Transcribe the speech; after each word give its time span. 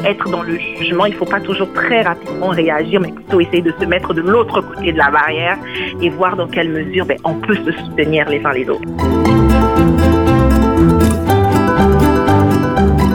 Être 0.00 0.28
dans 0.30 0.42
le 0.42 0.58
jugement, 0.58 1.06
il 1.06 1.12
ne 1.12 1.18
faut 1.18 1.24
pas 1.24 1.40
toujours 1.40 1.72
très 1.72 2.02
rapidement 2.02 2.48
réagir, 2.48 3.00
mais 3.00 3.12
plutôt 3.12 3.40
essayer 3.40 3.62
de 3.62 3.72
se 3.78 3.84
mettre 3.84 4.14
de 4.14 4.20
l'autre 4.20 4.60
côté 4.60 4.92
de 4.92 4.98
la 4.98 5.10
barrière 5.10 5.58
et 6.00 6.08
voir 6.10 6.36
dans 6.36 6.48
quelle 6.48 6.70
mesure 6.70 7.06
ben, 7.06 7.18
on 7.24 7.34
peut 7.34 7.56
se 7.56 7.72
soutenir 7.72 8.28
les 8.28 8.44
uns 8.44 8.52
les 8.52 8.68
autres. 8.68 8.88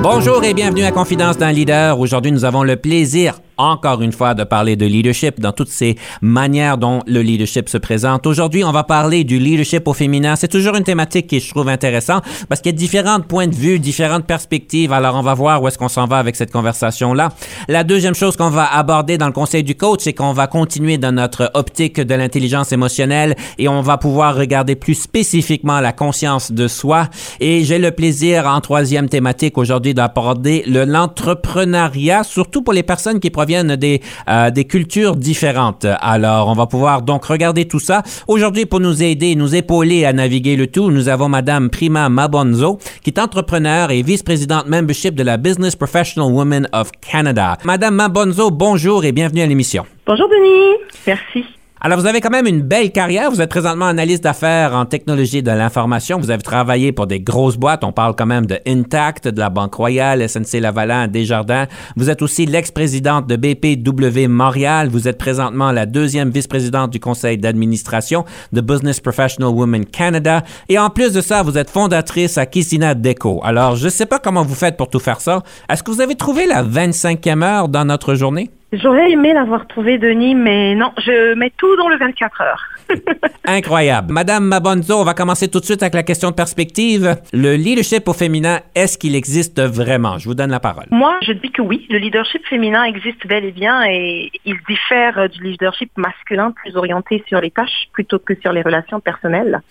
Bonjour 0.02 0.44
et 0.44 0.54
bienvenue 0.54 0.84
à 0.84 0.92
Confidence 0.92 1.38
d'un 1.38 1.52
leader. 1.52 2.00
Aujourd'hui, 2.00 2.32
nous 2.32 2.46
avons 2.46 2.64
le 2.64 2.78
plaisir 2.78 3.40
encore 3.58 4.02
une 4.02 4.12
fois 4.12 4.34
de 4.34 4.44
parler 4.44 4.76
de 4.76 4.86
leadership 4.86 5.40
dans 5.40 5.52
toutes 5.52 5.70
ces 5.70 5.98
manières 6.22 6.78
dont 6.78 7.02
le 7.08 7.22
leadership 7.22 7.70
se 7.70 7.78
présente. 7.78 8.28
Aujourd'hui, 8.28 8.64
on 8.64 8.72
va 8.72 8.84
parler 8.84 9.24
du 9.24 9.40
leadership 9.40 9.88
au 9.88 9.94
féminin. 9.94 10.36
C'est 10.36 10.48
toujours 10.48 10.76
une 10.76 10.84
thématique 10.84 11.28
qui 11.28 11.40
je 11.40 11.50
trouve 11.50 11.70
intéressante 11.70 12.24
parce 12.50 12.62
qu'il 12.62 12.72
y 12.72 12.76
a 12.76 12.78
différents 12.78 13.22
points 13.22 13.48
de 13.48 13.56
vue, 13.56 13.80
différentes 13.80 14.26
perspectives. 14.26 14.92
Alors, 14.94 15.16
on 15.16 15.22
va 15.22 15.34
voir 15.34 15.62
où 15.62 15.68
est-ce 15.68 15.78
qu'on 15.78 15.90
s'en 15.90 16.06
va 16.06 16.18
avec 16.18 16.36
cette 16.36 16.52
conversation-là. 16.52 17.30
La 17.68 17.84
deuxième 17.84 18.16
chose 18.16 18.36
qu'on 18.36 18.50
va 18.50 18.66
aborder 18.66 19.18
dans 19.18 19.28
le 19.28 19.34
conseil 19.34 19.64
du 19.64 19.76
coach, 19.76 20.02
c'est 20.04 20.14
qu'on 20.14 20.34
va 20.34 20.48
continuer 20.48 20.98
dans 20.98 21.12
notre 21.12 21.52
optique 21.54 22.00
de 22.00 22.16
l'intelligence 22.16 22.72
émotionnelle 22.72 23.36
et 23.58 23.68
on 23.68 23.82
va 23.82 23.98
pouvoir 23.98 24.36
regarder 24.36 24.76
plus 24.76 24.96
spécifiquement 24.96 25.80
la 25.80 25.94
conscience 25.94 26.52
de 26.52 26.68
soi. 26.68 27.08
Et 27.40 27.64
j'ai 27.64 27.80
le 27.80 27.92
plaisir 27.92 28.48
en 28.48 28.62
troisième 28.62 29.10
thématique 29.10 29.58
aujourd'hui 29.58 29.94
d'aborder 29.94 30.64
l'entrepreneuriat, 30.68 32.24
surtout 32.24 32.62
pour 32.62 32.74
les 32.74 32.84
personnes 32.84 33.20
qui 33.20 33.30
viennent 33.48 33.76
des, 33.76 34.02
euh, 34.30 34.52
des 34.52 34.66
cultures 34.66 35.16
différentes. 35.16 35.88
Alors, 36.02 36.50
on 36.50 36.54
va 36.54 36.68
pouvoir 36.68 37.02
donc 37.02 37.26
regarder 37.26 37.66
tout 37.66 37.80
ça. 37.80 38.04
Aujourd'hui, 38.28 38.68
pour 38.68 38.80
nous 38.80 39.02
aider, 39.02 39.36
nous 39.36 39.56
épauler 39.56 40.06
à 40.06 40.14
naviguer 40.14 40.56
le 40.56 40.68
tout, 40.68 40.92
nous 40.92 41.10
avons 41.10 41.30
Madame 41.30 41.72
Prima 41.72 42.10
Mabonzo, 42.10 42.78
qui 43.04 43.10
est 43.10 43.20
entrepreneur 43.20 43.90
et 43.90 44.04
vice-présidente 44.04 44.68
membership 44.68 45.16
de 45.16 45.24
la 45.24 45.38
Business 45.38 45.76
Professional 45.76 46.32
Women 46.32 46.70
of 46.74 46.92
Canada. 47.02 47.58
Madame 47.64 47.96
Mabonzo, 47.96 48.52
bonjour 48.52 49.06
et 49.06 49.12
bienvenue 49.12 49.42
à 49.42 49.48
l'émission. 49.48 49.86
Bonjour 50.06 50.28
Denis, 50.30 50.78
merci. 51.08 51.57
Alors, 51.80 52.00
vous 52.00 52.08
avez 52.08 52.22
quand 52.22 52.32
même 52.32 52.48
une 52.48 52.62
belle 52.62 52.92
carrière. 52.92 53.30
Vous 53.30 53.40
êtes 53.40 53.52
présentement 53.52 53.86
analyste 53.86 54.24
d'affaires 54.24 54.74
en 54.74 54.86
technologie 54.86 55.44
de 55.44 55.52
l'information. 55.52 56.18
Vous 56.20 56.32
avez 56.32 56.42
travaillé 56.42 56.92
pour 56.92 57.06
des 57.06 57.20
grosses 57.20 57.58
boîtes. 57.58 57.84
On 57.84 57.92
parle 57.92 58.16
quand 58.16 58.26
même 58.26 58.48
de 58.48 58.60
Intact, 58.66 59.28
de 59.28 59.40
la 59.40 59.52
Banque 59.52 59.76
Royale, 59.76 60.28
SNC 60.28 60.60
Lavalin, 60.60 61.08
Desjardins. 61.08 61.68
Vous 61.96 62.10
êtes 62.10 62.24
aussi 62.24 62.48
l'ex-présidente 62.48 63.28
de 63.28 63.36
BPW 63.36 64.28
Montréal. 64.28 64.90
Vous 64.90 65.08
êtes 65.08 65.20
présentement 65.20 65.72
la 65.72 65.86
deuxième 65.86 66.32
vice-présidente 66.32 66.90
du 66.90 67.00
conseil 67.00 67.38
d'administration 67.38 68.26
de 68.54 68.62
Business 68.62 69.00
Professional 69.00 69.50
Women 69.52 69.86
Canada. 69.86 70.44
Et 70.70 70.80
en 70.80 70.90
plus 70.90 71.14
de 71.14 71.22
ça, 71.22 71.44
vous 71.44 71.60
êtes 71.60 71.70
fondatrice 71.70 72.40
à 72.40 72.48
Kissina 72.48 72.96
Deco. 72.96 73.40
Alors, 73.44 73.76
je 73.76 73.86
ne 73.86 73.92
sais 73.92 74.08
pas 74.08 74.18
comment 74.18 74.44
vous 74.44 74.56
faites 74.56 74.78
pour 74.78 74.90
tout 74.90 75.00
faire 75.00 75.22
ça. 75.22 75.44
Est-ce 75.70 75.84
que 75.84 75.92
vous 75.92 76.02
avez 76.02 76.16
trouvé 76.16 76.48
la 76.48 76.64
25e 76.64 77.44
heure 77.44 77.70
dans 77.70 77.86
notre 77.86 78.16
journée? 78.16 78.50
J'aurais 78.74 79.12
aimé 79.12 79.34
l'avoir 79.34 79.66
trouvé, 79.68 79.98
Denis, 79.98 80.36
mais 80.36 80.76
non, 80.76 80.92
je 80.98 81.34
mets 81.36 81.54
tout 81.56 81.76
dans 81.78 81.88
le 81.88 81.98
24 81.98 82.42
heures. 82.42 82.77
Incroyable. 83.46 84.12
Madame 84.12 84.46
Mabonzo, 84.46 85.00
on 85.00 85.04
va 85.04 85.14
commencer 85.14 85.48
tout 85.48 85.60
de 85.60 85.66
suite 85.66 85.82
avec 85.82 85.94
la 85.94 86.04
question 86.04 86.32
de 86.32 86.36
perspective. 86.36 87.16
Le 87.32 87.56
leadership 87.56 88.08
au 88.08 88.14
féminin, 88.14 88.60
est-ce 88.76 88.98
qu'il 88.98 89.16
existe 89.16 89.62
vraiment? 89.62 90.18
Je 90.18 90.26
vous 90.26 90.36
donne 90.36 90.52
la 90.52 90.60
parole. 90.60 90.86
Moi, 90.92 91.18
je 91.22 91.32
dis 91.32 91.52
que 91.52 91.62
oui. 91.62 91.86
Le 91.90 91.98
leadership 91.98 92.46
féminin 92.48 92.84
existe 92.84 93.26
bel 93.26 93.46
et 93.46 93.52
bien 93.52 93.84
et 93.86 94.32
il 94.46 94.58
diffère 94.68 95.30
du 95.30 95.44
leadership 95.44 95.92
masculin 95.98 96.52
plus 96.52 96.76
orienté 96.76 97.24
sur 97.28 97.40
les 97.40 97.52
tâches 97.52 97.88
plutôt 97.94 98.20
que 98.20 98.36
sur 98.36 98.52
les 98.52 98.62
relations 98.62 99.00
personnelles 99.00 99.62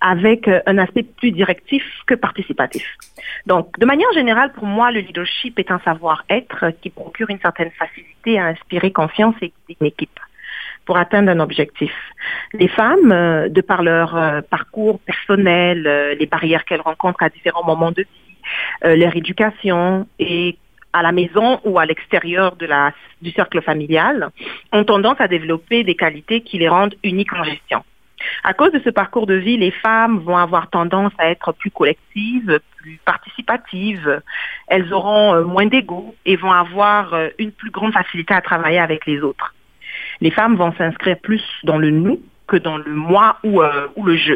avec 0.00 0.48
un 0.66 0.78
aspect 0.78 1.02
plus 1.02 1.32
directif 1.32 1.82
que 2.06 2.14
participatif. 2.14 2.84
Donc, 3.46 3.78
de 3.78 3.86
manière 3.86 4.12
générale, 4.12 4.52
pour 4.52 4.66
moi, 4.66 4.90
le 4.90 5.00
leadership 5.00 5.58
est 5.58 5.70
un 5.70 5.80
savoir-être 5.80 6.66
qui 6.80 6.90
procure 6.90 7.30
une 7.30 7.40
certaine 7.40 7.70
facilité 7.72 8.38
à 8.38 8.46
inspirer 8.46 8.92
confiance 8.92 9.34
et 9.42 9.52
équipe 9.80 10.20
pour 10.86 10.96
atteindre 10.96 11.30
un 11.30 11.40
objectif. 11.40 11.92
Les 12.54 12.68
femmes, 12.68 13.12
euh, 13.12 13.48
de 13.48 13.60
par 13.60 13.82
leur 13.82 14.16
euh, 14.16 14.40
parcours 14.40 15.00
personnel, 15.00 15.86
euh, 15.86 16.14
les 16.14 16.26
barrières 16.26 16.64
qu'elles 16.64 16.80
rencontrent 16.80 17.22
à 17.22 17.28
différents 17.28 17.64
moments 17.64 17.90
de 17.90 18.02
vie, 18.02 18.08
leur 18.84 19.16
éducation 19.16 20.06
et 20.20 20.56
à 20.92 21.02
la 21.02 21.10
maison 21.10 21.60
ou 21.64 21.80
à 21.80 21.84
l'extérieur 21.84 22.56
du 22.56 23.30
cercle 23.32 23.60
familial, 23.60 24.28
ont 24.72 24.84
tendance 24.84 25.16
à 25.18 25.26
développer 25.26 25.82
des 25.82 25.96
qualités 25.96 26.42
qui 26.42 26.58
les 26.58 26.68
rendent 26.68 26.94
uniques 27.02 27.32
en 27.32 27.42
gestion. 27.42 27.82
À 28.44 28.54
cause 28.54 28.70
de 28.70 28.80
ce 28.84 28.90
parcours 28.90 29.26
de 29.26 29.34
vie, 29.34 29.56
les 29.56 29.72
femmes 29.72 30.18
vont 30.20 30.36
avoir 30.36 30.70
tendance 30.70 31.12
à 31.18 31.28
être 31.28 31.52
plus 31.52 31.72
collectives, 31.72 32.60
plus 32.76 33.00
participatives. 33.04 34.22
Elles 34.68 34.92
auront 34.92 35.44
moins 35.44 35.66
d'ego 35.66 36.14
et 36.24 36.36
vont 36.36 36.52
avoir 36.52 37.12
une 37.38 37.50
plus 37.50 37.72
grande 37.72 37.92
facilité 37.92 38.32
à 38.32 38.40
travailler 38.40 38.78
avec 38.78 39.06
les 39.06 39.20
autres. 39.22 39.55
Les 40.20 40.30
femmes 40.30 40.56
vont 40.56 40.72
s'inscrire 40.74 41.18
plus 41.18 41.42
dans 41.64 41.78
le 41.78 41.90
nous 41.90 42.20
que 42.46 42.56
dans 42.56 42.76
le 42.76 42.92
moi 42.92 43.38
ou, 43.44 43.62
euh, 43.62 43.88
ou 43.96 44.04
le 44.04 44.16
je. 44.16 44.34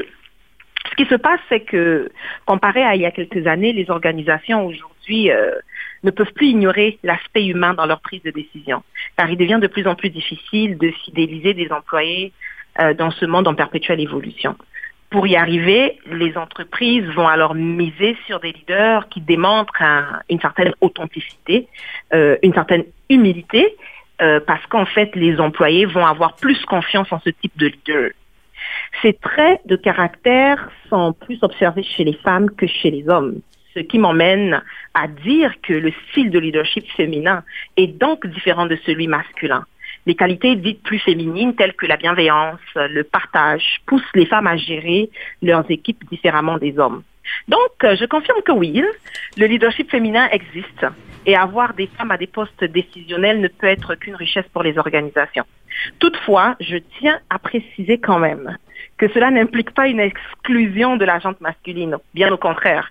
Ce 0.91 0.97
qui 0.97 1.07
se 1.07 1.15
passe, 1.15 1.41
c'est 1.49 1.61
que 1.61 2.11
comparé 2.47 2.83
à 2.83 2.97
il 2.97 3.03
y 3.03 3.07
a 3.07 3.11
quelques 3.11 3.47
années, 3.47 3.73
les 3.73 3.91
organisations 3.91 4.67
aujourd'hui 4.67 5.31
ne 6.03 6.11
peuvent 6.11 6.33
plus 6.33 6.49
ignorer 6.49 6.99
l'aspect 7.03 7.47
humain 7.47 7.75
dans 7.75 7.87
leur 7.87 8.01
prise 8.01 8.23
de 8.23 8.31
décision, 8.31 8.83
car 9.17 9.31
il 9.31 9.37
devient 9.37 9.59
de 9.61 9.67
plus 9.67 9.87
en 9.87 9.95
plus 9.95 10.11
difficile 10.11 10.79
de 10.79 10.91
fidéliser 11.05 11.55
des 11.55 11.71
employés 11.71 12.33
euh, 12.81 12.95
dans 12.95 13.11
ce 13.11 13.27
monde 13.27 13.49
en 13.49 13.55
perpétuelle 13.55 14.01
évolution. 14.01 14.57
Pour 15.11 15.27
y 15.27 15.35
arriver, 15.35 15.99
les 16.07 16.37
entreprises 16.37 17.05
vont 17.17 17.27
alors 17.27 17.55
miser 17.55 18.17
sur 18.27 18.39
des 18.39 18.53
leaders 18.53 19.09
qui 19.09 19.21
démontrent 19.21 19.83
une 20.29 20.41
certaine 20.41 20.73
authenticité, 20.81 21.67
euh, 22.15 22.37
une 22.45 22.55
certaine 22.55 22.85
humilité, 23.09 23.77
euh, 24.21 24.41
parce 24.47 24.65
qu'en 24.67 24.87
fait, 24.87 25.15
les 25.15 25.41
employés 25.41 25.87
vont 25.87 26.05
avoir 26.05 26.37
plus 26.37 26.63
confiance 26.65 27.11
en 27.13 27.21
ce 27.21 27.31
type 27.31 27.57
de 27.57 27.67
leader. 27.67 28.11
Ces 29.03 29.15
traits 29.15 29.61
de 29.67 29.77
caractère 29.77 30.71
sont 30.89 31.13
plus 31.13 31.39
observés 31.43 31.83
chez 31.83 32.05
les 32.05 32.15
femmes 32.15 32.51
que 32.51 32.67
chez 32.67 32.91
les 32.91 33.09
hommes, 33.09 33.41
ce 33.75 33.81
qui 33.81 33.99
m'emmène 33.99 34.63
à 34.95 35.09
dire 35.09 35.55
que 35.63 35.73
le 35.73 35.93
style 36.11 36.31
de 36.31 36.39
leadership 36.39 36.85
féminin 36.97 37.43
est 37.77 37.87
donc 37.87 38.27
différent 38.27 38.67
de 38.67 38.77
celui 38.85 39.07
masculin. 39.07 39.65
Les 40.07 40.15
qualités 40.15 40.57
dites 40.57 40.83
plus 40.83 40.99
féminines 40.99 41.55
telles 41.55 41.75
que 41.75 41.87
la 41.87 41.97
bienveillance, 41.97 42.61
le 42.75 43.03
partage, 43.03 43.81
poussent 43.87 44.03
les 44.15 44.27
femmes 44.27 44.47
à 44.47 44.57
gérer 44.57 45.11
leurs 45.43 45.71
équipes 45.71 46.05
différemment 46.11 46.59
des 46.59 46.79
hommes. 46.79 47.03
Donc, 47.49 47.85
euh, 47.85 47.97
je 47.97 48.05
confirme 48.07 48.43
que 48.43 48.53
oui, 48.53 48.83
le 49.37 49.47
leadership 49.47 49.91
féminin 49.91 50.29
existe 50.31 50.87
et 51.27 51.37
avoir 51.37 51.75
des 51.75 51.89
femmes 51.99 52.11
à 52.11 52.17
des 52.17 52.27
postes 52.27 52.65
décisionnels 52.65 53.41
ne 53.41 53.49
peut 53.49 53.67
être 53.67 53.95
qu'une 53.95 54.15
richesse 54.15 54.47
pour 54.53 54.63
les 54.63 54.79
organisations. 54.79 55.45
Toutefois, 55.99 56.57
je 56.61 56.77
tiens 56.99 57.19
à 57.31 57.39
préciser 57.39 57.99
quand 57.99 58.19
même 58.19 58.57
que 58.99 59.09
cela 59.09 59.31
n'implique 59.31 59.71
pas 59.73 59.89
une 59.89 60.01
exclusion 60.01 60.97
de 60.97 61.05
la 61.05 61.19
jante 61.19 61.41
masculine, 61.41 61.97
bien 62.15 62.31
au 62.33 62.37
contraire. 62.37 62.91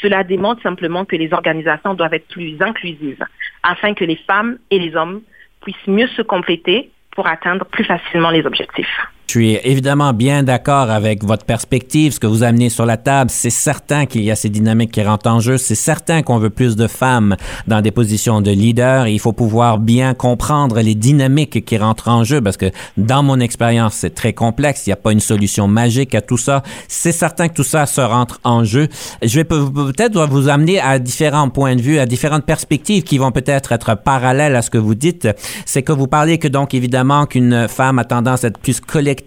Cela 0.00 0.24
démontre 0.24 0.62
simplement 0.62 1.04
que 1.04 1.16
les 1.16 1.32
organisations 1.32 1.94
doivent 1.94 2.14
être 2.14 2.28
plus 2.28 2.56
inclusives 2.60 3.24
afin 3.62 3.94
que 3.94 4.04
les 4.04 4.16
femmes 4.16 4.58
et 4.70 4.78
les 4.78 4.96
hommes 4.96 5.20
puissent 5.62 5.86
mieux 5.86 6.08
se 6.08 6.22
compléter 6.22 6.90
pour 7.12 7.26
atteindre 7.26 7.66
plus 7.66 7.84
facilement 7.84 8.30
les 8.30 8.46
objectifs. 8.46 9.00
Je 9.30 9.38
suis 9.38 9.58
évidemment 9.62 10.12
bien 10.12 10.42
d'accord 10.42 10.90
avec 10.90 11.22
votre 11.22 11.44
perspective, 11.44 12.14
ce 12.14 12.18
que 12.18 12.26
vous 12.26 12.42
amenez 12.42 12.68
sur 12.68 12.84
la 12.84 12.96
table. 12.96 13.30
C'est 13.30 13.48
certain 13.48 14.04
qu'il 14.04 14.24
y 14.24 14.30
a 14.32 14.34
ces 14.34 14.48
dynamiques 14.48 14.90
qui 14.90 15.04
rentrent 15.04 15.30
en 15.30 15.38
jeu. 15.38 15.56
C'est 15.56 15.76
certain 15.76 16.22
qu'on 16.22 16.38
veut 16.38 16.50
plus 16.50 16.74
de 16.74 16.88
femmes 16.88 17.36
dans 17.68 17.80
des 17.80 17.92
positions 17.92 18.40
de 18.40 18.50
leader. 18.50 19.06
il 19.06 19.20
faut 19.20 19.32
pouvoir 19.32 19.78
bien 19.78 20.14
comprendre 20.14 20.80
les 20.80 20.96
dynamiques 20.96 21.64
qui 21.64 21.78
rentrent 21.78 22.08
en 22.08 22.24
jeu 22.24 22.40
parce 22.40 22.56
que 22.56 22.72
dans 22.96 23.22
mon 23.22 23.38
expérience, 23.38 23.94
c'est 23.94 24.16
très 24.16 24.32
complexe. 24.32 24.88
Il 24.88 24.88
n'y 24.88 24.94
a 24.94 24.96
pas 24.96 25.12
une 25.12 25.20
solution 25.20 25.68
magique 25.68 26.16
à 26.16 26.22
tout 26.22 26.36
ça. 26.36 26.64
C'est 26.88 27.12
certain 27.12 27.46
que 27.46 27.54
tout 27.54 27.62
ça 27.62 27.86
se 27.86 28.00
rentre 28.00 28.40
en 28.42 28.64
jeu. 28.64 28.88
Je 29.22 29.36
vais 29.36 29.44
peut-être 29.44 30.26
vous 30.26 30.48
amener 30.48 30.80
à 30.80 30.98
différents 30.98 31.50
points 31.50 31.76
de 31.76 31.82
vue, 31.82 32.00
à 32.00 32.06
différentes 32.06 32.46
perspectives 32.46 33.04
qui 33.04 33.18
vont 33.18 33.30
peut-être 33.30 33.70
être 33.70 33.94
parallèles 33.94 34.56
à 34.56 34.62
ce 34.62 34.70
que 34.70 34.78
vous 34.78 34.96
dites. 34.96 35.28
C'est 35.66 35.82
que 35.82 35.92
vous 35.92 36.08
parlez 36.08 36.38
que 36.38 36.48
donc 36.48 36.74
évidemment 36.74 37.26
qu'une 37.26 37.68
femme 37.68 38.00
a 38.00 38.04
tendance 38.04 38.42
à 38.42 38.48
être 38.48 38.58
plus 38.58 38.80
collective 38.80 39.19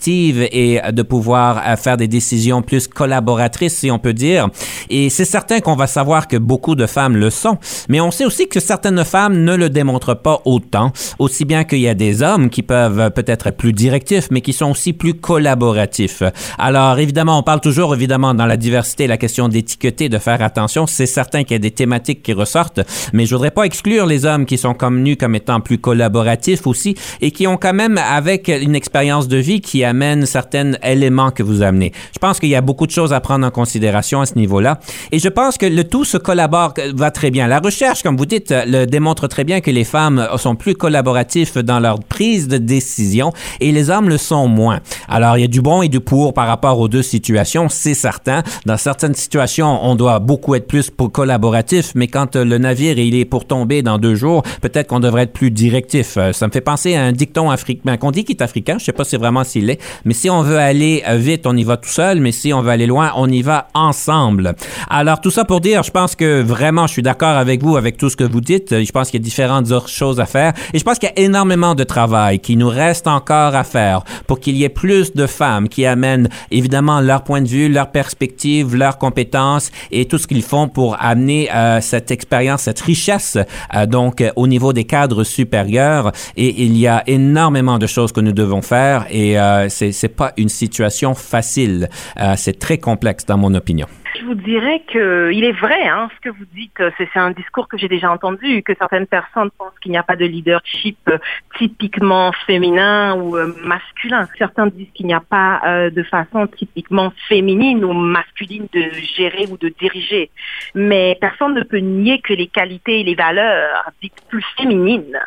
et 0.51 0.81
de 0.91 1.01
pouvoir 1.01 1.61
euh, 1.65 1.75
faire 1.75 1.97
des 1.97 2.07
décisions 2.07 2.61
plus 2.61 2.87
collaboratrices, 2.87 3.77
si 3.77 3.91
on 3.91 3.99
peut 3.99 4.13
dire. 4.13 4.49
Et 4.89 5.09
c'est 5.09 5.25
certain 5.25 5.59
qu'on 5.59 5.75
va 5.75 5.87
savoir 5.87 6.27
que 6.27 6.37
beaucoup 6.37 6.75
de 6.75 6.85
femmes 6.85 7.15
le 7.15 7.29
sont, 7.29 7.57
mais 7.89 8.01
on 8.01 8.11
sait 8.11 8.25
aussi 8.25 8.47
que 8.47 8.59
certaines 8.59 9.03
femmes 9.03 9.43
ne 9.43 9.55
le 9.55 9.69
démontrent 9.69 10.15
pas 10.15 10.41
autant, 10.45 10.91
aussi 11.19 11.45
bien 11.45 11.63
qu'il 11.63 11.79
y 11.79 11.87
a 11.87 11.93
des 11.93 12.21
hommes 12.21 12.49
qui 12.49 12.61
peuvent 12.61 13.11
peut-être 13.11 13.47
être 13.47 13.57
plus 13.57 13.73
directifs, 13.73 14.27
mais 14.31 14.41
qui 14.41 14.53
sont 14.53 14.71
aussi 14.71 14.93
plus 14.93 15.13
collaboratifs. 15.13 16.23
Alors, 16.57 16.99
évidemment, 16.99 17.39
on 17.39 17.43
parle 17.43 17.61
toujours, 17.61 17.93
évidemment, 17.93 18.33
dans 18.33 18.45
la 18.45 18.57
diversité, 18.57 19.07
la 19.07 19.17
question 19.17 19.47
d'étiqueter, 19.49 20.09
de 20.09 20.17
faire 20.17 20.41
attention. 20.41 20.87
C'est 20.87 21.05
certain 21.05 21.43
qu'il 21.43 21.53
y 21.53 21.55
a 21.55 21.59
des 21.59 21.71
thématiques 21.71 22.23
qui 22.23 22.33
ressortent, 22.33 22.81
mais 23.13 23.25
je 23.25 23.35
voudrais 23.35 23.51
pas 23.51 23.63
exclure 23.63 24.05
les 24.05 24.25
hommes 24.25 24.45
qui 24.45 24.57
sont 24.57 24.73
connus 24.73 25.17
comme 25.17 25.35
étant 25.35 25.59
plus 25.59 25.77
collaboratifs 25.77 26.67
aussi 26.67 26.95
et 27.21 27.31
qui 27.31 27.47
ont 27.47 27.57
quand 27.57 27.73
même, 27.73 27.97
avec 27.97 28.47
une 28.47 28.75
expérience 28.75 29.27
de 29.27 29.37
vie 29.37 29.61
qui 29.61 29.82
amène 29.83 30.25
certains 30.25 30.73
éléments 30.83 31.31
que 31.31 31.43
vous 31.43 31.61
amenez. 31.61 31.91
Je 32.13 32.19
pense 32.19 32.39
qu'il 32.39 32.49
y 32.49 32.55
a 32.55 32.61
beaucoup 32.61 32.85
de 32.85 32.91
choses 32.91 33.13
à 33.13 33.19
prendre 33.19 33.45
en 33.45 33.51
considération 33.51 34.21
à 34.21 34.25
ce 34.25 34.35
niveau-là. 34.35 34.79
Et 35.11 35.19
je 35.19 35.29
pense 35.29 35.57
que 35.57 35.65
le 35.65 35.83
tout 35.83 36.05
se 36.05 36.17
collabore, 36.17 36.73
va 36.95 37.11
très 37.11 37.31
bien. 37.31 37.47
La 37.47 37.59
recherche, 37.59 38.03
comme 38.03 38.17
vous 38.17 38.25
dites, 38.25 38.53
le 38.67 38.85
démontre 38.85 39.27
très 39.27 39.43
bien 39.43 39.61
que 39.61 39.71
les 39.71 39.83
femmes 39.83 40.27
sont 40.37 40.55
plus 40.55 40.75
collaboratifs 40.75 41.57
dans 41.57 41.79
leur 41.79 41.99
prise 41.99 42.47
de 42.47 42.57
décision 42.57 43.31
et 43.59 43.71
les 43.71 43.89
hommes 43.89 44.09
le 44.09 44.17
sont 44.17 44.47
moins. 44.47 44.79
Alors, 45.07 45.37
il 45.37 45.41
y 45.41 45.45
a 45.45 45.47
du 45.47 45.61
bon 45.61 45.81
et 45.81 45.89
du 45.89 45.99
pour 45.99 46.33
par 46.33 46.47
rapport 46.47 46.79
aux 46.79 46.87
deux 46.87 47.01
situations, 47.01 47.69
c'est 47.69 47.93
certain. 47.93 48.43
Dans 48.65 48.77
certaines 48.77 49.15
situations, 49.15 49.79
on 49.83 49.95
doit 49.95 50.19
beaucoup 50.19 50.55
être 50.55 50.67
plus 50.67 50.89
collaboratif, 51.11 51.91
mais 51.95 52.07
quand 52.07 52.35
le 52.35 52.57
navire 52.57 52.97
il 52.97 53.15
est 53.15 53.25
pour 53.25 53.45
tomber 53.45 53.81
dans 53.81 53.97
deux 53.97 54.15
jours, 54.15 54.43
peut-être 54.61 54.87
qu'on 54.87 54.99
devrait 54.99 55.23
être 55.23 55.33
plus 55.33 55.51
directif. 55.51 56.17
Euh, 56.17 56.33
ça 56.33 56.47
me 56.47 56.51
fait 56.51 56.61
penser 56.61 56.95
à 56.95 57.03
un 57.03 57.11
dicton 57.11 57.49
africain 57.49 57.97
qu'on 57.97 58.11
dit 58.11 58.23
qu'il 58.23 58.35
est 58.35 58.41
africain. 58.41 58.77
Je 58.79 58.85
sais 58.85 58.91
pas 58.91 59.03
si 59.03 59.17
vraiment 59.17 59.43
s'il 59.43 59.62
mais 60.05 60.13
si 60.13 60.29
on 60.29 60.41
veut 60.41 60.57
aller 60.57 61.03
euh, 61.07 61.15
vite, 61.15 61.45
on 61.45 61.55
y 61.55 61.63
va 61.63 61.77
tout 61.77 61.89
seul, 61.89 62.19
mais 62.19 62.31
si 62.31 62.53
on 62.53 62.61
veut 62.61 62.71
aller 62.71 62.87
loin, 62.87 63.11
on 63.15 63.29
y 63.29 63.41
va 63.41 63.67
ensemble. 63.73 64.55
Alors 64.89 65.21
tout 65.21 65.31
ça 65.31 65.45
pour 65.45 65.61
dire, 65.61 65.83
je 65.83 65.91
pense 65.91 66.15
que 66.15 66.41
vraiment, 66.41 66.87
je 66.87 66.93
suis 66.93 67.01
d'accord 67.01 67.37
avec 67.37 67.63
vous 67.63 67.77
avec 67.77 67.97
tout 67.97 68.09
ce 68.09 68.15
que 68.15 68.23
vous 68.23 68.41
dites. 68.41 68.83
Je 68.83 68.91
pense 68.91 69.09
qu'il 69.09 69.19
y 69.19 69.23
a 69.23 69.25
différentes 69.25 69.71
autres 69.71 69.89
choses 69.89 70.19
à 70.19 70.25
faire 70.25 70.53
et 70.73 70.79
je 70.79 70.83
pense 70.83 70.99
qu'il 70.99 71.09
y 71.15 71.19
a 71.19 71.23
énormément 71.23 71.75
de 71.75 71.83
travail 71.83 72.39
qui 72.39 72.55
nous 72.57 72.69
reste 72.69 73.07
encore 73.07 73.55
à 73.55 73.63
faire 73.63 74.03
pour 74.27 74.39
qu'il 74.39 74.57
y 74.57 74.63
ait 74.63 74.69
plus 74.69 75.13
de 75.13 75.27
femmes 75.27 75.69
qui 75.69 75.85
amènent 75.85 76.29
évidemment 76.51 77.01
leur 77.01 77.23
point 77.23 77.41
de 77.41 77.47
vue, 77.47 77.69
leur 77.69 77.91
perspective, 77.91 78.75
leurs 78.75 78.97
compétences 78.97 79.71
et 79.91 80.05
tout 80.05 80.17
ce 80.17 80.27
qu'ils 80.27 80.43
font 80.43 80.67
pour 80.67 80.97
amener 80.99 81.49
euh, 81.53 81.81
cette 81.81 82.11
expérience, 82.11 82.63
cette 82.63 82.81
richesse 82.81 83.37
euh, 83.75 83.85
donc 83.85 84.23
au 84.35 84.47
niveau 84.47 84.73
des 84.73 84.83
cadres 84.83 85.23
supérieurs. 85.23 86.11
Et 86.35 86.63
il 86.63 86.77
y 86.77 86.87
a 86.87 87.03
énormément 87.07 87.77
de 87.77 87.87
choses 87.87 88.11
que 88.11 88.21
nous 88.21 88.31
devons 88.31 88.61
faire 88.61 89.05
et 89.09 89.37
c'est 89.69 89.91
c'est 89.91 90.09
pas 90.09 90.33
une 90.37 90.49
situation 90.49 91.13
facile. 91.15 91.89
Euh, 92.19 92.35
c'est 92.37 92.59
très 92.59 92.77
complexe 92.77 93.25
dans 93.25 93.37
mon 93.37 93.53
opinion. 93.55 93.87
Je 94.19 94.25
vous 94.25 94.35
dirais 94.35 94.83
que 94.91 95.31
il 95.33 95.43
est 95.43 95.53
vrai, 95.53 95.87
hein, 95.87 96.09
ce 96.15 96.29
que 96.29 96.35
vous 96.35 96.45
dites. 96.53 96.81
C'est 96.97 97.09
c'est 97.13 97.19
un 97.19 97.31
discours 97.31 97.67
que 97.67 97.77
j'ai 97.77 97.87
déjà 97.87 98.11
entendu, 98.11 98.63
que 98.63 98.73
certaines 98.77 99.07
personnes 99.07 99.49
pensent 99.57 99.77
qu'il 99.81 99.91
n'y 99.91 99.97
a 99.97 100.03
pas 100.03 100.15
de 100.15 100.25
leadership 100.25 100.97
euh, 101.09 101.17
typiquement 101.57 102.31
féminin 102.47 103.15
ou 103.15 103.37
euh, 103.37 103.53
masculin. 103.63 104.27
Certains 104.37 104.67
disent 104.67 104.91
qu'il 104.93 105.05
n'y 105.05 105.13
a 105.13 105.19
pas 105.19 105.61
euh, 105.65 105.89
de 105.89 106.03
façon 106.03 106.47
typiquement 106.47 107.13
féminine 107.27 107.83
ou 107.85 107.93
masculine 107.93 108.67
de 108.73 108.83
gérer 109.15 109.47
ou 109.49 109.57
de 109.57 109.69
diriger. 109.79 110.29
Mais 110.75 111.17
personne 111.19 111.53
ne 111.53 111.63
peut 111.63 111.77
nier 111.77 112.19
que 112.21 112.33
les 112.33 112.47
qualités 112.47 113.01
et 113.01 113.03
les 113.03 113.15
valeurs 113.15 113.91
dites 114.01 114.21
plus 114.27 114.45
féminines 114.57 115.19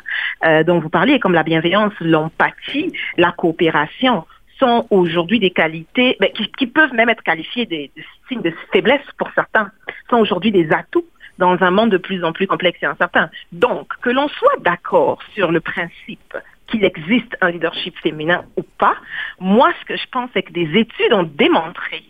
euh, 0.44 0.62
dont 0.64 0.78
vous 0.78 0.90
parliez, 0.90 1.18
comme 1.18 1.32
la 1.32 1.42
bienveillance, 1.42 1.92
l'empathie, 2.00 2.92
la 3.16 3.32
coopération, 3.32 4.24
sont 4.58 4.87
aujourd'hui 4.91 5.38
des 5.38 5.50
qualités 5.50 6.17
ben, 6.20 6.31
qui, 6.32 6.50
qui 6.53 6.67
peuvent 6.67 6.94
même 6.94 7.08
être 7.08 7.23
qualifiées 7.23 7.67
de 7.67 7.88
signes 8.29 8.43
de 8.43 8.53
faiblesse 8.73 9.06
pour 9.19 9.31
certains, 9.35 9.70
sont 10.11 10.17
aujourd'hui 10.17 10.53
des 10.53 10.70
atouts 10.73 11.06
dans 11.38 11.62
un 11.62 11.70
monde 11.70 11.91
de 11.91 11.99
plus 11.99 12.25
en 12.25 12.32
plus 12.32 12.47
complexe 12.47 12.79
et 12.82 12.87
incertain. 12.87 13.31
Donc, 13.53 13.88
que 14.00 14.11
l'on 14.11 14.29
soit 14.29 14.56
d'accord 14.61 15.19
sur 15.35 15.53
le 15.53 15.61
principe 15.61 16.37
qu'il 16.67 16.85
existe 16.85 17.37
un 17.41 17.50
leadership 17.50 17.97
féminin 17.99 18.44
ou 18.56 18.62
pas, 18.62 18.97
moi, 19.38 19.70
ce 19.81 19.85
que 19.87 19.97
je 19.97 20.06
pense, 20.11 20.31
c'est 20.35 20.43
que 20.43 20.53
des 20.53 20.79
études 20.79 21.12
ont 21.12 21.23
démontré 21.23 22.03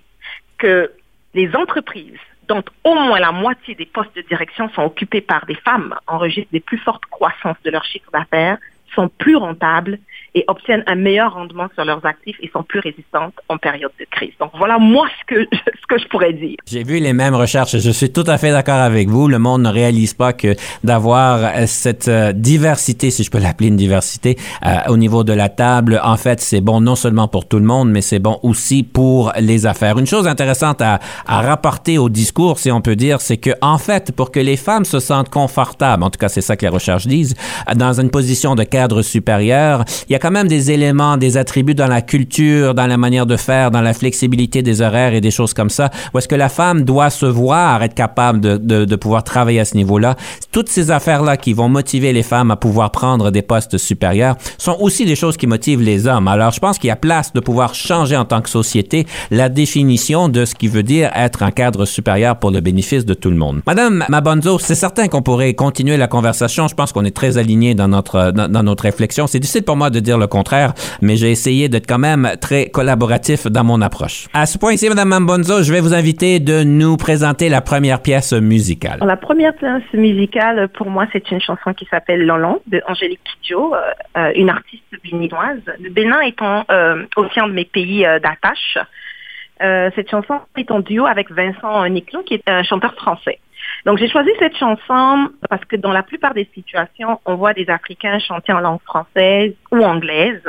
que 0.59 0.91
les 1.35 1.55
entreprises 1.55 2.19
dont 2.49 2.63
au 2.85 2.95
moins 2.95 3.19
la 3.19 3.33
moitié 3.33 3.75
des 3.75 3.87
postes 3.87 4.15
de 4.15 4.23
direction 4.23 4.69
sont 4.71 4.83
occupés 4.83 5.21
par 5.21 5.47
des 5.47 5.57
femmes 5.57 5.95
enregistrent 6.07 6.53
des 6.53 6.61
plus 6.61 6.79
fortes 6.79 7.05
croissances 7.07 7.61
de 7.65 7.71
leur 7.71 7.85
chiffre 7.85 8.11
d'affaires, 8.13 8.59
sont 8.95 9.09
plus 9.09 9.37
rentables 9.37 9.99
et 10.37 10.44
obtiennent 10.49 10.85
un 10.87 10.94
meilleur 10.94 11.33
rendement 11.33 11.67
sur 11.75 11.85
leurs 11.85 12.05
actifs 12.05 12.37
et 12.41 12.50
sont 12.53 12.62
plus 12.62 12.81
résistantes 12.81 13.33
en 13.49 13.56
période 13.56 13.91
de 13.99 14.06
crise. 14.11 14.35
Donc 14.38 14.50
voilà 14.59 14.79
moi 14.79 15.09
ce 15.19 15.35
que 15.35 15.49
ce 15.55 15.87
que 15.88 15.99
je 15.99 16.06
pourrais 16.09 16.35
dire. 16.35 16.56
J'ai 16.67 16.85
vu 16.85 17.00
les 17.00 17.15
mêmes 17.15 17.35
recherches. 17.35 17.79
Je 17.79 17.91
suis 17.91 18.12
tout 18.12 18.25
à 18.27 18.37
fait 18.37 18.53
d'accord 18.53 18.77
avec 18.77 19.09
vous. 19.09 19.29
Le 19.29 19.38
monde 19.38 19.62
ne 19.62 19.71
réalise 19.71 20.12
pas 20.12 20.35
que 20.35 20.55
d'avoir 20.85 21.38
euh, 21.43 21.65
cette 21.67 22.09
euh, 22.09 22.33
diversité, 22.33 23.11
si 23.11 23.25
je 23.25 23.31
peux 23.31 23.38
l'appeler 23.38 23.69
une 23.69 23.77
diversité, 23.77 24.37
euh, 24.65 24.77
au 24.88 24.99
niveau 24.99 25.25
de 25.25 25.33
la 25.33 25.49
table, 25.49 26.00
en 26.05 26.19
fait, 26.19 26.41
c'est 26.41 26.61
bon 26.61 26.83
non 26.83 26.97
seulement 26.97 27.29
pour 27.29 27.49
tout 27.49 27.59
le 27.59 27.65
monde, 27.65 27.91
mais 27.91 28.03
c'est 28.03 28.19
bon 28.19 28.38
aussi 28.43 28.83
pour 28.83 29.33
les 29.41 29.65
affaires. 29.65 29.99
Une 29.99 30.06
chose 30.06 30.27
intéressante 30.27 30.83
à, 30.83 31.00
à 31.27 31.41
rapporter 31.41 31.97
au 31.97 32.11
discours, 32.11 32.59
si 32.59 32.71
on 32.71 32.83
peut 32.83 32.97
dire, 32.97 33.23
c'est 33.23 33.38
que 33.38 33.50
en 33.62 33.79
fait, 33.79 34.12
pour 34.12 34.31
que 34.31 34.41
les 34.41 34.59
femmes 34.59 34.85
se 34.85 35.00
sentent 35.00 35.31
confortables, 35.31 36.03
en 36.03 36.11
tout 36.11 36.19
cas 36.19 36.29
c'est 36.29 36.43
ça 36.43 36.56
que 36.56 36.62
les 36.67 36.69
recherches 36.69 37.06
disent, 37.06 37.35
dans 37.75 37.99
une 37.99 38.11
position 38.11 38.55
de 38.55 38.65
cadre 38.65 39.00
supérieur, 39.00 39.85
il 40.09 40.12
y 40.12 40.15
a 40.15 40.19
même 40.31 40.49
des 40.49 40.70
éléments, 40.70 41.17
des 41.17 41.37
attributs 41.37 41.75
dans 41.75 41.87
la 41.87 42.02
culture, 42.02 42.75
dans 42.75 42.87
la 42.87 42.96
manière 42.96 43.26
de 43.26 43.37
faire, 43.37 43.70
dans 43.70 43.81
la 43.81 43.93
flexibilité 43.93 44.62
des 44.62 44.82
horaires 44.82 45.14
et 45.14 45.20
des 45.20 45.31
choses 45.31 45.55
comme 45.55 45.70
ça, 45.70 45.90
où 46.12 46.19
est-ce 46.19 46.28
que 46.28 46.34
la 46.34 46.49
femme 46.49 46.82
doit 46.82 47.11
se 47.11 47.26
voir 47.26 47.82
être 47.82 47.94
capable 47.94 48.40
de, 48.40 48.56
de, 48.56 48.96
pouvoir 48.96 49.25
travailler 49.25 49.61
à 49.61 49.64
ce 49.64 49.76
niveau-là? 49.76 50.17
Toutes 50.52 50.69
ces 50.69 50.90
affaires-là 50.90 51.37
qui 51.37 51.52
vont 51.52 51.69
motiver 51.69 52.12
les 52.12 52.23
femmes 52.23 52.50
à 52.50 52.56
pouvoir 52.56 52.90
prendre 52.90 53.31
des 53.31 53.43
postes 53.43 53.78
supérieurs 53.78 54.37
sont 54.58 54.76
aussi 54.81 55.05
des 55.05 55.17
choses 55.17 55.37
qui 55.37 55.46
motivent 55.46 55.82
les 55.82 56.06
hommes. 56.06 56.28
Alors, 56.28 56.52
je 56.52 56.61
pense 56.61 56.78
qu'il 56.78 56.88
y 56.88 56.90
a 56.90 56.96
place 56.96 57.32
de 57.32 57.40
pouvoir 57.40 57.75
changer 57.75 58.17
en 58.17 58.25
tant 58.25 58.40
que 58.40 58.49
société 58.49 59.06
la 59.31 59.49
définition 59.49 60.28
de 60.28 60.44
ce 60.44 60.55
qui 60.55 60.69
veut 60.69 60.82
dire 60.82 61.11
être 61.14 61.43
un 61.43 61.50
cadre 61.50 61.84
supérieur 61.84 62.38
pour 62.38 62.50
le 62.50 62.61
bénéfice 62.61 63.05
de 63.05 63.14
tout 63.14 63.31
le 63.31 63.37
monde. 63.37 63.61
Madame 63.67 64.05
Mabonzo, 64.08 64.58
c'est 64.58 64.75
certain 64.75 65.08
qu'on 65.08 65.23
pourrait 65.23 65.55
continuer 65.55 65.96
la 65.96 66.08
conversation. 66.08 66.69
Je 66.69 66.75
pense 66.75 66.93
qu'on 66.93 67.05
est 67.05 67.17
très 67.17 67.38
alignés 67.38 67.75
dans 67.75 67.88
notre, 67.88 68.31
dans 68.32 68.62
notre 68.62 68.84
réflexion. 68.84 69.26
C'est 69.26 69.40
difficile 69.40 69.62
pour 69.62 69.76
moi 69.76 69.90
de 69.90 70.00
dire 70.06 70.19
le 70.19 70.26
contraire, 70.26 70.73
mais 71.03 71.17
j'ai 71.17 71.31
essayé 71.31 71.69
d'être 71.69 71.88
quand 71.93 71.99
même 72.11 72.25
très 72.41 72.62
collaboratif 72.70 73.47
dans 73.47 73.64
mon 73.64 73.82
approche. 73.82 74.29
À 74.32 74.47
ce 74.47 74.56
point-ci, 74.56 74.88
Madame 74.88 75.11
Mabonzo, 75.11 75.62
je 75.62 75.73
vais 75.73 75.81
vous 75.81 75.94
inviter 75.94 76.41
de 76.41 76.62
nous 76.62 76.97
présenter 76.97 77.49
la 77.49 77.61
première 77.61 78.00
pièce 78.00 78.32
musicale. 78.32 78.99
La 79.14 79.17
première 79.17 79.55
pièce 79.55 79.91
musicale, 79.93 80.69
pour 80.69 80.88
moi, 80.88 81.05
c'est 81.12 81.31
une 81.31 81.41
chanson 81.41 81.75
qui 81.75 81.87
s'appelle 81.91 82.25
Lolon 82.25 82.61
de 82.67 82.81
Angélique 82.87 83.21
Kidjo, 83.25 83.75
euh, 83.75 83.78
euh, 84.16 84.33
une 84.35 84.50
artiste 84.50 84.85
béninoise. 85.04 85.62
Le 85.81 85.90
Bénin 85.90 86.21
étant 86.21 86.64
euh, 86.71 87.04
aussi 87.16 87.38
un 87.40 87.49
de 87.49 87.52
mes 87.52 87.64
pays 87.64 88.07
euh, 88.07 88.19
d'attache. 88.19 88.78
Euh, 89.62 89.90
cette 89.97 90.11
chanson 90.11 90.40
est 90.57 90.71
en 90.71 90.81
duo 90.81 91.07
avec 91.07 91.31
Vincent 91.31 91.87
Niclot, 91.88 92.23
qui 92.25 92.35
est 92.35 92.49
un 92.49 92.62
chanteur 92.62 92.95
français. 92.95 93.38
Donc 93.85 93.99
j'ai 93.99 94.09
choisi 94.09 94.30
cette 94.38 94.56
chanson 94.56 95.30
parce 95.49 95.64
que 95.64 95.76
dans 95.76 95.92
la 95.92 96.02
plupart 96.02 96.35
des 96.35 96.49
situations, 96.54 97.21
on 97.25 97.37
voit 97.37 97.52
des 97.52 97.68
Africains 97.68 98.18
chanter 98.18 98.52
en 98.52 98.61
langue 98.61 98.83
française 98.83 99.54
ou 99.71 99.85
anglaise, 99.85 100.42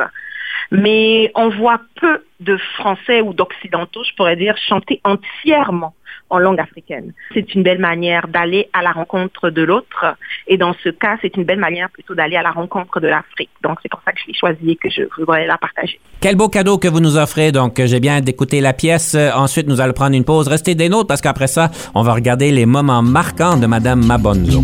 mais 0.71 1.31
on 1.35 1.49
voit 1.49 1.81
peu 1.99 2.23
de 2.39 2.57
Français 2.75 3.21
ou 3.21 3.33
d'Occidentaux, 3.33 4.03
je 4.03 4.13
pourrais 4.15 4.35
dire, 4.35 4.55
chanter 4.69 5.01
entièrement 5.03 5.93
en 6.29 6.39
langue 6.39 6.59
africaine. 6.59 7.13
C'est 7.33 7.55
une 7.55 7.63
belle 7.63 7.79
manière 7.79 8.27
d'aller 8.27 8.69
à 8.73 8.81
la 8.81 8.91
rencontre 8.91 9.49
de 9.49 9.61
l'autre, 9.61 10.05
et 10.47 10.57
dans 10.57 10.73
ce 10.83 10.89
cas, 10.89 11.17
c'est 11.21 11.35
une 11.37 11.45
belle 11.45 11.59
manière 11.59 11.89
plutôt 11.89 12.15
d'aller 12.15 12.35
à 12.35 12.43
la 12.43 12.51
rencontre 12.51 12.99
de 12.99 13.07
l'Afrique. 13.07 13.49
Donc 13.63 13.77
c'est 13.81 13.89
pour 13.89 14.01
ça 14.03 14.11
que 14.11 14.19
je 14.21 14.27
l'ai 14.27 14.33
choisi 14.33 14.71
et 14.71 14.75
que 14.75 14.89
je 14.89 15.03
voudrais 15.17 15.47
la 15.47 15.57
partager. 15.57 15.99
Quel 16.19 16.35
beau 16.35 16.49
cadeau 16.49 16.77
que 16.77 16.87
vous 16.87 16.99
nous 16.99 17.17
offrez. 17.17 17.51
Donc, 17.51 17.81
j'ai 17.83 17.99
bien 17.99 18.21
d'écouter 18.21 18.61
la 18.61 18.73
pièce. 18.73 19.15
Euh, 19.15 19.31
Ensuite, 19.35 19.67
nous 19.67 19.81
allons 19.81 19.93
prendre 19.93 20.15
une 20.15 20.25
pause. 20.25 20.47
Restez 20.47 20.75
des 20.75 20.89
nôtres 20.89 21.07
parce 21.07 21.21
qu'après 21.21 21.47
ça, 21.47 21.69
on 21.95 22.01
va 22.01 22.13
regarder 22.13 22.51
les 22.51 22.65
moments 22.65 23.03
marquants 23.03 23.57
de 23.57 23.67
Madame 23.67 24.05
Mabonzo. 24.05 24.63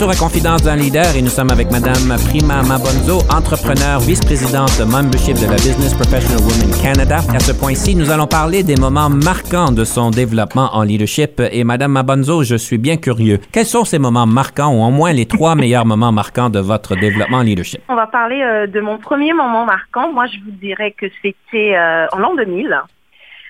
retour 0.00 0.12
à 0.12 0.16
Confidence 0.16 0.62
d'un 0.62 0.76
leader 0.76 1.14
et 1.14 1.20
nous 1.20 1.28
sommes 1.28 1.50
avec 1.50 1.70
Madame 1.70 2.16
Prima 2.28 2.62
Mabonzo, 2.62 3.20
entrepreneur, 3.28 4.00
vice-présidente 4.00 4.72
de 4.80 4.84
membership 4.84 5.36
de 5.36 5.44
la 5.44 5.56
Business 5.60 5.92
Professional 5.92 6.40
Women 6.40 6.72
Canada. 6.80 7.18
À 7.34 7.38
ce 7.38 7.52
point-ci, 7.52 7.94
nous 7.94 8.10
allons 8.10 8.26
parler 8.26 8.62
des 8.62 8.76
moments 8.76 9.10
marquants 9.10 9.72
de 9.72 9.84
son 9.84 10.10
développement 10.10 10.70
en 10.72 10.84
leadership. 10.84 11.42
Et 11.52 11.64
Madame 11.64 11.92
Mabonzo, 11.92 12.44
je 12.44 12.54
suis 12.56 12.78
bien 12.78 12.96
curieux. 12.96 13.40
Quels 13.52 13.66
sont 13.66 13.84
ces 13.84 13.98
moments 13.98 14.26
marquants 14.26 14.72
ou 14.72 14.82
au 14.82 14.90
moins 14.90 15.12
les 15.12 15.26
trois 15.26 15.54
meilleurs 15.54 15.84
moments 15.84 16.12
marquants 16.12 16.48
de 16.48 16.60
votre 16.60 16.96
développement 16.96 17.38
en 17.38 17.42
leadership? 17.42 17.82
On 17.88 17.96
va 17.96 18.06
parler 18.06 18.40
euh, 18.40 18.66
de 18.66 18.80
mon 18.80 18.96
premier 18.96 19.34
moment 19.34 19.66
marquant. 19.66 20.12
Moi, 20.14 20.26
je 20.28 20.38
vous 20.44 20.52
dirais 20.52 20.92
que 20.92 21.06
c'était 21.20 21.76
euh, 21.76 22.06
en 22.12 22.18
l'an 22.20 22.34
2000 22.36 22.74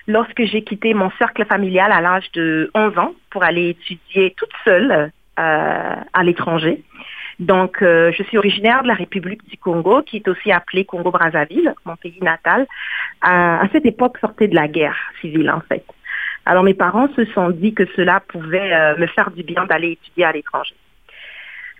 lorsque 0.07 0.43
j'ai 0.43 0.63
quitté 0.63 0.93
mon 0.93 1.11
cercle 1.17 1.45
familial 1.45 1.93
à 1.93 2.01
l'âge 2.01 2.29
de 2.33 2.69
11 2.73 2.97
ans 2.97 3.13
pour 3.29 3.43
aller 3.43 3.69
étudier 3.69 4.33
toute 4.35 4.51
seule 4.65 5.11
à 5.41 6.23
l'étranger. 6.23 6.83
Donc, 7.41 7.81
euh, 7.81 8.11
je 8.15 8.21
suis 8.21 8.37
originaire 8.37 8.83
de 8.83 8.87
la 8.87 8.93
République 8.93 9.43
du 9.49 9.57
Congo, 9.57 10.03
qui 10.03 10.17
est 10.17 10.27
aussi 10.27 10.51
appelée 10.51 10.85
Congo-Brazzaville, 10.85 11.73
mon 11.85 11.95
pays 11.95 12.19
natal. 12.21 12.67
À, 13.21 13.63
cette 13.71 13.87
époque, 13.87 14.19
sortait 14.19 14.47
de 14.47 14.53
la 14.53 14.67
guerre 14.67 14.97
civile, 15.19 15.49
en 15.49 15.61
fait. 15.61 15.83
Alors, 16.45 16.63
mes 16.63 16.75
parents 16.75 17.07
se 17.15 17.25
sont 17.25 17.49
dit 17.49 17.73
que 17.73 17.87
cela 17.95 18.19
pouvait 18.19 18.71
euh, 18.71 18.95
me 18.97 19.07
faire 19.07 19.31
du 19.31 19.41
bien 19.41 19.65
d'aller 19.65 19.93
étudier 19.93 20.25
à 20.25 20.31
l'étranger. 20.31 20.75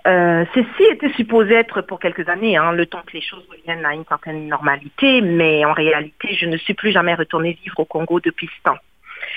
ceci 0.03 0.83
était 0.91 1.13
supposé 1.13 1.53
être 1.53 1.81
pour 1.81 1.99
quelques 1.99 2.27
années, 2.27 2.57
hein, 2.57 2.71
le 2.71 2.87
temps 2.87 3.03
que 3.05 3.13
les 3.13 3.21
choses 3.21 3.45
reviennent 3.51 3.85
à 3.85 3.93
une 3.93 4.05
certaine 4.05 4.47
normalité, 4.47 5.21
mais 5.21 5.63
en 5.63 5.73
réalité, 5.73 6.33
je 6.39 6.47
ne 6.47 6.57
suis 6.57 6.73
plus 6.73 6.91
jamais 6.91 7.13
retournée 7.13 7.55
vivre 7.63 7.79
au 7.79 7.85
Congo 7.85 8.19
depuis 8.19 8.47
ce 8.47 8.63
temps. 8.63 8.79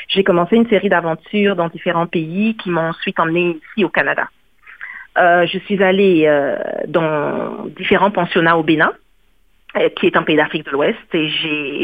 J'ai 0.09 0.25
commencé 0.25 0.57
une 0.57 0.69
série 0.69 0.89
d'aventures 0.89 1.57
dans 1.57 1.69
différents 1.69 2.07
pays 2.07 2.57
qui 2.57 2.71
m'ont 2.71 2.89
ensuite 2.89 3.19
emmenée 3.19 3.59
ici 3.73 3.85
au 3.85 3.89
Canada. 3.89 4.29
Euh, 5.17 5.47
je 5.47 5.59
suis 5.61 5.83
allée 5.83 6.25
euh, 6.27 6.57
dans 6.89 7.67
différents 7.77 8.11
pensionnats 8.11 8.59
au 8.59 8.63
Bénin, 8.63 8.93
euh, 9.77 9.89
qui 9.91 10.07
est 10.07 10.17
un 10.17 10.23
pays 10.23 10.37
d'Afrique 10.37 10.67
de 10.67 10.71
l'Ouest, 10.71 10.99
et 11.13 11.29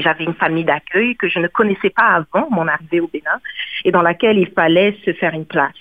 j'avais 0.00 0.24
une 0.24 0.34
famille 0.34 0.64
d'accueil 0.64 1.16
que 1.16 1.28
je 1.28 1.38
ne 1.38 1.46
connaissais 1.46 1.90
pas 1.90 2.06
avant 2.06 2.48
mon 2.50 2.66
arrivée 2.66 3.00
au 3.00 3.08
Bénin, 3.08 3.40
et 3.84 3.92
dans 3.92 4.02
laquelle 4.02 4.38
il 4.38 4.48
fallait 4.50 4.96
se 5.04 5.12
faire 5.12 5.34
une 5.34 5.46
place. 5.46 5.74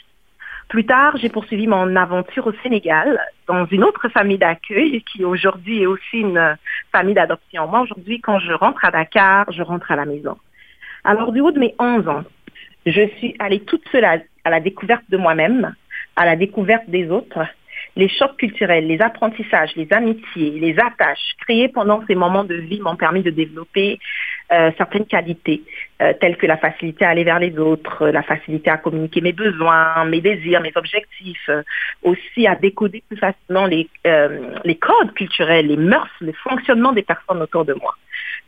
Plus 0.70 0.86
tard, 0.86 1.18
j'ai 1.18 1.30
poursuivi 1.30 1.66
mon 1.66 1.96
aventure 1.96 2.46
au 2.46 2.54
Sénégal, 2.62 3.20
dans 3.48 3.66
une 3.66 3.84
autre 3.84 4.08
famille 4.10 4.38
d'accueil, 4.38 5.02
qui 5.02 5.26
aujourd'hui 5.26 5.82
est 5.82 5.88
aussi 5.88 6.20
une 6.20 6.56
famille 6.92 7.16
d'adoption. 7.16 7.68
Moi, 7.68 7.82
aujourd'hui, 7.82 8.22
quand 8.22 8.38
je 8.38 8.54
rentre 8.54 8.86
à 8.86 8.92
Dakar, 8.92 9.52
je 9.52 9.64
rentre 9.64 9.92
à 9.92 9.96
la 9.96 10.06
maison. 10.06 10.38
Alors, 11.10 11.32
du 11.32 11.40
haut 11.42 11.50
de 11.50 11.58
mes 11.58 11.74
11 11.80 12.08
ans, 12.08 12.24
je 12.86 13.08
suis 13.18 13.36
allée 13.40 13.62
toute 13.62 13.82
seule 13.92 14.06
à, 14.06 14.20
la 14.48 14.60
découverte 14.60 15.02
de 15.10 15.18
moi-même, 15.18 15.74
à 16.16 16.24
la 16.24 16.36
découverte 16.36 16.88
des 16.88 17.10
autres. 17.10 17.48
Les 17.96 18.08
chocs 18.08 18.38
culturels, 18.38 18.86
les 18.86 19.02
apprentissages, 19.02 19.76
les 19.76 19.92
amitiés, 19.92 20.52
les 20.60 20.78
attaches 20.78 21.34
créées 21.42 21.68
pendant 21.68 22.06
ces 22.06 22.14
moments 22.14 22.44
de 22.44 22.54
vie 22.54 22.80
m'ont 22.80 22.96
permis 22.96 23.24
de 23.24 23.32
développer 23.32 23.98
euh, 24.52 24.70
certaines 24.78 25.08
qualités, 25.08 25.64
euh, 26.00 26.14
telles 26.22 26.38
que 26.38 26.46
la 26.46 26.58
facilité 26.58 27.06
à 27.06 27.10
aller 27.10 27.24
vers 27.24 27.40
les 27.40 27.58
autres, 27.58 28.10
la 28.10 28.22
facilité 28.22 28.70
à 28.70 28.78
communiquer 28.78 29.22
mes 29.22 29.34
besoins, 29.34 30.06
mes 30.06 30.22
désirs, 30.22 30.62
mes 30.62 30.74
objectifs, 30.76 31.50
euh, 31.50 31.64
aussi 32.04 32.46
à 32.46 32.54
décoder 32.54 33.02
plus 33.10 33.18
facilement 33.18 33.66
les, 33.66 33.90
les 34.64 34.76
codes 34.76 35.14
culturels, 35.16 35.66
les 35.66 35.78
mœurs, 35.78 36.12
le 36.22 36.34
fonctionnement 36.34 36.92
des 36.92 37.02
personnes 37.02 37.42
autour 37.42 37.66
de 37.66 37.74
moi. 37.74 37.96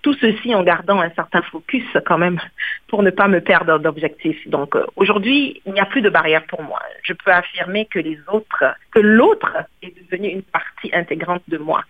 Tout 0.02 0.14
ceci 0.16 0.56
en 0.56 0.64
gardant 0.64 1.00
un 1.00 1.12
certain 1.12 1.42
focus 1.44 1.86
quand 2.06 2.18
même 2.18 2.40
pour 2.88 3.04
ne 3.04 3.12
pas 3.12 3.28
me 3.28 3.40
perdre 3.40 3.78
d'objectifs. 3.78 4.48
Donc 4.48 4.76
aujourd'hui, 4.96 5.62
il 5.66 5.74
n'y 5.74 5.80
a 5.80 5.86
plus 5.86 6.02
de 6.02 6.10
barrière 6.10 6.46
pour 6.48 6.64
moi. 6.64 6.82
Je 7.04 7.14
peux 7.14 7.32
affirmer 7.32 7.86
que 7.86 8.00
les 8.00 8.20
autres, 8.28 8.64
que 8.92 9.00
l'autre 9.00 9.58
est 9.84 9.94
devenu 10.04 10.30
une 10.30 10.42
partie 10.42 10.90
intégrante 10.94 11.44
de 11.48 11.58
moi. 11.58 11.84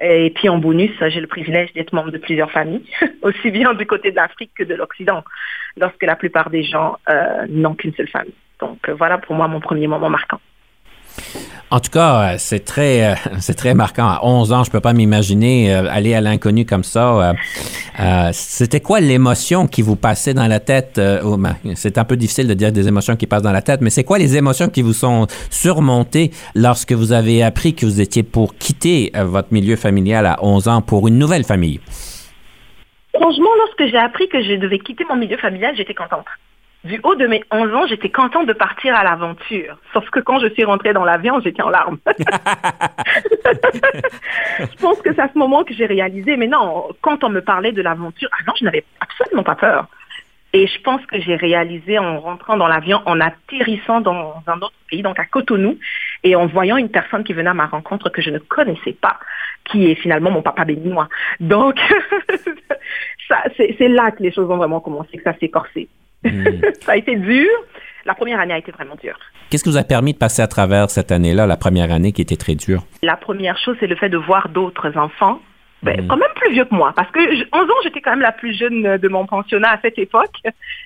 Et 0.00 0.30
puis 0.30 0.48
en 0.48 0.58
bonus, 0.58 0.92
j'ai 1.08 1.20
le 1.20 1.26
privilège 1.26 1.72
d'être 1.72 1.92
membre 1.92 2.10
de 2.10 2.18
plusieurs 2.18 2.50
familles, 2.50 2.88
aussi 3.22 3.50
bien 3.50 3.74
du 3.74 3.86
côté 3.86 4.10
de 4.10 4.16
l'Afrique 4.16 4.52
que 4.54 4.64
de 4.64 4.74
l'Occident, 4.74 5.24
lorsque 5.76 6.02
la 6.02 6.16
plupart 6.16 6.50
des 6.50 6.62
gens 6.62 6.96
euh, 7.08 7.46
n'ont 7.48 7.74
qu'une 7.74 7.94
seule 7.94 8.08
famille. 8.08 8.34
Donc 8.60 8.88
voilà 8.90 9.18
pour 9.18 9.34
moi 9.34 9.48
mon 9.48 9.60
premier 9.60 9.86
moment 9.86 10.10
marquant. 10.10 10.40
En 11.70 11.80
tout 11.80 11.90
cas, 11.90 12.32
euh, 12.32 12.34
c'est 12.38 12.64
très, 12.64 13.04
euh, 13.04 13.14
c'est 13.40 13.54
très 13.54 13.74
marquant. 13.74 14.06
À 14.06 14.20
11 14.22 14.52
ans, 14.52 14.64
je 14.64 14.70
peux 14.70 14.80
pas 14.80 14.94
m'imaginer 14.94 15.74
euh, 15.74 15.86
aller 15.90 16.14
à 16.14 16.20
l'inconnu 16.20 16.64
comme 16.64 16.84
ça. 16.84 17.34
c'était 18.32 18.80
quoi 18.80 19.00
l'émotion 19.00 19.66
qui 19.66 19.82
vous 19.82 19.96
passait 19.96 20.32
dans 20.32 20.46
la 20.46 20.60
tête? 20.60 21.00
Oh, 21.24 21.36
ben, 21.36 21.56
c'est 21.74 21.98
un 21.98 22.04
peu 22.04 22.16
difficile 22.16 22.48
de 22.48 22.54
dire 22.54 22.72
des 22.72 22.88
émotions 22.88 23.16
qui 23.16 23.26
passent 23.26 23.42
dans 23.42 23.52
la 23.52 23.62
tête, 23.62 23.80
mais 23.80 23.90
c'est 23.90 24.04
quoi 24.04 24.18
les 24.18 24.36
émotions 24.36 24.68
qui 24.68 24.82
vous 24.82 24.92
sont 24.92 25.26
surmontées 25.50 26.30
lorsque 26.54 26.92
vous 26.92 27.12
avez 27.12 27.42
appris 27.42 27.74
que 27.74 27.84
vous 27.84 28.00
étiez 28.00 28.22
pour 28.22 28.56
quitter 28.56 29.12
votre 29.14 29.52
milieu 29.52 29.76
familial 29.76 30.26
à 30.26 30.38
11 30.42 30.68
ans 30.68 30.80
pour 30.80 31.08
une 31.08 31.18
nouvelle 31.18 31.44
famille? 31.44 31.80
Franchement, 33.14 33.50
lorsque 33.58 33.90
j'ai 33.90 33.98
appris 33.98 34.28
que 34.28 34.42
je 34.42 34.54
devais 34.54 34.78
quitter 34.78 35.04
mon 35.08 35.16
milieu 35.16 35.36
familial, 35.36 35.74
j'étais 35.76 35.94
contente 35.94 36.26
du 36.84 37.00
haut 37.02 37.14
de 37.16 37.26
mes 37.26 37.42
11 37.50 37.74
ans, 37.74 37.86
j'étais 37.86 38.10
contente 38.10 38.46
de 38.46 38.52
partir 38.52 38.94
à 38.94 39.02
l'aventure. 39.02 39.76
Sauf 39.92 40.08
que 40.10 40.20
quand 40.20 40.38
je 40.38 40.48
suis 40.50 40.64
rentrée 40.64 40.92
dans 40.92 41.04
l'avion, 41.04 41.40
j'étais 41.40 41.62
en 41.62 41.70
larmes. 41.70 41.98
je 44.60 44.76
pense 44.80 45.00
que 45.02 45.12
c'est 45.12 45.20
à 45.20 45.28
ce 45.32 45.38
moment 45.38 45.64
que 45.64 45.74
j'ai 45.74 45.86
réalisé, 45.86 46.36
mais 46.36 46.46
non, 46.46 46.88
quand 47.00 47.24
on 47.24 47.30
me 47.30 47.40
parlait 47.40 47.72
de 47.72 47.82
l'aventure, 47.82 48.28
ah 48.32 48.42
non, 48.46 48.54
je 48.58 48.64
n'avais 48.64 48.84
absolument 49.00 49.42
pas 49.42 49.56
peur. 49.56 49.88
Et 50.54 50.66
je 50.66 50.80
pense 50.80 51.04
que 51.06 51.20
j'ai 51.20 51.36
réalisé 51.36 51.98
en 51.98 52.20
rentrant 52.20 52.56
dans 52.56 52.68
l'avion, 52.68 53.02
en 53.04 53.20
atterrissant 53.20 54.00
dans 54.00 54.42
un 54.46 54.56
autre 54.56 54.72
pays, 54.88 55.02
donc 55.02 55.18
à 55.18 55.26
Cotonou, 55.26 55.78
et 56.22 56.36
en 56.36 56.46
voyant 56.46 56.78
une 56.78 56.88
personne 56.88 57.22
qui 57.22 57.34
venait 57.34 57.50
à 57.50 57.54
ma 57.54 57.66
rencontre 57.66 58.08
que 58.08 58.22
je 58.22 58.30
ne 58.30 58.38
connaissais 58.38 58.92
pas, 58.92 59.18
qui 59.64 59.90
est 59.90 59.94
finalement 59.94 60.30
mon 60.30 60.40
papa 60.40 60.64
béninois. 60.64 61.08
Donc, 61.40 61.78
c'est 63.58 63.88
là 63.88 64.10
que 64.12 64.22
les 64.22 64.32
choses 64.32 64.50
ont 64.50 64.56
vraiment 64.56 64.80
commencé, 64.80 65.18
que 65.18 65.22
ça 65.22 65.34
s'est 65.38 65.50
corsé. 65.50 65.88
Hmm. 66.24 66.44
ça 66.80 66.92
a 66.92 66.96
été 66.96 67.16
dur. 67.16 67.48
La 68.04 68.14
première 68.14 68.40
année 68.40 68.54
a 68.54 68.58
été 68.58 68.72
vraiment 68.72 68.96
dure. 69.02 69.18
Qu'est-ce 69.50 69.64
qui 69.64 69.70
vous 69.70 69.76
a 69.76 69.84
permis 69.84 70.12
de 70.12 70.18
passer 70.18 70.42
à 70.42 70.46
travers 70.46 70.90
cette 70.90 71.12
année-là, 71.12 71.46
la 71.46 71.56
première 71.56 71.92
année 71.92 72.12
qui 72.12 72.22
était 72.22 72.36
très 72.36 72.54
dure? 72.54 72.84
La 73.02 73.16
première 73.16 73.58
chose, 73.58 73.76
c'est 73.80 73.86
le 73.86 73.96
fait 73.96 74.08
de 74.08 74.16
voir 74.16 74.48
d'autres 74.48 74.96
enfants 74.96 75.40
ben, 75.82 76.04
mm. 76.04 76.08
quand 76.08 76.16
même 76.16 76.28
plus 76.34 76.52
vieux 76.52 76.64
que 76.64 76.74
moi, 76.74 76.92
parce 76.94 77.10
que 77.10 77.20
11 77.20 77.70
ans, 77.70 77.74
j'étais 77.82 78.00
quand 78.00 78.10
même 78.10 78.20
la 78.20 78.32
plus 78.32 78.52
jeune 78.52 78.96
de 78.96 79.08
mon 79.08 79.26
pensionnat 79.26 79.72
à 79.72 79.80
cette 79.80 79.98
époque, 79.98 80.36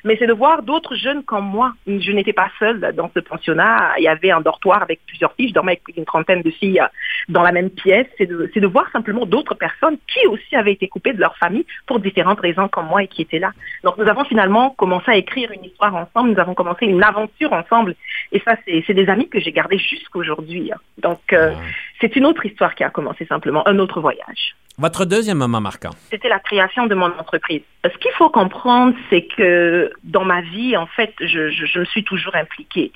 mais 0.05 0.17
c'est 0.19 0.27
de 0.27 0.33
voir 0.33 0.63
d'autres 0.63 0.97
jeunes 0.97 1.23
comme 1.23 1.47
moi. 1.47 1.73
Je 1.87 2.13
n'étais 2.13 2.33
pas 2.33 2.51
seule 2.59 2.93
dans 2.95 3.11
ce 3.15 3.21
pensionnat, 3.21 3.95
il 3.99 4.05
y 4.05 4.09
avait 4.09 4.31
un 4.31 4.41
dortoir 4.41 4.83
avec 4.83 5.01
plusieurs 5.07 5.33
filles, 5.35 5.49
je 5.49 5.55
dormais 5.55 5.73
avec 5.73 5.97
une 5.97 6.05
trentaine 6.05 6.43
de 6.43 6.51
filles 6.51 6.83
dans 7.29 7.43
la 7.43 7.53
même 7.53 7.71
pièce, 7.71 8.07
c'est 8.19 8.27
de, 8.27 8.51
de, 8.55 8.67
voir 8.67 8.91
simplement 8.93 9.27
d'autres 9.27 9.55
personnes 9.55 9.97
qui 10.13 10.27
aussi 10.27 10.57
avaient 10.57 10.73
été 10.73 10.89
coupées 10.89 11.13
de 11.13 11.21
leur 11.21 11.37
famille 11.37 11.67
pour 11.87 12.01
différentes 12.01 12.41
raisons 12.41 12.69
comme 12.69 12.87
moi 12.87 13.03
et 13.03 13.09
qui 13.09 13.23
étaient 13.23 13.39
là. 13.39 13.53
Donc 13.85 13.97
nous 13.99 14.09
avons 14.09 14.25
finalement 14.25 14.71
commencé 14.71 15.11
à 15.11 15.17
écrire 15.17 15.51
une 15.53 15.65
histoire 15.65 15.95
ensemble, 15.95 16.33
nous 16.33 16.41
avons 16.41 16.55
commencé 16.55 16.87
une 16.87 17.03
aventure 17.03 17.53
ensemble, 17.53 17.95
et 18.33 18.41
ça, 18.41 18.57
c'est 18.67 18.95
des 18.95 19.09
amis 19.09 19.29
que 19.29 19.41
j'ai 19.41 19.53
gardés 19.53 19.79
jusqu'aujourd'hui. 19.79 20.71
Donc 20.99 21.33
euh, 21.33 21.55
c'est 22.01 22.17
une 22.17 22.27
autre 22.27 22.45
histoire 22.47 22.75
qui 22.75 22.85
a 22.85 22.91
commencé 22.91 23.25
simplement, 23.27 23.67
un 23.69 23.79
autre 23.79 24.01
voyage. 24.01 24.55
Votre 24.79 25.05
deuxième 25.05 25.38
moment 25.38 25.61
marquant 25.61 25.91
C'était 26.11 26.29
la 26.29 26.38
création 26.38 26.87
de 26.87 26.95
mon 26.95 27.07
entreprise. 27.07 27.61
Ce 27.85 27.97
qu'il 27.99 28.11
faut 28.12 28.31
comprendre, 28.31 28.95
c'est 29.11 29.26
que 29.26 29.93
dans 30.02 30.25
ma 30.25 30.41
vie, 30.41 30.76
en 30.76 30.87
fait, 30.87 31.12
je, 31.21 31.79
me 31.79 31.85
suis 31.85 32.05
toujours 32.05 32.35
impliquée 32.35 32.91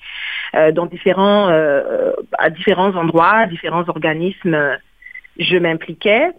euh, 0.54 0.72
dans 0.72 0.86
différents, 0.86 1.48
euh, 1.50 2.12
à 2.38 2.48
différents 2.48 2.94
endroits, 2.96 3.46
différents 3.46 3.86
organismes. 3.88 4.78
Je 5.38 5.56
m'impliquais. 5.58 6.30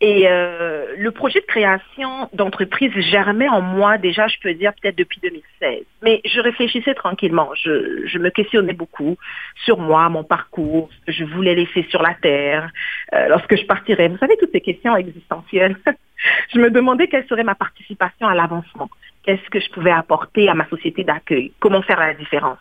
Et 0.00 0.28
euh, 0.28 0.94
le 0.96 1.10
projet 1.10 1.40
de 1.40 1.46
création 1.46 2.28
d'entreprise 2.32 2.92
germait 2.98 3.48
en 3.48 3.60
moi 3.60 3.98
déjà, 3.98 4.28
je 4.28 4.36
peux 4.40 4.54
dire, 4.54 4.72
peut-être 4.80 4.96
depuis 4.96 5.18
2016. 5.20 5.82
Mais 6.02 6.20
je 6.24 6.40
réfléchissais 6.40 6.94
tranquillement. 6.94 7.50
Je, 7.60 8.06
je, 8.06 8.18
me 8.18 8.30
questionnais 8.30 8.74
beaucoup 8.74 9.16
sur 9.64 9.78
moi, 9.78 10.08
mon 10.08 10.22
parcours, 10.22 10.88
ce 11.00 11.06
que 11.06 11.12
je 11.12 11.24
voulais 11.24 11.56
laisser 11.56 11.84
sur 11.90 12.00
la 12.00 12.14
terre 12.14 12.70
euh, 13.12 13.26
lorsque 13.28 13.56
je 13.56 13.66
partirais. 13.66 14.06
Vous 14.06 14.18
savez, 14.18 14.36
toutes 14.36 14.52
ces 14.52 14.60
questions 14.60 14.96
existentielles. 14.96 15.76
je 16.54 16.60
me 16.60 16.70
demandais 16.70 17.08
quelle 17.08 17.26
serait 17.26 17.42
ma 17.42 17.56
participation 17.56 18.28
à 18.28 18.36
l'avancement. 18.36 18.88
Qu'est-ce 19.24 19.50
que 19.50 19.58
je 19.58 19.68
pouvais 19.70 19.90
apporter 19.90 20.48
à 20.48 20.54
ma 20.54 20.68
société 20.68 21.02
d'accueil? 21.02 21.52
Comment 21.58 21.82
faire 21.82 21.98
la 21.98 22.14
différence? 22.14 22.58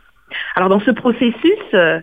Alors 0.55 0.69
dans 0.69 0.79
ce 0.79 0.91
processus, 0.91 1.73
euh, 1.73 2.01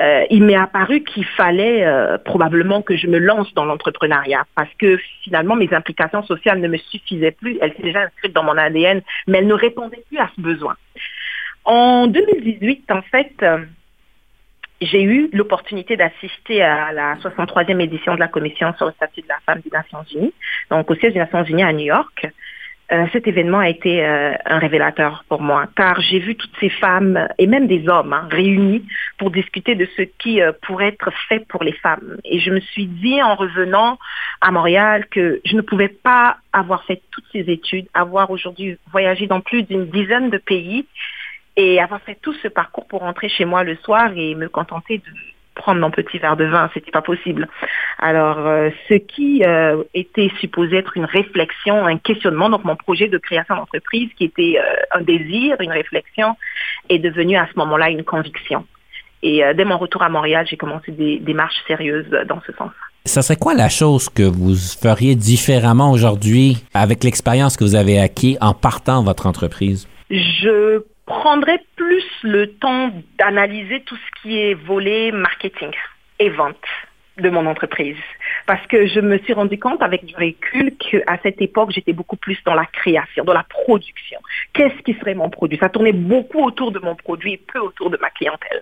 euh, 0.00 0.24
il 0.28 0.42
m'est 0.42 0.56
apparu 0.56 1.04
qu'il 1.04 1.24
fallait 1.24 1.86
euh, 1.86 2.18
probablement 2.18 2.82
que 2.82 2.96
je 2.96 3.06
me 3.06 3.18
lance 3.18 3.52
dans 3.54 3.64
l'entrepreneuriat 3.64 4.44
parce 4.56 4.72
que 4.74 4.98
finalement 5.22 5.54
mes 5.54 5.72
implications 5.72 6.24
sociales 6.24 6.60
ne 6.60 6.66
me 6.66 6.78
suffisaient 6.78 7.30
plus. 7.30 7.58
Elles 7.60 7.70
étaient 7.70 7.84
déjà 7.84 8.00
inscrites 8.00 8.32
dans 8.32 8.42
mon 8.42 8.58
ADN, 8.58 9.02
mais 9.28 9.38
elles 9.38 9.46
ne 9.46 9.54
répondaient 9.54 10.02
plus 10.08 10.18
à 10.18 10.28
ce 10.34 10.40
besoin. 10.40 10.74
En 11.64 12.08
2018, 12.08 12.90
en 12.90 13.02
fait, 13.02 13.32
euh, 13.42 13.64
j'ai 14.80 15.02
eu 15.02 15.30
l'opportunité 15.32 15.96
d'assister 15.96 16.60
à 16.62 16.92
la 16.92 17.14
63e 17.16 17.80
édition 17.80 18.14
de 18.16 18.20
la 18.20 18.28
Commission 18.28 18.74
sur 18.76 18.86
le 18.86 18.92
statut 18.92 19.22
de 19.22 19.28
la 19.28 19.38
femme 19.46 19.60
des 19.60 19.70
Nations 19.70 20.04
Unies, 20.12 20.34
donc 20.70 20.90
au 20.90 20.94
siège 20.96 21.12
des 21.12 21.20
Nations 21.20 21.44
Unies 21.44 21.62
à 21.62 21.72
New 21.72 21.86
York. 21.86 22.26
Euh, 22.92 23.06
cet 23.12 23.26
événement 23.26 23.60
a 23.60 23.68
été 23.70 24.04
euh, 24.04 24.34
un 24.44 24.58
révélateur 24.58 25.24
pour 25.28 25.40
moi, 25.40 25.66
car 25.74 26.02
j'ai 26.02 26.18
vu 26.18 26.36
toutes 26.36 26.54
ces 26.60 26.68
femmes 26.68 27.28
et 27.38 27.46
même 27.46 27.66
des 27.66 27.88
hommes 27.88 28.12
hein, 28.12 28.28
réunis 28.30 28.84
pour 29.16 29.30
discuter 29.30 29.74
de 29.74 29.88
ce 29.96 30.02
qui 30.02 30.42
euh, 30.42 30.52
pourrait 30.62 30.88
être 30.88 31.10
fait 31.28 31.40
pour 31.48 31.64
les 31.64 31.72
femmes. 31.72 32.18
Et 32.24 32.40
je 32.40 32.50
me 32.50 32.60
suis 32.60 32.86
dit 32.86 33.22
en 33.22 33.36
revenant 33.36 33.98
à 34.42 34.50
Montréal 34.50 35.06
que 35.10 35.40
je 35.46 35.56
ne 35.56 35.62
pouvais 35.62 35.88
pas 35.88 36.36
avoir 36.52 36.84
fait 36.84 37.00
toutes 37.10 37.24
ces 37.32 37.50
études, 37.50 37.86
avoir 37.94 38.30
aujourd'hui 38.30 38.76
voyagé 38.92 39.26
dans 39.26 39.40
plus 39.40 39.62
d'une 39.62 39.86
dizaine 39.86 40.28
de 40.28 40.38
pays 40.38 40.86
et 41.56 41.80
avoir 41.80 42.02
fait 42.02 42.18
tout 42.20 42.34
ce 42.34 42.48
parcours 42.48 42.86
pour 42.86 43.00
rentrer 43.00 43.30
chez 43.30 43.46
moi 43.46 43.64
le 43.64 43.76
soir 43.76 44.12
et 44.14 44.34
me 44.34 44.48
contenter 44.48 44.98
de 44.98 45.04
prendre 45.64 45.80
mon 45.80 45.90
petit 45.90 46.18
verre 46.18 46.36
de 46.36 46.44
vin, 46.44 46.70
c'était 46.74 46.90
pas 46.90 47.00
possible. 47.00 47.48
Alors, 47.98 48.38
euh, 48.38 48.68
ce 48.86 48.94
qui 48.94 49.42
euh, 49.44 49.82
était 49.94 50.30
supposé 50.38 50.76
être 50.76 50.98
une 50.98 51.06
réflexion, 51.06 51.86
un 51.86 51.96
questionnement, 51.96 52.50
donc 52.50 52.64
mon 52.64 52.76
projet 52.76 53.08
de 53.08 53.16
création 53.16 53.56
d'entreprise, 53.56 54.10
qui 54.18 54.24
était 54.24 54.58
euh, 54.58 54.98
un 54.98 55.00
désir, 55.00 55.56
une 55.60 55.72
réflexion, 55.72 56.36
est 56.90 56.98
devenu 56.98 57.36
à 57.38 57.48
ce 57.50 57.58
moment-là 57.58 57.88
une 57.88 58.04
conviction. 58.04 58.66
Et 59.22 59.42
dès 59.56 59.64
mon 59.64 59.78
retour 59.78 60.02
à 60.02 60.10
Montréal, 60.10 60.46
j'ai 60.46 60.58
commencé 60.58 60.92
des 60.92 61.18
démarches 61.18 61.62
sérieuses 61.66 62.10
dans 62.28 62.42
ce 62.46 62.52
sens. 62.52 62.72
Ça 63.06 63.22
serait 63.22 63.38
quoi 63.38 63.54
la 63.54 63.70
chose 63.70 64.10
que 64.10 64.22
vous 64.22 64.54
feriez 64.54 65.14
différemment 65.14 65.92
aujourd'hui 65.92 66.58
avec 66.74 67.02
l'expérience 67.04 67.56
que 67.56 67.64
vous 67.64 67.74
avez 67.74 67.98
acquis 67.98 68.36
en 68.42 68.52
partant 68.52 69.02
votre 69.02 69.26
entreprise? 69.26 69.88
Je 70.10 70.82
prendrais 71.06 71.60
plus 71.76 72.04
le 72.22 72.52
temps 72.52 72.90
d'analyser 73.18 73.80
tout 73.82 73.96
ce 73.96 74.22
qui 74.22 74.38
est 74.38 74.54
volet 74.54 75.12
marketing 75.12 75.72
et 76.18 76.30
vente 76.30 76.56
de 77.18 77.30
mon 77.30 77.46
entreprise. 77.46 77.96
Parce 78.46 78.66
que 78.66 78.86
je 78.86 79.00
me 79.00 79.18
suis 79.18 79.32
rendu 79.32 79.58
compte 79.58 79.82
avec 79.82 80.04
du 80.04 80.14
recul 80.16 80.76
qu'à 80.76 81.18
cette 81.22 81.40
époque, 81.40 81.70
j'étais 81.70 81.92
beaucoup 81.92 82.16
plus 82.16 82.38
dans 82.44 82.54
la 82.54 82.66
création, 82.66 83.24
dans 83.24 83.32
la 83.32 83.44
production. 83.44 84.18
Qu'est-ce 84.52 84.82
qui 84.82 84.94
serait 84.94 85.14
mon 85.14 85.30
produit? 85.30 85.58
Ça 85.58 85.68
tournait 85.68 85.92
beaucoup 85.92 86.44
autour 86.44 86.72
de 86.72 86.80
mon 86.80 86.94
produit 86.96 87.34
et 87.34 87.36
peu 87.52 87.60
autour 87.60 87.90
de 87.90 87.98
ma 87.98 88.10
clientèle. 88.10 88.60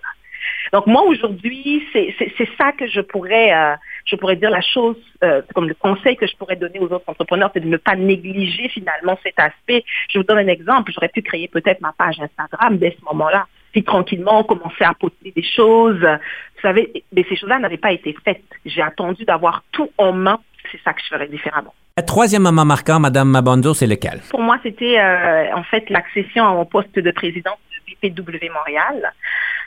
Donc 0.73 0.87
moi 0.87 1.03
aujourd'hui, 1.03 1.87
c'est 1.93 2.49
ça 2.57 2.71
que 2.71 2.87
je 2.87 2.99
pourrais, 2.99 3.53
euh, 3.53 3.75
je 4.05 4.15
pourrais 4.15 4.35
dire 4.35 4.49
la 4.49 4.61
chose, 4.61 4.97
euh, 5.23 5.43
comme 5.53 5.67
le 5.67 5.75
conseil 5.75 6.17
que 6.17 6.25
je 6.25 6.35
pourrais 6.35 6.55
donner 6.55 6.79
aux 6.79 6.91
autres 6.91 7.03
entrepreneurs, 7.05 7.51
c'est 7.53 7.59
de 7.59 7.67
ne 7.67 7.77
pas 7.77 7.95
négliger 7.95 8.69
finalement 8.69 9.17
cet 9.21 9.35
aspect. 9.37 9.85
Je 10.09 10.17
vous 10.17 10.23
donne 10.23 10.39
un 10.39 10.47
exemple. 10.47 10.91
J'aurais 10.91 11.09
pu 11.09 11.21
créer 11.21 11.47
peut-être 11.47 11.79
ma 11.81 11.93
page 11.95 12.19
Instagram 12.19 12.77
dès 12.79 12.97
ce 12.99 13.05
moment-là. 13.05 13.45
Puis 13.71 13.83
tranquillement, 13.83 14.43
commencer 14.43 14.83
à 14.83 14.95
poster 14.95 15.31
des 15.35 15.43
choses. 15.43 16.01
Vous 16.01 16.61
savez, 16.63 17.03
mais 17.11 17.23
ces 17.29 17.35
choses-là 17.35 17.59
n'avaient 17.59 17.77
pas 17.77 17.91
été 17.91 18.15
faites. 18.25 18.41
J'ai 18.65 18.81
attendu 18.81 19.25
d'avoir 19.25 19.63
tout 19.71 19.91
en 19.99 20.11
main. 20.11 20.39
C'est 20.71 20.81
ça 20.83 20.93
que 20.93 21.01
je 21.01 21.07
ferais 21.07 21.27
différemment. 21.27 21.73
Troisième 22.07 22.41
moment 22.41 22.65
marquant, 22.65 22.99
Madame 22.99 23.29
Mabondo, 23.29 23.75
c'est 23.75 23.85
lequel? 23.85 24.21
Pour 24.31 24.41
moi, 24.41 24.57
c'était 24.63 24.97
euh, 24.99 25.55
en 25.55 25.63
fait 25.63 25.87
l'accession 25.91 26.47
à 26.47 26.53
mon 26.53 26.65
poste 26.65 26.97
de 26.97 27.11
présidente 27.11 27.59
de 27.69 28.09
BPW 28.09 28.49
Montréal. 28.51 29.13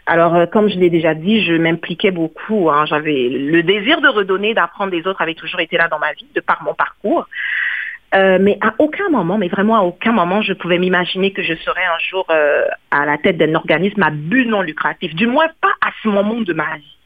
Alors, 0.07 0.37
euh, 0.37 0.47
comme 0.47 0.69
je 0.69 0.79
l'ai 0.79 0.89
déjà 0.89 1.15
dit, 1.15 1.45
je 1.45 1.53
m'impliquais 1.53 2.13
beaucoup. 2.13 2.71
Hein. 2.71 2.87
J'avais 2.87 3.29
le 3.29 3.63
désir 3.63 4.01
de 4.01 4.09
redonner, 4.09 4.55
d'apprendre 4.55 4.93
des 4.93 5.07
autres 5.07 5.21
avait 5.21 5.35
toujours 5.35 5.61
été 5.61 5.77
là 5.77 5.89
dans 5.89 5.99
ma 5.99 6.13
vie, 6.13 6.29
de 6.35 6.41
par 6.41 6.63
mon 6.63 6.75
parcours. 6.75 7.27
Euh, 8.15 8.39
mais 8.41 8.57
à 8.61 8.73
aucun 8.79 9.09
moment, 9.11 9.37
mais 9.37 9.49
vraiment 9.49 9.77
à 9.77 9.81
aucun 9.81 10.13
moment, 10.13 10.41
je 10.41 10.53
pouvais 10.53 10.79
m'imaginer 10.79 11.33
que 11.33 11.43
je 11.43 11.55
serais 11.55 11.85
un 11.85 11.99
jour 11.99 12.25
euh, 12.31 12.65
à 12.93 13.05
la 13.05 13.19
tête 13.19 13.37
d'un 13.37 13.55
organisme 13.57 14.03
à 14.03 14.11
but 14.11 14.47
non 14.47 14.63
lucratif. 14.63 15.13
Du 15.15 15.27
moins 15.27 15.49
pas 15.61 15.73
à 15.85 15.91
ce 16.03 16.09
moment 16.09 16.41
de 16.41 16.53
ma 16.53 16.77
vie. 16.77 16.97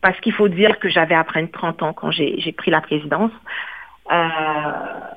Parce 0.00 0.18
qu'il 0.20 0.32
faut 0.32 0.48
dire 0.48 0.78
que 0.78 0.88
j'avais 0.88 1.16
à 1.16 1.24
peine 1.24 1.50
30 1.50 1.82
ans 1.82 1.92
quand 1.92 2.12
j'ai 2.12 2.54
pris 2.56 2.70
la 2.70 2.80
présidence. 2.80 3.32
Euh, 4.12 4.16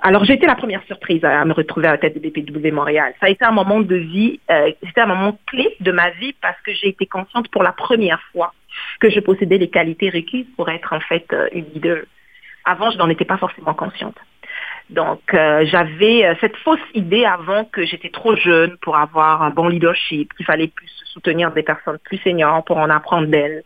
alors, 0.02 0.24
j'ai 0.24 0.34
été 0.34 0.46
la 0.46 0.56
première 0.56 0.84
surprise 0.84 1.24
à, 1.26 1.44
me 1.44 1.54
retrouver 1.54 1.88
à 1.88 1.92
la 1.92 1.98
tête 1.98 2.14
de 2.14 2.20
BPW 2.20 2.72
Montréal. 2.72 3.14
Ça 3.20 3.26
a 3.26 3.30
été 3.30 3.44
un 3.44 3.52
moment 3.52 3.82
de 3.82 3.96
vie, 3.96 4.40
euh, 4.50 4.72
c'était 4.84 5.02
un 5.02 5.08
moment 5.08 5.38
clé 5.48 5.76
de 5.82 5.92
ma 5.92 6.12
vie 6.12 6.34
parce 6.42 6.60
que 6.62 6.72
j'ai 6.74 6.90
été 6.90 7.06
consciente 7.06 7.50
pour 7.50 7.64
la 7.64 7.74
première 7.74 8.22
fois 8.32 8.54
que 9.00 9.10
je 9.10 9.20
possédais 9.20 9.58
les 9.58 9.70
qualités 9.70 10.10
requises 10.10 10.48
pour 10.56 10.70
être 10.70 10.94
en 10.94 11.00
fait 11.02 11.26
euh, 11.34 11.48
une 11.52 11.66
leader. 11.74 12.04
Avant, 12.64 12.90
je 12.90 12.98
n'en 12.98 13.10
étais 13.10 13.26
pas 13.26 13.38
forcément 13.38 13.74
consciente. 13.74 14.16
Donc, 14.92 15.22
j'avais 15.32 16.38
cette 16.42 16.56
fausse 16.58 16.80
idée 16.94 17.26
avant 17.26 17.66
que 17.66 17.86
j'étais 17.86 18.10
trop 18.10 18.36
jeune 18.36 18.78
pour 18.78 18.96
avoir 18.98 19.42
un 19.42 19.50
bon 19.50 19.68
leadership, 19.68 20.32
qu'il 20.36 20.46
fallait 20.46 20.68
plus 20.68 20.90
soutenir 21.06 21.52
des 21.52 21.64
personnes 21.64 21.98
plus 22.04 22.18
seniors 22.20 22.64
pour 22.64 22.78
en 22.78 22.92
apprendre 22.92 23.28
d'elles. 23.28 23.64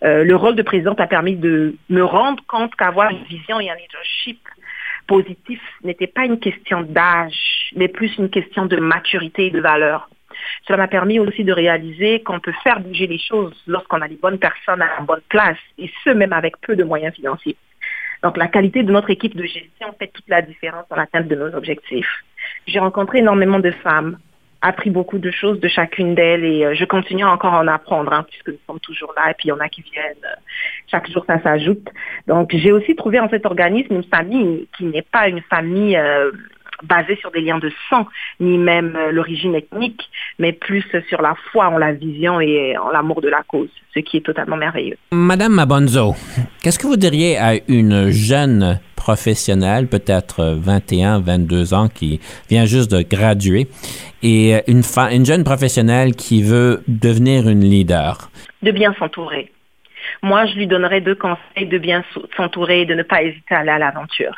Le 0.00 0.34
rôle 0.34 0.54
de 0.54 0.62
présidente 0.62 0.98
a 0.98 1.06
permis 1.06 1.36
de 1.36 1.76
me 1.90 2.02
rendre 2.02 2.42
compte 2.46 2.74
qu'avoir 2.74 3.10
une 3.10 3.24
vision 3.24 3.60
et 3.60 3.68
un 3.68 3.74
leadership 3.74 4.40
positif 5.06 5.60
n'était 5.82 6.06
pas 6.06 6.24
une 6.24 6.38
question 6.38 6.82
d'âge, 6.82 7.70
mais 7.74 7.88
plus 7.88 8.16
une 8.18 8.30
question 8.30 8.66
de 8.66 8.76
maturité 8.76 9.46
et 9.46 9.50
de 9.50 9.60
valeur. 9.60 10.08
Cela 10.66 10.78
m'a 10.78 10.88
permis 10.88 11.18
aussi 11.18 11.44
de 11.44 11.52
réaliser 11.52 12.22
qu'on 12.22 12.40
peut 12.40 12.54
faire 12.62 12.80
bouger 12.80 13.06
les 13.06 13.18
choses 13.18 13.54
lorsqu'on 13.66 14.02
a 14.02 14.08
les 14.08 14.16
bonnes 14.16 14.38
personnes 14.38 14.82
à 14.82 14.96
la 14.98 15.00
bonne 15.00 15.22
place, 15.28 15.58
et 15.78 15.90
ce, 16.04 16.10
même 16.10 16.32
avec 16.32 16.60
peu 16.60 16.76
de 16.76 16.84
moyens 16.84 17.14
financiers. 17.14 17.56
Donc, 18.22 18.36
la 18.36 18.48
qualité 18.48 18.82
de 18.82 18.92
notre 18.92 19.10
équipe 19.10 19.36
de 19.36 19.44
gestion 19.44 19.94
fait 19.98 20.08
toute 20.08 20.28
la 20.28 20.42
différence 20.42 20.86
dans 20.88 20.96
l'atteinte 20.96 21.28
de 21.28 21.36
nos 21.36 21.54
objectifs. 21.54 22.24
J'ai 22.66 22.78
rencontré 22.78 23.18
énormément 23.18 23.58
de 23.58 23.70
femmes, 23.70 24.18
appris 24.62 24.90
beaucoup 24.90 25.18
de 25.18 25.30
choses 25.30 25.60
de 25.60 25.68
chacune 25.68 26.14
d'elles 26.14 26.44
et 26.44 26.64
euh, 26.64 26.74
je 26.74 26.84
continue 26.84 27.24
encore 27.24 27.54
à 27.54 27.60
en 27.60 27.68
apprendre 27.68 28.12
hein, 28.12 28.24
puisque 28.28 28.48
nous 28.48 28.58
sommes 28.66 28.80
toujours 28.80 29.12
là 29.16 29.30
et 29.30 29.34
puis 29.34 29.46
il 29.46 29.48
y 29.48 29.52
en 29.52 29.60
a 29.60 29.68
qui 29.68 29.82
viennent. 29.82 30.24
Euh, 30.24 30.36
chaque 30.90 31.10
jour, 31.10 31.24
ça 31.26 31.40
s'ajoute. 31.42 31.88
Donc, 32.26 32.50
j'ai 32.52 32.72
aussi 32.72 32.94
trouvé 32.96 33.20
en 33.20 33.28
cet 33.28 33.46
organisme 33.46 33.94
une 33.94 34.04
famille 34.04 34.68
qui 34.76 34.84
n'est 34.84 35.02
pas 35.02 35.28
une 35.28 35.42
famille 35.42 35.96
euh, 35.96 36.30
basée 36.82 37.16
sur 37.16 37.30
des 37.30 37.40
liens 37.40 37.58
de 37.58 37.70
sang, 37.88 38.06
ni 38.40 38.58
même 38.58 38.98
l'origine 39.10 39.54
ethnique, 39.54 40.02
mais 40.38 40.52
plus 40.52 40.84
sur 41.08 41.22
la 41.22 41.34
foi 41.50 41.68
en 41.68 41.78
la 41.78 41.92
vision 41.92 42.40
et 42.40 42.76
en 42.76 42.90
l'amour 42.90 43.22
de 43.22 43.28
la 43.28 43.42
cause, 43.42 43.70
ce 43.94 44.00
qui 44.00 44.18
est 44.18 44.26
totalement 44.26 44.56
merveilleux. 44.56 44.96
Madame 45.10 45.54
Mabonzo, 45.54 46.14
qu'est-ce 46.62 46.78
que 46.78 46.86
vous 46.86 46.96
diriez 46.96 47.38
à 47.38 47.54
une 47.68 48.10
jeune 48.10 48.78
professionnelle, 49.06 49.86
peut-être 49.86 50.42
21, 50.58 51.20
22 51.20 51.74
ans, 51.74 51.88
qui 51.88 52.18
vient 52.50 52.64
juste 52.64 52.90
de 52.90 53.02
graduer, 53.02 53.68
et 54.24 54.54
une, 54.66 54.82
une 55.12 55.24
jeune 55.24 55.44
professionnelle 55.44 56.16
qui 56.16 56.42
veut 56.42 56.82
devenir 56.88 57.48
une 57.48 57.60
leader? 57.60 58.30
De 58.62 58.72
bien 58.72 58.92
s'entourer. 58.98 59.52
Moi, 60.24 60.46
je 60.46 60.54
lui 60.56 60.66
donnerais 60.66 61.00
deux 61.00 61.14
conseils 61.14 61.68
de 61.68 61.78
bien 61.78 62.02
s'entourer 62.36 62.80
et 62.80 62.84
de 62.84 62.94
ne 62.94 63.04
pas 63.04 63.22
hésiter 63.22 63.54
à 63.54 63.60
aller 63.60 63.70
à 63.70 63.78
l'aventure. 63.78 64.34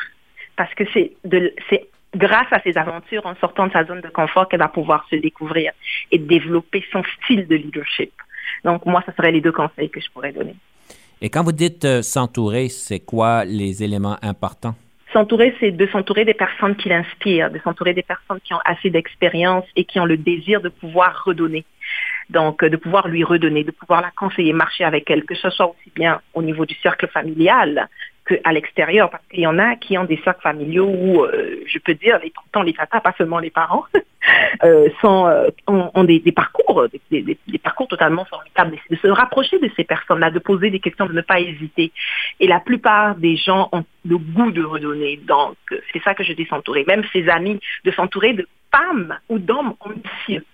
Parce 0.56 0.74
que 0.74 0.84
c'est 0.92 1.12
grâce 2.14 2.50
à 2.50 2.60
ces 2.60 2.76
aventures, 2.76 3.24
en 3.24 3.36
sortant 3.36 3.68
de 3.68 3.72
sa 3.72 3.84
zone 3.86 4.02
de 4.02 4.08
confort, 4.08 4.48
qu'elle 4.48 4.60
va 4.60 4.68
pouvoir 4.68 5.06
se 5.10 5.16
découvrir 5.16 5.72
et 6.12 6.18
développer 6.18 6.84
son 6.92 7.02
style 7.16 7.46
de 7.46 7.56
leadership. 7.56 8.12
Donc, 8.64 8.84
moi, 8.84 9.02
ce 9.06 9.12
seraient 9.16 9.32
les 9.32 9.40
deux 9.40 9.52
conseils 9.62 9.88
que 9.88 10.00
je 10.00 10.10
pourrais 10.12 10.32
donner. 10.32 10.56
Et 11.20 11.30
quand 11.30 11.42
vous 11.42 11.52
dites 11.52 11.84
euh, 11.84 12.02
s'entourer, 12.02 12.68
c'est 12.68 13.00
quoi 13.00 13.44
les 13.44 13.82
éléments 13.82 14.18
importants? 14.22 14.76
S'entourer, 15.12 15.54
c'est 15.58 15.72
de 15.72 15.86
s'entourer 15.86 16.24
des 16.24 16.34
personnes 16.34 16.76
qui 16.76 16.90
l'inspirent, 16.90 17.50
de 17.50 17.58
s'entourer 17.60 17.94
des 17.94 18.02
personnes 18.02 18.38
qui 18.44 18.54
ont 18.54 18.60
assez 18.64 18.90
d'expérience 18.90 19.64
et 19.74 19.84
qui 19.84 19.98
ont 19.98 20.04
le 20.04 20.16
désir 20.16 20.60
de 20.60 20.68
pouvoir 20.68 21.24
redonner. 21.24 21.64
Donc, 22.30 22.62
euh, 22.62 22.68
de 22.68 22.76
pouvoir 22.76 23.08
lui 23.08 23.24
redonner, 23.24 23.64
de 23.64 23.72
pouvoir 23.72 24.00
la 24.00 24.10
conseiller, 24.12 24.52
marcher 24.52 24.84
avec 24.84 25.10
elle, 25.10 25.24
que 25.24 25.34
ce 25.34 25.50
soit 25.50 25.66
aussi 25.66 25.90
bien 25.96 26.20
au 26.34 26.42
niveau 26.42 26.66
du 26.66 26.74
cercle 26.82 27.08
familial 27.08 27.88
qu'à 28.28 28.52
l'extérieur, 28.52 29.10
parce 29.10 29.24
qu'il 29.28 29.40
y 29.40 29.46
en 29.46 29.58
a 29.58 29.76
qui 29.76 29.96
ont 29.98 30.04
des 30.04 30.20
cercles 30.22 30.42
familiaux 30.42 30.88
où, 30.88 31.24
euh, 31.24 31.62
je 31.66 31.78
peux 31.78 31.94
dire, 31.94 32.18
les 32.22 32.30
tontons, 32.30 32.62
les 32.62 32.74
tatas, 32.74 33.00
pas 33.00 33.14
seulement 33.16 33.38
les 33.38 33.50
parents, 33.50 33.84
euh, 34.64 34.88
sont, 35.00 35.26
euh, 35.26 35.48
ont, 35.66 36.04
des, 36.04 36.20
parcours, 36.32 36.86
des, 37.10 37.22
des, 37.22 37.58
parcours 37.58 37.88
totalement 37.88 38.24
formidables. 38.24 38.76
De 38.90 38.96
se 38.96 39.08
rapprocher 39.08 39.58
de 39.58 39.70
ces 39.76 39.84
personnes-là, 39.84 40.30
de 40.30 40.38
poser 40.38 40.70
des 40.70 40.80
questions, 40.80 41.06
de 41.06 41.12
ne 41.12 41.22
pas 41.22 41.40
hésiter. 41.40 41.92
Et 42.40 42.46
la 42.46 42.60
plupart 42.60 43.16
des 43.16 43.36
gens 43.36 43.68
ont 43.72 43.84
le 44.04 44.18
goût 44.18 44.50
de 44.50 44.62
redonner. 44.62 45.18
Donc, 45.26 45.56
c'est 45.92 46.02
ça 46.02 46.14
que 46.14 46.24
je 46.24 46.32
dis 46.32 46.46
s'entourer. 46.46 46.84
Même 46.86 47.04
ses 47.12 47.28
amis, 47.28 47.58
de 47.84 47.90
s'entourer 47.92 48.34
de 48.34 48.46
femmes 48.70 49.14
ou 49.28 49.38
d'hommes 49.38 49.74
ambitieux. 49.80 50.44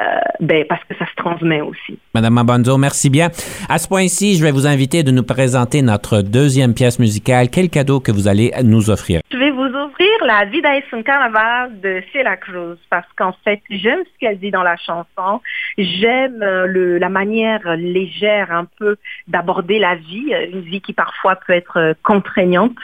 Euh, 0.00 0.04
ben, 0.40 0.64
parce 0.68 0.82
que 0.84 0.96
ça 0.96 1.04
se 1.06 1.14
transmet 1.16 1.60
aussi. 1.60 1.98
Madame 2.14 2.34
Mabonzo, 2.34 2.78
merci 2.78 3.10
bien. 3.10 3.28
À 3.68 3.78
ce 3.78 3.88
point-ci, 3.88 4.36
je 4.36 4.42
vais 4.42 4.52
vous 4.52 4.66
inviter 4.66 5.02
de 5.02 5.10
nous 5.10 5.24
présenter 5.24 5.82
notre 5.82 6.22
deuxième 6.22 6.74
pièce 6.74 6.98
musicale. 6.98 7.50
Quel 7.50 7.68
cadeau 7.68 8.00
que 8.00 8.10
vous 8.12 8.28
allez 8.28 8.52
nous 8.64 8.88
offrir? 8.88 9.20
Je 9.30 9.36
vais 9.36 9.50
vous 9.50 9.59
offrir 9.90 10.24
La 10.26 10.44
vida 10.44 10.76
es 10.76 10.84
un 10.92 11.02
carnaval 11.02 11.80
de 11.80 12.02
Celia 12.12 12.36
Cruz 12.36 12.78
parce 12.90 13.06
qu'en 13.16 13.34
fait, 13.44 13.60
j'aime 13.70 14.00
ce 14.04 14.18
qu'elle 14.18 14.38
dit 14.38 14.50
dans 14.50 14.62
la 14.62 14.76
chanson. 14.76 15.40
J'aime 15.78 16.42
euh, 16.42 16.98
la 16.98 17.08
manière 17.08 17.76
légère 17.76 18.52
un 18.52 18.66
peu 18.78 18.96
d'aborder 19.28 19.78
la 19.78 19.96
vie, 19.96 20.32
euh, 20.32 20.46
une 20.52 20.60
vie 20.60 20.80
qui 20.80 20.92
parfois 20.92 21.36
peut 21.36 21.52
être 21.52 21.94
contraignante. 22.02 22.76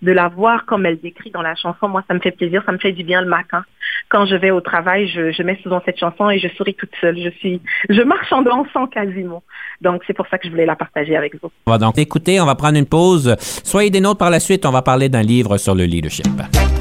De 0.00 0.12
la 0.12 0.28
voir 0.28 0.64
comme 0.64 0.86
elle 0.86 0.98
décrit 1.00 1.30
dans 1.30 1.42
la 1.42 1.54
chanson, 1.54 1.88
moi, 1.88 2.02
ça 2.08 2.14
me 2.14 2.20
fait 2.20 2.30
plaisir, 2.30 2.62
ça 2.64 2.72
me 2.72 2.78
fait 2.78 2.92
du 2.92 3.04
bien 3.04 3.20
le 3.20 3.28
matin. 3.28 3.64
Quand 4.08 4.26
je 4.26 4.36
vais 4.36 4.50
au 4.50 4.60
travail, 4.60 5.08
je, 5.08 5.32
je 5.32 5.42
mets 5.42 5.58
souvent 5.62 5.82
cette 5.84 5.98
chanson 5.98 6.30
et 6.30 6.38
je 6.38 6.48
souris 6.56 6.74
toute 6.74 6.92
seule. 7.00 7.18
Je 7.18 7.30
suis, 7.30 7.60
je 7.90 8.02
marche 8.02 8.32
en 8.32 8.42
dansant 8.42 8.86
quasiment. 8.86 9.42
Donc, 9.80 10.02
c'est 10.06 10.14
pour 10.14 10.26
ça 10.28 10.38
que 10.38 10.46
je 10.46 10.50
voulais 10.50 10.66
la 10.66 10.76
partager 10.76 11.16
avec 11.16 11.34
vous. 11.42 11.50
On 11.66 11.70
va 11.72 11.78
donc 11.78 11.98
écouter, 11.98 12.40
on 12.40 12.46
va 12.46 12.54
prendre 12.54 12.78
une 12.78 12.86
pause. 12.86 13.36
Soyez 13.64 13.90
des 13.90 14.00
nôtres 14.00 14.18
par 14.18 14.30
la 14.30 14.40
suite, 14.40 14.64
on 14.64 14.72
va 14.72 14.82
parler 14.82 15.08
d'un 15.08 15.22
livre 15.22 15.58
sur 15.58 15.74
le 15.74 15.84
leadership. 15.84 16.26
Yeah. 16.52 16.77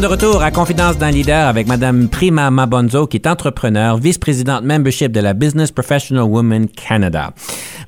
De 0.00 0.06
retour 0.06 0.42
à 0.42 0.52
Confidence 0.52 0.96
d'un 0.96 1.10
leader 1.10 1.48
avec 1.48 1.66
Madame 1.66 2.08
Prima 2.08 2.50
Mabonzo, 2.50 3.08
qui 3.08 3.16
est 3.16 3.26
entrepreneur, 3.26 3.96
vice-présidente 3.96 4.62
membership 4.62 5.10
de 5.10 5.20
la 5.20 5.34
Business 5.34 5.72
Professional 5.72 6.22
Women 6.22 6.68
Canada. 6.68 7.30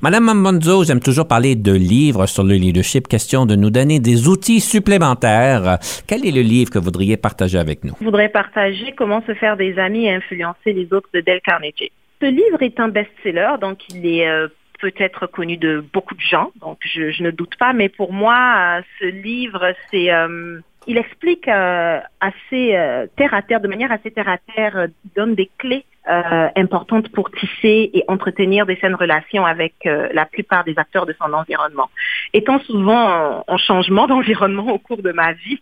Madame 0.01 0.25
Mabonzo, 0.25 0.83
j'aime 0.83 0.99
toujours 0.99 1.27
parler 1.27 1.55
de 1.55 1.71
livres 1.71 2.25
sur 2.25 2.43
le 2.43 2.55
leadership. 2.55 3.07
Question 3.07 3.45
de 3.45 3.55
nous 3.55 3.69
donner 3.69 3.99
des 3.99 4.27
outils 4.27 4.59
supplémentaires. 4.59 5.77
Quel 6.05 6.25
est 6.25 6.31
le 6.31 6.41
livre 6.41 6.69
que 6.69 6.79
vous 6.79 6.85
voudriez 6.85 7.15
partager 7.15 7.57
avec 7.57 7.85
nous? 7.85 7.93
Je 7.99 8.05
voudrais 8.05 8.29
partager 8.29 8.93
Comment 8.97 9.23
se 9.25 9.33
faire 9.33 9.55
des 9.55 9.79
amis 9.79 10.05
et 10.05 10.13
influencer 10.13 10.73
les 10.73 10.91
autres 10.91 11.09
de 11.13 11.21
Dale 11.21 11.41
Carnegie. 11.45 11.91
Ce 12.19 12.25
livre 12.25 12.61
est 12.61 12.79
un 12.79 12.89
best-seller, 12.89 13.55
donc 13.61 13.77
il 13.89 14.05
est 14.05 14.27
euh, 14.27 14.49
peut-être 14.79 15.27
connu 15.27 15.55
de 15.55 15.83
beaucoup 15.93 16.15
de 16.15 16.21
gens, 16.21 16.51
donc 16.59 16.79
je, 16.81 17.11
je, 17.11 17.23
ne 17.23 17.31
doute 17.31 17.55
pas, 17.57 17.71
mais 17.71 17.87
pour 17.87 18.11
moi, 18.11 18.79
euh, 18.79 18.81
ce 18.99 19.05
livre, 19.05 19.73
c'est... 19.91 20.11
Euh, 20.11 20.59
il 20.87 20.97
explique 20.97 21.47
euh, 21.47 21.99
assez 22.19 22.75
euh, 22.75 23.07
terre 23.15 23.33
à 23.33 23.41
terre, 23.41 23.61
de 23.61 23.67
manière 23.67 23.91
assez 23.91 24.11
terre 24.11 24.29
à 24.29 24.37
terre, 24.37 24.77
euh, 24.77 24.87
donne 25.15 25.35
des 25.35 25.49
clés 25.57 25.85
euh, 26.09 26.47
importantes 26.55 27.09
pour 27.09 27.29
tisser 27.31 27.91
et 27.93 28.03
entretenir 28.07 28.65
des 28.65 28.75
saines 28.77 28.95
relations 28.95 29.45
avec 29.45 29.73
euh, 29.85 30.09
la 30.13 30.25
plupart 30.25 30.63
des 30.63 30.73
acteurs 30.77 31.05
de 31.05 31.15
son 31.21 31.31
environnement. 31.31 31.89
Étant 32.33 32.59
souvent 32.61 33.37
en, 33.37 33.43
en 33.47 33.57
changement 33.57 34.07
d'environnement 34.11 34.73
au 34.73 34.79
cours 34.79 35.01
de 35.01 35.11
ma 35.11 35.33
vie, 35.33 35.59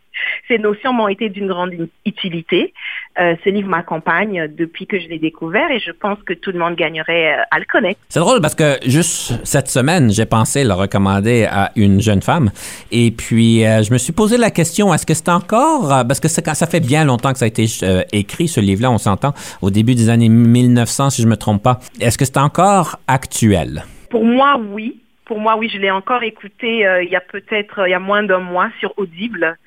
ces 0.47 0.57
notions 0.57 0.93
m'ont 0.93 1.07
été 1.07 1.29
d'une 1.29 1.47
grande 1.47 1.71
utilité. 2.05 2.73
Euh, 3.19 3.35
ce 3.43 3.49
livre 3.49 3.67
m'accompagne 3.67 4.47
depuis 4.57 4.87
que 4.87 4.99
je 4.99 5.07
l'ai 5.07 5.19
découvert 5.19 5.69
et 5.71 5.79
je 5.79 5.91
pense 5.91 6.17
que 6.25 6.33
tout 6.33 6.51
le 6.51 6.59
monde 6.59 6.75
gagnerait 6.75 7.33
euh, 7.33 7.43
à 7.51 7.59
le 7.59 7.65
connaître. 7.65 7.99
C'est 8.09 8.19
drôle 8.19 8.41
parce 8.41 8.55
que 8.55 8.77
juste 8.85 9.33
cette 9.43 9.67
semaine, 9.67 10.09
j'ai 10.11 10.25
pensé 10.25 10.63
le 10.63 10.73
recommander 10.73 11.45
à 11.45 11.71
une 11.75 12.01
jeune 12.01 12.21
femme 12.21 12.51
et 12.91 13.11
puis 13.11 13.65
euh, 13.65 13.83
je 13.83 13.91
me 13.91 13.97
suis 13.97 14.13
posé 14.13 14.37
la 14.37 14.51
question 14.51 14.93
est-ce 14.93 15.05
que 15.05 15.13
c'est 15.13 15.29
encore 15.29 15.89
parce 16.07 16.19
que 16.19 16.27
ça 16.27 16.67
fait 16.67 16.79
bien 16.79 17.03
longtemps 17.03 17.33
que 17.33 17.39
ça 17.39 17.45
a 17.45 17.47
été 17.47 17.65
écrit 18.13 18.47
ce 18.47 18.59
livre-là, 18.59 18.91
on 18.91 18.97
s'entend 18.97 19.33
au 19.61 19.69
début 19.69 19.95
des 19.95 20.09
années 20.09 20.28
1900 20.29 21.09
si 21.09 21.21
je 21.21 21.27
me 21.27 21.35
trompe 21.35 21.63
pas. 21.63 21.79
Est-ce 21.99 22.17
que 22.17 22.25
c'est 22.25 22.37
encore 22.37 22.99
actuel? 23.07 23.83
Pour 24.09 24.23
moi, 24.23 24.57
oui. 24.57 25.01
Pour 25.25 25.39
moi, 25.39 25.57
oui, 25.57 25.69
je 25.71 25.77
l'ai 25.77 25.91
encore 25.91 26.23
écouté 26.23 26.85
il 27.03 27.09
y 27.09 27.15
a 27.15 27.21
peut-être 27.21 27.85
il 27.87 27.91
y 27.91 27.93
a 27.93 27.99
moins 27.99 28.23
d'un 28.23 28.39
mois 28.39 28.69
sur 28.79 28.93
Audible. 28.97 29.57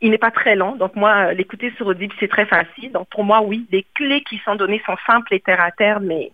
Il 0.00 0.12
n'est 0.12 0.18
pas 0.18 0.30
très 0.30 0.54
long, 0.54 0.76
donc 0.76 0.94
moi, 0.94 1.32
l'écouter 1.32 1.72
sur 1.76 1.88
Audible, 1.88 2.14
c'est 2.20 2.28
très 2.28 2.46
facile. 2.46 2.92
Donc 2.92 3.08
pour 3.08 3.24
moi, 3.24 3.42
oui, 3.42 3.66
les 3.72 3.84
clés 3.94 4.22
qui 4.22 4.40
sont 4.44 4.54
données 4.54 4.80
sont 4.86 4.96
simples 5.06 5.34
et 5.34 5.40
terre 5.40 5.60
à 5.60 5.72
terre, 5.72 5.98
mais 5.98 6.30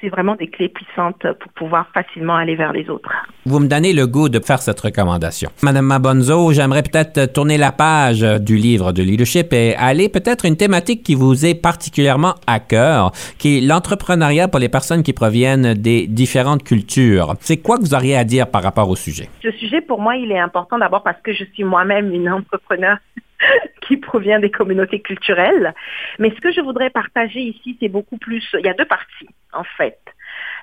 c'est 0.00 0.08
vraiment 0.08 0.34
des 0.34 0.48
clés 0.48 0.68
puissantes 0.68 1.26
pour 1.40 1.52
pouvoir 1.52 1.88
facilement 1.94 2.36
aller 2.36 2.56
vers 2.56 2.72
les 2.72 2.88
autres. 2.90 3.10
Vous 3.46 3.58
me 3.58 3.68
donnez 3.68 3.92
le 3.92 4.06
goût 4.06 4.28
de 4.28 4.38
faire 4.38 4.60
cette 4.60 4.80
recommandation. 4.80 5.50
Madame 5.62 5.86
Mabonzo, 5.86 6.52
j'aimerais 6.52 6.82
peut-être 6.82 7.32
tourner 7.32 7.56
la 7.56 7.72
page 7.72 8.20
du 8.20 8.56
livre 8.56 8.92
de 8.92 9.02
leadership 9.02 9.52
et 9.52 9.74
aller 9.76 10.08
peut-être 10.08 10.44
une 10.44 10.56
thématique 10.56 11.02
qui 11.02 11.14
vous 11.14 11.46
est 11.46 11.54
particulièrement 11.54 12.34
à 12.46 12.60
cœur, 12.60 13.12
qui 13.38 13.58
est 13.58 13.60
l'entrepreneuriat 13.60 14.48
pour 14.48 14.60
les 14.60 14.68
personnes 14.68 15.02
qui 15.02 15.12
proviennent 15.12 15.74
des 15.74 16.06
différentes 16.06 16.64
cultures. 16.64 17.34
C'est 17.40 17.58
quoi 17.58 17.78
que 17.78 17.82
vous 17.82 17.94
auriez 17.94 18.16
à 18.16 18.24
dire 18.24 18.50
par 18.50 18.62
rapport 18.62 18.88
au 18.88 18.96
sujet? 18.96 19.28
Ce 19.42 19.50
sujet, 19.52 19.80
pour 19.80 20.00
moi, 20.00 20.16
il 20.16 20.30
est 20.32 20.38
important 20.38 20.78
d'abord 20.78 21.02
parce 21.02 21.20
que 21.22 21.32
je 21.32 21.44
suis 21.54 21.64
moi-même 21.64 22.12
une 22.12 22.28
entrepreneur 22.30 22.98
qui 23.88 23.96
provient 23.96 24.38
des 24.38 24.50
communautés 24.50 25.00
culturelles. 25.00 25.74
Mais 26.18 26.30
ce 26.30 26.40
que 26.40 26.52
je 26.52 26.60
voudrais 26.60 26.90
partager 26.90 27.40
ici, 27.40 27.76
c'est 27.80 27.88
beaucoup 27.88 28.18
plus, 28.18 28.44
il 28.58 28.66
y 28.66 28.68
a 28.68 28.74
deux 28.74 28.84
parties 28.84 29.28
en 29.52 29.64
fait. 29.76 30.00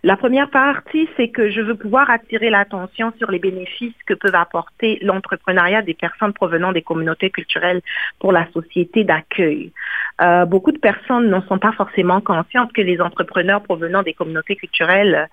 La 0.04 0.16
première 0.16 0.50
partie, 0.50 1.10
c'est 1.18 1.28
que 1.28 1.50
je 1.50 1.60
veux 1.60 1.76
pouvoir 1.76 2.10
attirer 2.10 2.50
l'attention 2.50 3.12
sur 3.18 3.30
les 3.30 3.40
bénéfices 3.40 3.94
que 4.06 4.14
peuvent 4.14 4.36
apporter 4.36 4.98
l'entrepreneuriat 5.02 5.82
des 5.82 5.94
personnes 5.94 6.32
provenant 6.32 6.72
des 6.72 6.82
communautés 6.82 7.30
culturelles 7.30 7.82
pour 8.18 8.32
la 8.32 8.48
société 8.52 9.04
d'accueil. 9.04 9.74
Euh, 10.22 10.46
beaucoup 10.46 10.72
de 10.72 10.78
personnes 10.78 11.30
ne 11.30 11.42
sont 11.42 11.60
pas 11.60 11.74
forcément 11.74 12.22
conscientes 12.22 12.72
que 12.72 12.82
les 12.82 13.02
entrepreneurs 13.02 13.62
provenant 13.62 14.02
des 14.02 14.14
communautés 14.14 14.56
culturelles 14.56 15.28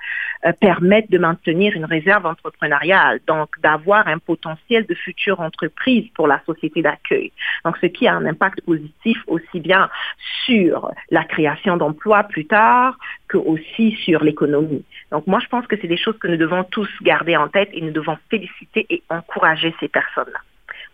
euh, 0.44 0.52
permettent 0.60 1.10
de 1.10 1.18
maintenir 1.18 1.72
une 1.74 1.84
réserve 1.84 2.26
entrepreneuriale, 2.26 3.20
donc 3.26 3.48
d'avoir 3.60 4.08
un 4.08 4.18
potentiel 4.18 4.84
de 4.86 4.94
future 4.94 5.40
entreprise 5.40 6.08
pour 6.14 6.26
la 6.26 6.40
société 6.44 6.82
d'accueil. 6.82 7.32
Donc, 7.64 7.76
ce 7.80 7.86
qui 7.86 8.08
a 8.08 8.14
un 8.14 8.26
impact 8.26 8.62
positif 8.62 9.18
aussi 9.28 9.60
bien 9.60 9.88
sur 10.44 10.90
la 11.10 11.24
création 11.24 11.76
d'emplois 11.76 12.24
plus 12.24 12.46
tard 12.46 12.98
que 13.28 13.38
aussi 13.38 13.92
sur 14.04 14.22
l'économie. 14.22 14.55
Donc, 15.10 15.26
moi, 15.26 15.40
je 15.40 15.48
pense 15.48 15.66
que 15.66 15.76
c'est 15.80 15.88
des 15.88 15.96
choses 15.96 16.18
que 16.18 16.28
nous 16.28 16.36
devons 16.36 16.64
tous 16.64 16.88
garder 17.02 17.36
en 17.36 17.48
tête 17.48 17.70
et 17.72 17.80
nous 17.80 17.92
devons 17.92 18.16
féliciter 18.30 18.86
et 18.90 19.02
encourager 19.08 19.74
ces 19.80 19.88
personnes-là 19.88 20.38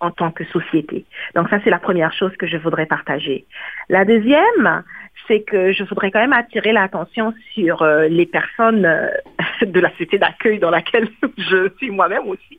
en 0.03 0.11
tant 0.11 0.33
que 0.33 0.45
société. 0.47 1.05
Donc 1.37 1.49
ça, 1.49 1.61
c'est 1.63 1.71
la 1.71 1.79
première 1.79 2.13
chose 2.13 2.37
que 2.37 2.47
je 2.49 2.57
voudrais 2.57 2.87
partager. 2.87 3.47
La 3.89 4.05
deuxième, 4.05 4.83
c'est 5.29 5.43
que 5.43 5.73
je 5.73 5.85
voudrais 5.85 6.11
quand 6.11 6.21
même 6.21 6.33
attirer 6.33 6.73
l'attention 6.73 7.33
sur 7.55 7.83
euh, 7.83 8.09
les 8.09 8.27
personnes 8.27 8.85
euh, 8.85 9.09
de 9.63 9.81
la 9.81 9.91
société 9.93 10.19
d'accueil 10.19 10.59
dans 10.59 10.71
laquelle 10.71 11.09
je 11.39 11.71
suis 11.79 11.91
moi-même 11.91 12.27
aussi, 12.27 12.59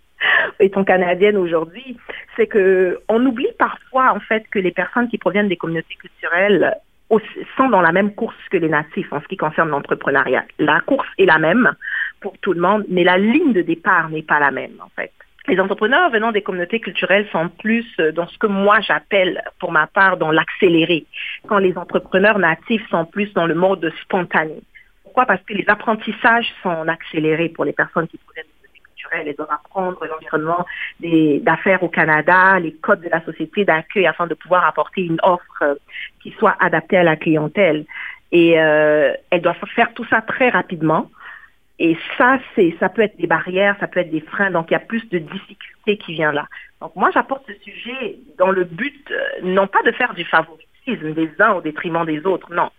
étant 0.60 0.86
canadienne 0.86 1.36
aujourd'hui, 1.36 1.98
c'est 2.38 2.48
que 2.48 3.02
on 3.10 3.26
oublie 3.26 3.52
parfois 3.60 4.14
en 4.14 4.22
fait 4.22 4.46
que 4.50 4.60
les 4.60 4.72
personnes 4.72 5.10
qui 5.10 5.18
proviennent 5.18 5.50
des 5.50 5.58
communautés 5.58 5.96
culturelles 5.96 6.74
sont 7.58 7.70
dans 7.70 7.82
la 7.82 7.92
même 7.92 8.14
course 8.16 8.36
que 8.50 8.58
les 8.58 8.70
natifs 8.70 9.12
en 9.14 9.22
ce 9.22 9.28
qui 9.28 9.38
concerne 9.38 9.70
l'entrepreneuriat. 9.70 10.46
La 10.60 10.80
course 10.82 11.08
est 11.18 11.26
la 11.26 11.38
même 11.38 11.74
pour 12.22 12.38
tout 12.40 12.54
le 12.54 12.62
monde, 12.62 12.86
mais 12.90 13.04
la 13.04 13.18
ligne 13.18 13.54
de 13.54 13.62
départ 13.62 14.10
n'est 14.10 14.24
pas 14.24 14.40
la 14.40 14.52
même 14.52 14.80
en 14.84 14.90
fait 14.96 15.12
les 15.48 15.60
entrepreneurs 15.60 16.10
venant 16.10 16.32
des 16.32 16.42
communautés 16.42 16.80
culturelles 16.80 17.28
sont 17.32 17.50
plus 17.50 17.86
dans 18.16 18.28
ce 18.28 18.38
que 18.38 18.48
moi 18.48 18.80
j'appelle, 18.82 19.44
pour 19.60 19.72
ma 19.72 19.88
part, 19.88 20.18
dans 20.18 20.32
l'accéléré, 20.32 21.06
quand 21.48 21.58
les 21.58 21.78
entrepreneurs 21.78 22.40
natifs 22.40 22.88
sont 22.90 23.06
plus 23.06 23.34
dans 23.34 23.46
le 23.46 23.56
mode 23.56 23.92
spontané. 24.04 24.62
Pourquoi? 25.04 25.26
Parce 25.26 25.44
que 25.44 25.54
les 25.54 25.66
apprentissages 25.68 26.48
sont 26.64 26.88
accélérés 26.88 27.50
pour 27.50 27.66
les 27.66 27.74
personnes 27.74 28.08
qui 28.08 28.18
proviennent 28.18 28.46
culturelles. 29.04 29.28
Elles 29.28 29.36
doivent 29.36 29.52
apprendre 29.52 30.06
l'environnement 30.06 30.66
d'affaires 31.00 31.84
au 31.84 31.90
Canada, 31.90 32.60
les 32.60 32.74
codes 32.74 33.02
de 33.02 33.10
la 33.10 33.24
société 33.24 33.66
d'accueil 33.66 34.08
afin 34.08 34.28
de 34.28 34.34
pouvoir 34.34 34.66
apporter 34.66 35.02
une 35.02 35.20
offre 35.24 35.78
qui 36.22 36.32
soit 36.32 36.56
adaptée 36.60 36.98
à 36.98 37.04
la 37.04 37.16
clientèle. 37.16 37.86
Et 38.32 38.60
euh, 38.60 39.14
elles 39.30 39.42
doivent 39.42 39.58
faire 39.76 39.94
tout 39.94 40.06
ça 40.06 40.22
très 40.22 40.50
rapidement 40.50 41.10
et 41.80 41.98
ça, 42.18 42.40
c'est, 42.56 42.76
ça 42.80 42.90
peut 42.90 43.02
être 43.02 43.18
des 43.18 43.28
barrières, 43.28 43.76
ça 43.80 43.88
peut 43.88 44.00
être 44.00 44.12
des 44.12 44.22
freins, 44.22 44.52
donc 44.52 44.70
il 44.70 44.74
y 44.74 44.78
a 44.78 44.80
plus 44.80 45.08
de 45.10 45.18
difficultés 45.18 45.98
qui 45.98 46.14
viennent 46.14 46.32
là. 46.32 46.48
Donc 46.82 46.96
moi, 46.96 47.10
j'apporte 47.14 47.44
ce 47.48 47.54
sujet 47.64 48.18
dans 48.38 48.52
le 48.52 48.64
but, 48.64 49.12
euh, 49.12 49.42
non 49.44 49.68
pas 49.68 49.82
de 49.84 49.92
faire 49.92 50.14
du 50.14 50.24
favoritisme 50.24 51.14
des 51.14 51.30
uns 51.40 51.54
au 51.54 51.62
détriment 51.62 52.06
des 52.06 52.26
autres, 52.26 52.54
non, 52.54 52.70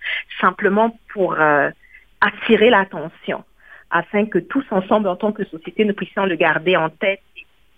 simplement 0.40 0.96
pour 1.12 1.34
euh, 1.34 1.70
attirer 2.20 2.70
l'attention, 2.70 3.44
afin 3.94 4.26
que 4.26 4.40
tous 4.40 4.64
ensemble, 4.72 5.08
en 5.08 5.14
tant 5.14 5.30
que 5.30 5.44
société, 5.44 5.84
nous 5.84 5.94
puissions 5.94 6.26
le 6.26 6.34
garder 6.34 6.76
en 6.76 6.90
tête, 6.90 7.22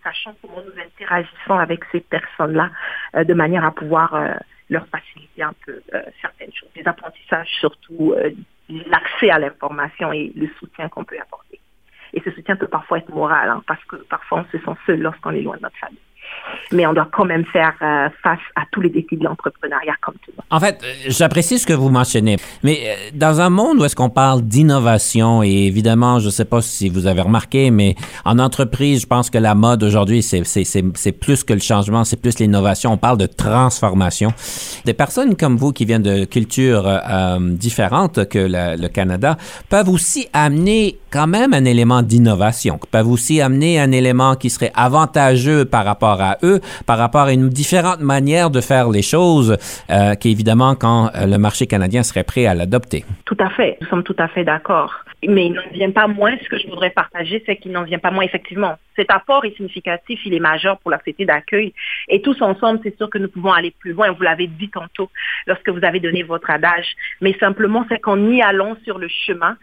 sachant 0.02 0.34
comment 0.40 0.62
nous 0.64 0.80
interagissons 0.80 1.58
avec 1.58 1.84
ces 1.92 2.00
personnes-là, 2.00 2.70
euh, 3.16 3.24
de 3.24 3.34
manière 3.34 3.64
à 3.64 3.70
pouvoir 3.70 4.14
euh, 4.14 4.32
leur 4.70 4.86
faciliter 4.88 5.42
un 5.42 5.52
peu 5.66 5.78
euh, 5.94 6.02
certaines 6.22 6.52
choses, 6.54 6.70
des 6.74 6.88
apprentissages 6.88 7.50
surtout 7.60 8.14
l'accès 8.68 9.30
à 9.30 9.38
l'information 9.38 10.10
et 10.12 10.32
le 10.34 10.48
soutien 10.58 10.88
qu'on 10.88 11.04
peut 11.04 11.18
apporter. 11.20 11.60
Et 12.14 12.22
ce 12.22 12.30
soutien 12.30 12.56
peut 12.56 12.66
parfois 12.66 12.98
être 12.98 13.10
moral, 13.10 13.50
hein, 13.50 13.62
parce 13.66 13.84
que 13.84 13.96
parfois 13.96 14.46
on 14.46 14.58
se 14.58 14.64
sent 14.64 14.78
seul 14.86 15.00
lorsqu'on 15.00 15.32
est 15.32 15.42
loin 15.42 15.58
de 15.58 15.62
notre 15.62 15.76
famille 15.76 15.98
mais 16.72 16.86
on 16.86 16.92
doit 16.92 17.08
quand 17.12 17.24
même 17.24 17.44
faire 17.44 17.74
euh, 17.82 18.08
face 18.22 18.40
à 18.56 18.62
tous 18.72 18.80
les 18.80 18.90
défis 18.90 19.16
de 19.16 19.24
l'entrepreneuriat 19.24 19.94
comme 20.00 20.14
tout 20.14 20.30
le 20.30 20.36
monde. 20.36 20.46
En 20.50 20.60
fait, 20.60 20.82
j'apprécie 21.06 21.58
ce 21.58 21.66
que 21.66 21.72
vous 21.72 21.90
mentionnez, 21.90 22.36
mais 22.62 22.78
euh, 22.84 23.10
dans 23.14 23.40
un 23.40 23.50
monde 23.50 23.78
où 23.78 23.84
est-ce 23.84 23.96
qu'on 23.96 24.10
parle 24.10 24.42
d'innovation, 24.42 25.42
et 25.42 25.66
évidemment, 25.66 26.18
je 26.18 26.26
ne 26.26 26.30
sais 26.30 26.44
pas 26.44 26.60
si 26.62 26.88
vous 26.88 27.06
avez 27.06 27.20
remarqué, 27.20 27.70
mais 27.70 27.94
en 28.24 28.38
entreprise, 28.38 29.02
je 29.02 29.06
pense 29.06 29.30
que 29.30 29.38
la 29.38 29.54
mode 29.54 29.82
aujourd'hui, 29.82 30.22
c'est 30.22 31.12
plus 31.12 31.44
que 31.44 31.52
le 31.52 31.60
changement, 31.60 32.04
c'est 32.04 32.20
plus 32.20 32.38
l'innovation. 32.38 32.92
On 32.92 32.96
parle 32.96 33.18
de 33.18 33.26
transformation. 33.26 34.32
Des 34.84 34.94
personnes 34.94 35.36
comme 35.36 35.56
vous 35.56 35.72
qui 35.72 35.84
viennent 35.84 36.02
de 36.02 36.24
cultures 36.24 36.86
euh, 36.86 37.38
différentes 37.40 38.28
que 38.28 38.46
le 38.48 38.88
Canada 38.88 39.36
peuvent 39.68 39.88
aussi 39.88 40.28
amener 40.32 40.98
quand 41.10 41.26
même 41.26 41.54
un 41.54 41.64
élément 41.64 42.02
d'innovation, 42.02 42.78
peuvent 42.90 43.08
aussi 43.08 43.40
amener 43.40 43.80
un 43.80 43.92
élément 43.92 44.34
qui 44.34 44.50
serait 44.50 44.72
avantageux 44.74 45.64
par 45.64 45.84
rapport 45.84 46.15
à 46.20 46.38
eux, 46.42 46.60
par 46.86 46.98
rapport 46.98 47.22
à 47.22 47.32
une 47.32 47.48
différente 47.48 48.00
manière 48.00 48.50
de 48.50 48.60
faire 48.60 48.90
les 48.90 49.02
choses, 49.02 49.56
euh, 49.90 50.14
qu'évidemment, 50.14 50.74
quand 50.74 51.10
euh, 51.14 51.26
le 51.26 51.38
marché 51.38 51.66
canadien 51.66 52.02
serait 52.02 52.24
prêt 52.24 52.46
à 52.46 52.54
l'adopter. 52.54 53.04
Tout 53.24 53.36
à 53.38 53.50
fait, 53.50 53.78
nous 53.80 53.86
sommes 53.88 54.02
tout 54.02 54.16
à 54.18 54.28
fait 54.28 54.44
d'accord. 54.44 54.92
Mais 55.26 55.46
il 55.46 55.52
n'en 55.54 55.62
vient 55.72 55.90
pas 55.90 56.06
moins, 56.06 56.36
ce 56.42 56.48
que 56.48 56.58
je 56.58 56.68
voudrais 56.68 56.90
partager, 56.90 57.42
c'est 57.46 57.56
qu'il 57.56 57.72
n'en 57.72 57.84
vient 57.84 57.98
pas 57.98 58.10
moins, 58.10 58.22
effectivement. 58.22 58.76
Cet 58.94 59.10
apport 59.10 59.44
est 59.44 59.56
significatif, 59.56 60.20
il 60.24 60.34
est 60.34 60.40
majeur 60.40 60.78
pour 60.78 60.90
la 60.90 60.98
société 60.98 61.24
d'accueil. 61.24 61.72
Et 62.08 62.20
tous 62.20 62.40
ensemble, 62.42 62.80
c'est 62.82 62.96
sûr 62.96 63.08
que 63.10 63.18
nous 63.18 63.28
pouvons 63.28 63.52
aller 63.52 63.74
plus 63.78 63.92
loin. 63.92 64.12
Vous 64.12 64.22
l'avez 64.22 64.46
dit 64.46 64.68
tantôt 64.68 65.10
lorsque 65.46 65.68
vous 65.68 65.84
avez 65.84 66.00
donné 66.00 66.22
votre 66.22 66.50
adage. 66.50 66.86
Mais 67.20 67.34
simplement, 67.38 67.84
c'est 67.88 67.98
qu'en 67.98 68.30
y 68.30 68.42
allant 68.42 68.76
sur 68.84 68.98
le 68.98 69.08
chemin, 69.08 69.56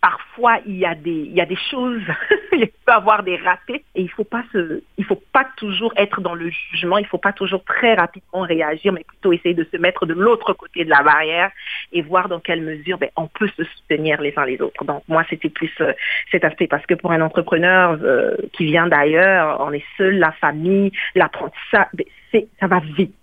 parfois 0.00 0.58
il 0.66 0.76
y 0.76 0.86
a 0.86 0.94
des 0.94 1.10
il 1.10 1.32
y 1.32 1.40
a 1.40 1.46
des 1.46 1.58
choses 1.70 2.02
il 2.52 2.68
peut 2.68 2.92
avoir 2.92 3.22
des 3.22 3.36
ratés 3.36 3.84
et 3.94 4.02
il 4.02 4.10
faut 4.10 4.24
pas 4.24 4.44
se 4.52 4.82
il 4.96 5.04
faut 5.04 5.20
pas 5.32 5.46
toujours 5.56 5.92
être 5.96 6.20
dans 6.20 6.34
le 6.34 6.50
jugement 6.50 6.98
il 6.98 7.06
faut 7.06 7.18
pas 7.18 7.32
toujours 7.32 7.64
très 7.64 7.94
rapidement 7.94 8.42
réagir 8.42 8.92
mais 8.92 9.04
plutôt 9.04 9.32
essayer 9.32 9.54
de 9.54 9.66
se 9.72 9.76
mettre 9.76 10.06
de 10.06 10.14
l'autre 10.14 10.52
côté 10.52 10.84
de 10.84 10.90
la 10.90 11.02
barrière 11.02 11.50
et 11.92 12.02
voir 12.02 12.28
dans 12.28 12.40
quelle 12.40 12.62
mesure 12.62 12.98
ben, 12.98 13.10
on 13.16 13.26
peut 13.26 13.48
se 13.56 13.64
soutenir 13.64 14.20
les 14.20 14.32
uns 14.36 14.44
les 14.44 14.60
autres. 14.60 14.84
Donc 14.84 15.02
moi 15.08 15.24
c'était 15.28 15.48
plus 15.48 15.72
euh, 15.80 15.92
cet 16.30 16.44
aspect 16.44 16.68
parce 16.68 16.86
que 16.86 16.94
pour 16.94 17.10
un 17.10 17.20
entrepreneur 17.20 17.98
euh, 18.02 18.36
qui 18.52 18.66
vient 18.66 18.86
d'ailleurs 18.86 19.58
on 19.60 19.72
est 19.72 19.84
seul 19.96 20.18
la 20.18 20.32
famille 20.32 20.92
l'apprentissage 21.14 21.86
ben, 21.94 22.06
ça 22.60 22.66
va 22.66 22.80
vite 22.80 23.14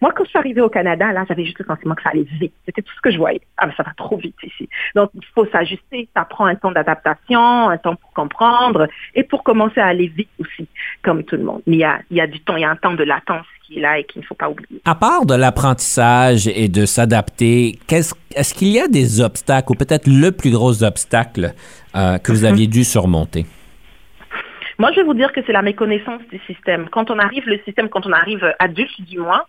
moi, 0.00 0.12
quand 0.14 0.24
je 0.24 0.30
suis 0.30 0.38
arrivée 0.38 0.60
au 0.60 0.68
Canada, 0.68 1.12
là, 1.12 1.24
j'avais 1.28 1.44
juste 1.44 1.58
le 1.58 1.66
sentiment 1.66 1.94
que 1.94 2.02
ça 2.02 2.10
allait 2.10 2.26
vite. 2.40 2.52
C'était 2.66 2.82
tout 2.82 2.92
ce 2.94 3.00
que 3.00 3.10
je 3.10 3.18
voyais. 3.18 3.40
Ah, 3.56 3.66
mais 3.66 3.74
ça 3.76 3.82
va 3.82 3.92
trop 3.96 4.16
vite 4.16 4.36
ici. 4.42 4.68
Donc, 4.94 5.10
il 5.14 5.24
faut 5.34 5.46
s'ajuster. 5.46 6.08
Ça 6.14 6.24
prend 6.24 6.46
un 6.46 6.54
temps 6.54 6.72
d'adaptation, 6.72 7.68
un 7.68 7.78
temps 7.78 7.96
pour 7.96 8.12
comprendre 8.12 8.88
et 9.14 9.22
pour 9.24 9.42
commencer 9.42 9.80
à 9.80 9.86
aller 9.86 10.08
vite 10.08 10.30
aussi, 10.38 10.66
comme 11.02 11.24
tout 11.24 11.36
le 11.36 11.44
monde. 11.44 11.62
Mais 11.66 11.76
il 11.76 11.80
y 11.80 11.84
a, 11.84 12.00
il 12.10 12.16
y 12.16 12.20
a 12.20 12.26
du 12.26 12.40
temps, 12.40 12.56
il 12.56 12.62
y 12.62 12.64
a 12.64 12.70
un 12.70 12.76
temps 12.76 12.94
de 12.94 13.04
latence 13.04 13.46
qui 13.66 13.78
est 13.78 13.80
là 13.80 13.98
et 13.98 14.04
qu'il 14.04 14.20
ne 14.22 14.26
faut 14.26 14.34
pas 14.34 14.48
oublier. 14.48 14.80
À 14.84 14.94
part 14.94 15.24
de 15.26 15.34
l'apprentissage 15.34 16.46
et 16.48 16.68
de 16.68 16.84
s'adapter, 16.84 17.78
est-ce 17.90 18.54
qu'il 18.54 18.68
y 18.68 18.80
a 18.80 18.88
des 18.88 19.20
obstacles 19.20 19.72
ou 19.72 19.74
peut-être 19.74 20.06
le 20.06 20.30
plus 20.32 20.50
gros 20.50 20.82
obstacle 20.82 21.54
euh, 21.94 22.18
que 22.18 22.32
vous 22.32 22.44
aviez 22.44 22.66
dû 22.66 22.84
surmonter? 22.84 23.46
Moi, 24.78 24.90
je 24.90 24.96
vais 24.96 25.04
vous 25.04 25.14
dire 25.14 25.32
que 25.32 25.40
c'est 25.46 25.52
la 25.52 25.62
méconnaissance 25.62 26.22
du 26.30 26.40
système. 26.46 26.88
Quand 26.90 27.10
on 27.10 27.18
arrive, 27.18 27.44
le 27.46 27.60
système, 27.64 27.88
quand 27.88 28.06
on 28.06 28.12
arrive 28.12 28.44
adulte 28.58 29.00
du 29.02 29.18
moins, 29.18 29.42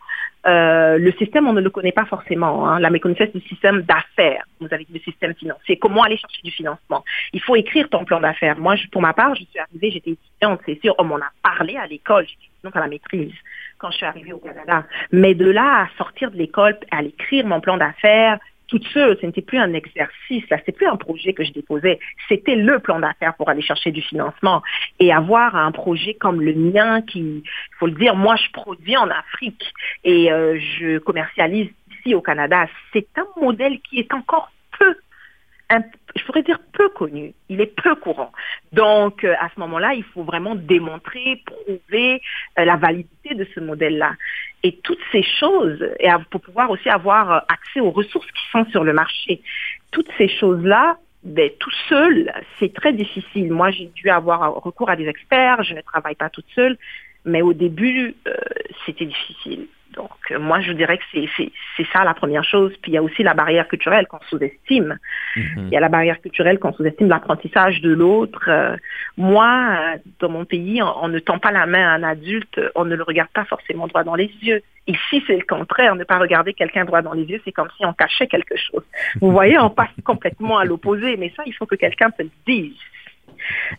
euh, 0.48 0.98
le 0.98 1.12
système, 1.14 1.48
on 1.48 1.54
ne 1.54 1.62
le 1.62 1.70
connaît 1.70 1.92
pas 1.92 2.06
forcément. 2.06 2.68
Hein. 2.68 2.80
La 2.80 2.90
méconnaissance 2.90 3.34
du 3.34 3.42
système 3.48 3.82
d'affaires. 3.82 4.44
Vous 4.60 4.68
avez 4.72 4.86
dit 4.86 4.94
le 4.94 5.00
système 5.00 5.34
financier. 5.34 5.78
Comment 5.78 6.04
aller 6.04 6.18
chercher 6.18 6.42
du 6.44 6.52
financement? 6.52 7.04
Il 7.34 7.42
faut 7.42 7.56
écrire 7.56 7.90
ton 7.90 8.06
plan 8.06 8.20
d'affaires. 8.20 8.58
Moi, 8.58 8.76
pour 8.92 9.02
ma 9.02 9.14
part, 9.14 9.34
je 9.36 9.44
suis 9.44 9.60
arrivée, 9.60 9.92
j'étais 9.92 10.12
étudiante, 10.12 10.62
c'est 10.66 10.80
sûr, 10.82 10.96
on 11.00 11.04
m'en 11.04 11.18
a 11.18 11.32
parlé 11.42 11.78
à 11.78 11.88
l'école, 11.88 12.24
étudiante 12.24 12.76
à 12.76 12.80
la 12.80 12.88
maîtrise 12.88 13.34
quand 13.78 13.92
je 13.92 13.98
suis 13.98 14.06
arrivée 14.06 14.34
au 14.34 14.38
Canada. 14.38 14.86
Mais 15.12 15.34
de 15.34 15.50
là 15.50 15.84
à 15.84 15.88
sortir 15.98 16.32
de 16.32 16.38
l'école, 16.38 16.78
à 16.92 17.02
l'écrire 17.02 17.46
mon 17.46 17.60
plan 17.60 17.78
d'affaires, 17.78 18.40
toute 18.68 18.86
seule, 18.88 19.18
ce 19.20 19.26
n'était 19.26 19.42
plus 19.42 19.58
un 19.58 19.74
exercice, 19.74 20.44
là, 20.50 20.58
c'était 20.58 20.72
plus 20.72 20.88
un 20.88 20.98
projet 20.98 21.34
que 21.34 21.44
je 21.44 21.52
déposais, 21.52 22.00
c'était 22.28 22.56
le 22.56 22.80
plan 22.80 23.00
d'affaires 23.00 23.36
pour 23.36 23.50
aller 23.50 23.62
chercher 23.62 23.92
du 23.92 24.02
financement 24.02 24.62
et 25.00 25.14
avoir 25.14 25.56
un 25.56 25.72
projet 25.72 26.14
comme 26.14 26.42
le 26.42 26.54
mien 26.54 27.02
qui, 27.02 27.20
il 27.20 27.44
faut 27.80 27.88
le 27.88 27.94
dire, 27.94 28.16
moi 28.16 28.36
je 28.36 28.50
produis 28.52 28.98
en 28.98 29.10
Afrique 29.10 29.74
et 30.04 30.32
euh, 30.32 30.60
je 30.60 30.98
commercialise 31.00 31.70
ici 31.92 32.16
au 32.16 32.22
Canada, 32.22 32.68
c'est 32.94 33.08
un 33.18 33.28
modèle 33.40 33.80
qui 33.82 34.00
est 34.00 34.14
encore 34.14 34.52
peu 34.78 34.96
je 36.26 36.32
pourrais 36.32 36.44
dire 36.44 36.60
peu 36.74 36.90
connu, 36.90 37.34
il 37.50 37.62
est 37.62 37.82
peu 37.82 37.94
courant. 37.96 38.32
Donc 38.72 39.24
euh, 39.24 39.36
à 39.40 39.50
ce 39.54 39.60
moment-là, 39.60 39.94
il 39.94 40.04
faut 40.04 40.24
vraiment 40.24 40.56
démontrer, 40.56 41.44
prouver 41.46 42.22
euh, 42.58 42.66
la 42.66 42.78
validité 42.78 43.36
de 43.36 43.46
ce 43.54 43.60
modèle-là. 43.60 44.14
Et 44.64 44.80
toutes 44.84 45.00
ces 45.12 45.22
choses, 45.22 45.88
et 46.00 46.10
pour 46.32 46.42
pouvoir 46.42 46.72
aussi 46.72 46.90
avoir 46.90 47.32
euh, 47.32 47.40
accès 47.48 47.80
aux 47.80 47.92
ressources 47.92 48.26
qui 48.26 48.42
sont 48.52 48.66
sur 48.72 48.84
le 48.84 48.94
marché, 48.94 49.42
toutes 49.92 50.10
ces 50.18 50.28
choses-là, 50.28 50.98
ben, 51.24 51.52
tout 51.60 51.74
seul, 51.90 52.34
c'est 52.60 52.74
très 52.74 52.94
difficile. 52.94 53.52
Moi, 53.52 53.70
j'ai 53.70 53.92
dû 53.94 54.10
avoir 54.10 54.64
recours 54.64 54.90
à 54.90 54.96
des 54.96 55.08
experts, 55.08 55.64
je 55.64 55.76
ne 55.76 55.82
travaille 55.82 56.16
pas 56.16 56.30
toute 56.30 56.46
seule, 56.56 56.78
mais 57.24 57.42
au 57.42 57.54
début, 57.54 58.16
c'était 58.86 59.06
difficile. 59.06 59.68
Donc, 59.96 60.12
euh, 60.32 60.40
moi, 60.40 60.60
je 60.60 60.72
dirais 60.74 60.98
que 60.98 61.04
c'est 61.14 61.88
ça 61.94 62.04
la 62.04 62.14
première 62.14 62.44
chose. 62.44 62.74
Puis, 62.82 62.92
il 62.92 62.96
y 62.96 62.98
a 62.98 63.04
aussi 63.04 63.24
la 63.24 63.34
barrière 63.34 63.68
culturelle 63.68 64.08
qu'on 64.08 64.20
sous-estime. 64.30 64.98
Mhm. 65.36 65.68
Il 65.68 65.70
y 65.70 65.78
a 65.78 65.80
la 65.80 65.90
barrière 65.90 66.20
culturelle 66.22 66.60
qu'on 66.60 66.74
sous-estime, 66.74 67.08
l'apprentissage 67.08 67.82
de 67.82 67.92
l'autre. 67.92 68.46
Euh, 68.48 68.76
moi, 69.18 69.48
euh, 69.48 69.98
dans 70.20 70.30
mon 70.30 70.46
pays, 70.46 70.82
on, 70.82 71.08
ne 71.08 71.20
tend 71.20 71.40
pas 71.40 71.52
la 71.52 71.66
main 71.66 71.88
à 71.88 71.92
un 71.94 72.04
adulte, 72.04 72.60
on 72.76 72.86
ne 72.86 72.96
le 72.96 73.04
regarde 73.04 73.30
pas 73.30 73.46
forcément 73.46 73.88
droit 73.88 74.04
dans 74.04 74.16
les 74.16 74.32
yeux. 74.42 74.62
Ici, 74.88 75.24
c'est 75.26 75.38
le 75.38 75.46
contraire. 75.48 75.96
Ne 75.96 76.04
pas 76.04 76.20
regarder 76.20 76.54
quelqu'un 76.54 76.86
droit 76.86 77.02
dans 77.02 77.14
les 77.14 77.24
yeux, 77.24 77.42
c'est 77.46 77.52
comme 77.52 77.70
si 77.78 77.86
on 77.86 77.94
cachait 77.94 78.28
quelque 78.28 78.56
chose. 78.56 78.84
Vous 79.22 79.32
voyez, 79.32 79.58
on 79.58 79.70
passe 79.70 79.90
complètement 80.04 80.58
à 80.58 80.66
l'opposé. 80.66 81.18
Mais 81.18 81.32
ça, 81.36 81.44
il 81.46 81.54
faut 81.54 81.66
que 81.66 81.76
quelqu'un 81.76 82.12
te 82.12 82.22
le 82.22 82.30
dise. 82.46 82.76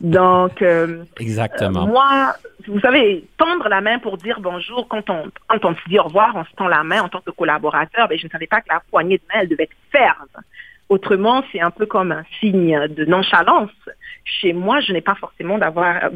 Donc, 0.00 0.62
euh, 0.62 1.04
exactement. 1.18 1.84
Euh, 1.84 1.86
moi, 1.86 2.34
vous 2.66 2.80
savez, 2.80 3.24
tendre 3.38 3.68
la 3.68 3.80
main 3.80 3.98
pour 3.98 4.18
dire 4.18 4.40
bonjour 4.40 4.88
quand 4.88 5.08
on 5.10 5.30
quand 5.48 5.64
on 5.64 5.74
se 5.74 5.88
dit 5.88 5.98
au 5.98 6.04
revoir, 6.04 6.34
on 6.34 6.44
se 6.44 6.52
tend 6.56 6.68
la 6.68 6.84
main 6.84 7.02
en 7.02 7.08
tant 7.08 7.20
que 7.20 7.30
collaborateur. 7.30 8.06
Mais 8.08 8.16
ben, 8.16 8.18
je 8.18 8.26
ne 8.26 8.30
savais 8.30 8.46
pas 8.46 8.60
que 8.60 8.68
la 8.68 8.82
poignée 8.90 9.18
de 9.18 9.22
main 9.32 9.40
elle 9.42 9.48
devait 9.48 9.64
être 9.64 9.76
ferme. 9.90 10.26
Autrement, 10.88 11.42
c'est 11.50 11.60
un 11.60 11.72
peu 11.72 11.84
comme 11.84 12.12
un 12.12 12.22
signe 12.38 12.86
de 12.86 13.04
nonchalance. 13.04 13.72
Chez 14.24 14.52
moi, 14.52 14.78
je 14.78 14.92
n'ai 14.92 15.00
pas 15.00 15.16
forcément 15.16 15.58
d'avoir, 15.58 16.10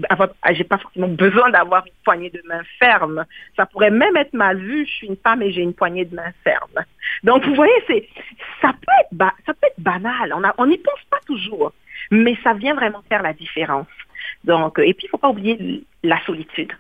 j'ai 0.53 0.63
pas 0.63 0.79
forcément 0.79 1.09
besoin 1.09 1.51
d'avoir 1.51 1.85
une 1.87 1.93
poignée 2.05 2.31
de 2.31 2.41
main 2.47 2.61
ferme. 2.79 3.25
Ça 3.57 3.67
pourrait 3.67 3.91
même 3.91 4.17
être 4.17 4.33
mal 4.33 4.59
vu. 4.59 4.87
Je 4.87 4.91
suis 4.93 5.07
une 5.09 5.17
femme 5.17 5.43
et 5.43 5.51
j'ai 5.51 5.63
une 5.63 5.75
poignée 5.75 6.05
de 6.05 6.15
main 6.15 6.31
ferme. 6.45 6.85
Donc, 7.25 7.45
vous 7.47 7.55
voyez, 7.57 7.73
c'est, 7.89 8.09
ça 8.63 8.69
peut 8.69 8.93
être, 9.01 9.35
ça 9.45 9.55
peut 9.55 9.67
être 9.67 9.81
banal. 9.81 10.33
On 10.59 10.67
n'y 10.67 10.79
pense 10.79 11.03
pas 11.11 11.19
toujours 11.27 11.73
mais 12.11 12.37
ça 12.43 12.55
vient 12.55 12.75
vraiment 12.75 13.03
faire 13.09 13.23
la 13.23 13.33
différence. 13.33 13.87
Donc, 14.45 14.79
et 14.79 14.95
puis 14.95 15.05
il 15.05 15.07
ne 15.07 15.11
faut 15.11 15.19
pas 15.19 15.31
oublier 15.31 15.85
la 16.03 16.21
solitude. 16.25 16.73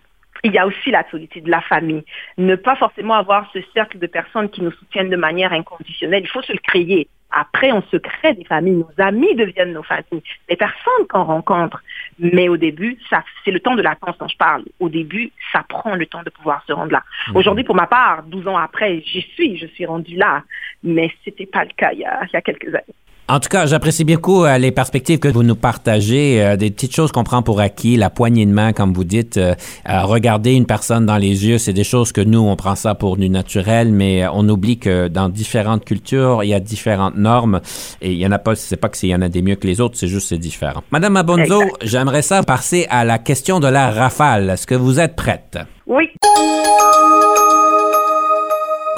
Il 0.42 0.52
y 0.52 0.58
a 0.58 0.66
aussi 0.66 0.90
la 0.90 1.08
solitude, 1.10 1.46
la 1.48 1.60
famille. 1.60 2.04
Ne 2.38 2.56
pas 2.56 2.76
forcément 2.76 3.14
avoir 3.14 3.50
ce 3.52 3.58
cercle 3.74 3.98
de 3.98 4.06
personnes 4.06 4.48
qui 4.48 4.62
nous 4.62 4.70
soutiennent 4.72 5.10
de 5.10 5.16
manière 5.16 5.52
inconditionnelle. 5.52 6.22
Il 6.22 6.28
faut 6.28 6.42
se 6.42 6.52
le 6.52 6.58
créer. 6.58 7.08
Après, 7.30 7.70
on 7.72 7.82
se 7.82 7.96
crée 7.96 8.34
des 8.34 8.44
familles. 8.44 8.76
Nos 8.76 9.04
amis 9.04 9.34
deviennent 9.36 9.72
nos 9.72 9.82
familles. 9.82 10.22
Les 10.48 10.56
personnes 10.56 11.06
qu'on 11.08 11.24
rencontre. 11.24 11.82
Mais 12.18 12.48
au 12.48 12.56
début, 12.56 12.98
ça, 13.08 13.22
c'est 13.44 13.50
le 13.50 13.60
temps 13.60 13.76
de 13.76 13.82
latence 13.82 14.18
dont 14.18 14.28
je 14.28 14.36
parle. 14.36 14.64
Au 14.80 14.88
début, 14.88 15.30
ça 15.52 15.62
prend 15.68 15.94
le 15.94 16.06
temps 16.06 16.22
de 16.22 16.30
pouvoir 16.30 16.64
se 16.66 16.72
rendre 16.72 16.92
là. 16.92 17.02
Mhm. 17.28 17.36
Aujourd'hui, 17.36 17.64
pour 17.64 17.76
ma 17.76 17.86
part, 17.86 18.24
12 18.24 18.48
ans 18.48 18.56
après, 18.56 19.02
j'y 19.04 19.22
suis, 19.34 19.58
je 19.58 19.66
suis 19.66 19.86
rendue 19.86 20.16
là. 20.16 20.42
Mais 20.82 21.12
c'était 21.24 21.46
pas 21.46 21.64
le 21.64 21.70
cas 21.76 21.92
il 21.92 22.00
y 22.00 22.04
a, 22.04 22.20
il 22.24 22.30
y 22.32 22.36
a 22.36 22.42
quelques 22.42 22.68
années. 22.68 22.94
En 23.30 23.38
tout 23.38 23.48
cas, 23.48 23.64
j'apprécie 23.64 24.02
beaucoup 24.02 24.44
euh, 24.44 24.58
les 24.58 24.72
perspectives 24.72 25.20
que 25.20 25.28
vous 25.28 25.44
nous 25.44 25.54
partagez, 25.54 26.42
euh, 26.42 26.56
des 26.56 26.72
petites 26.72 26.92
choses 26.92 27.12
qu'on 27.12 27.22
prend 27.22 27.42
pour 27.42 27.60
acquis, 27.60 27.96
la 27.96 28.10
poignée 28.10 28.44
de 28.44 28.50
main, 28.50 28.72
comme 28.72 28.92
vous 28.92 29.04
dites, 29.04 29.36
euh, 29.36 29.54
regarder 29.86 30.54
une 30.54 30.66
personne 30.66 31.06
dans 31.06 31.16
les 31.16 31.46
yeux, 31.46 31.58
c'est 31.58 31.72
des 31.72 31.84
choses 31.84 32.10
que 32.10 32.20
nous, 32.20 32.40
on 32.40 32.56
prend 32.56 32.74
ça 32.74 32.96
pour 32.96 33.16
du 33.16 33.30
naturel, 33.30 33.92
mais 33.92 34.26
on 34.32 34.48
oublie 34.48 34.80
que 34.80 35.06
dans 35.06 35.28
différentes 35.28 35.84
cultures, 35.84 36.42
il 36.42 36.48
y 36.48 36.54
a 36.54 36.58
différentes 36.58 37.14
normes 37.14 37.60
et 38.02 38.10
il 38.10 38.18
y 38.18 38.26
en 38.26 38.32
a 38.32 38.40
pas, 38.40 38.56
c'est 38.56 38.76
pas 38.76 38.88
qu'il 38.88 39.10
y 39.10 39.14
en 39.14 39.22
a 39.22 39.28
des 39.28 39.42
mieux 39.42 39.54
que 39.54 39.68
les 39.68 39.80
autres, 39.80 39.96
c'est 39.96 40.08
juste 40.08 40.30
c'est 40.30 40.38
différent. 40.38 40.82
Madame 40.90 41.16
Abonzo, 41.16 41.62
j'aimerais 41.84 42.22
ça 42.22 42.42
passer 42.42 42.88
à 42.90 43.04
la 43.04 43.18
question 43.18 43.60
de 43.60 43.68
la 43.68 43.92
rafale. 43.92 44.50
Est-ce 44.50 44.66
que 44.66 44.74
vous 44.74 44.98
êtes 44.98 45.14
prête? 45.14 45.56
Oui. 45.86 46.08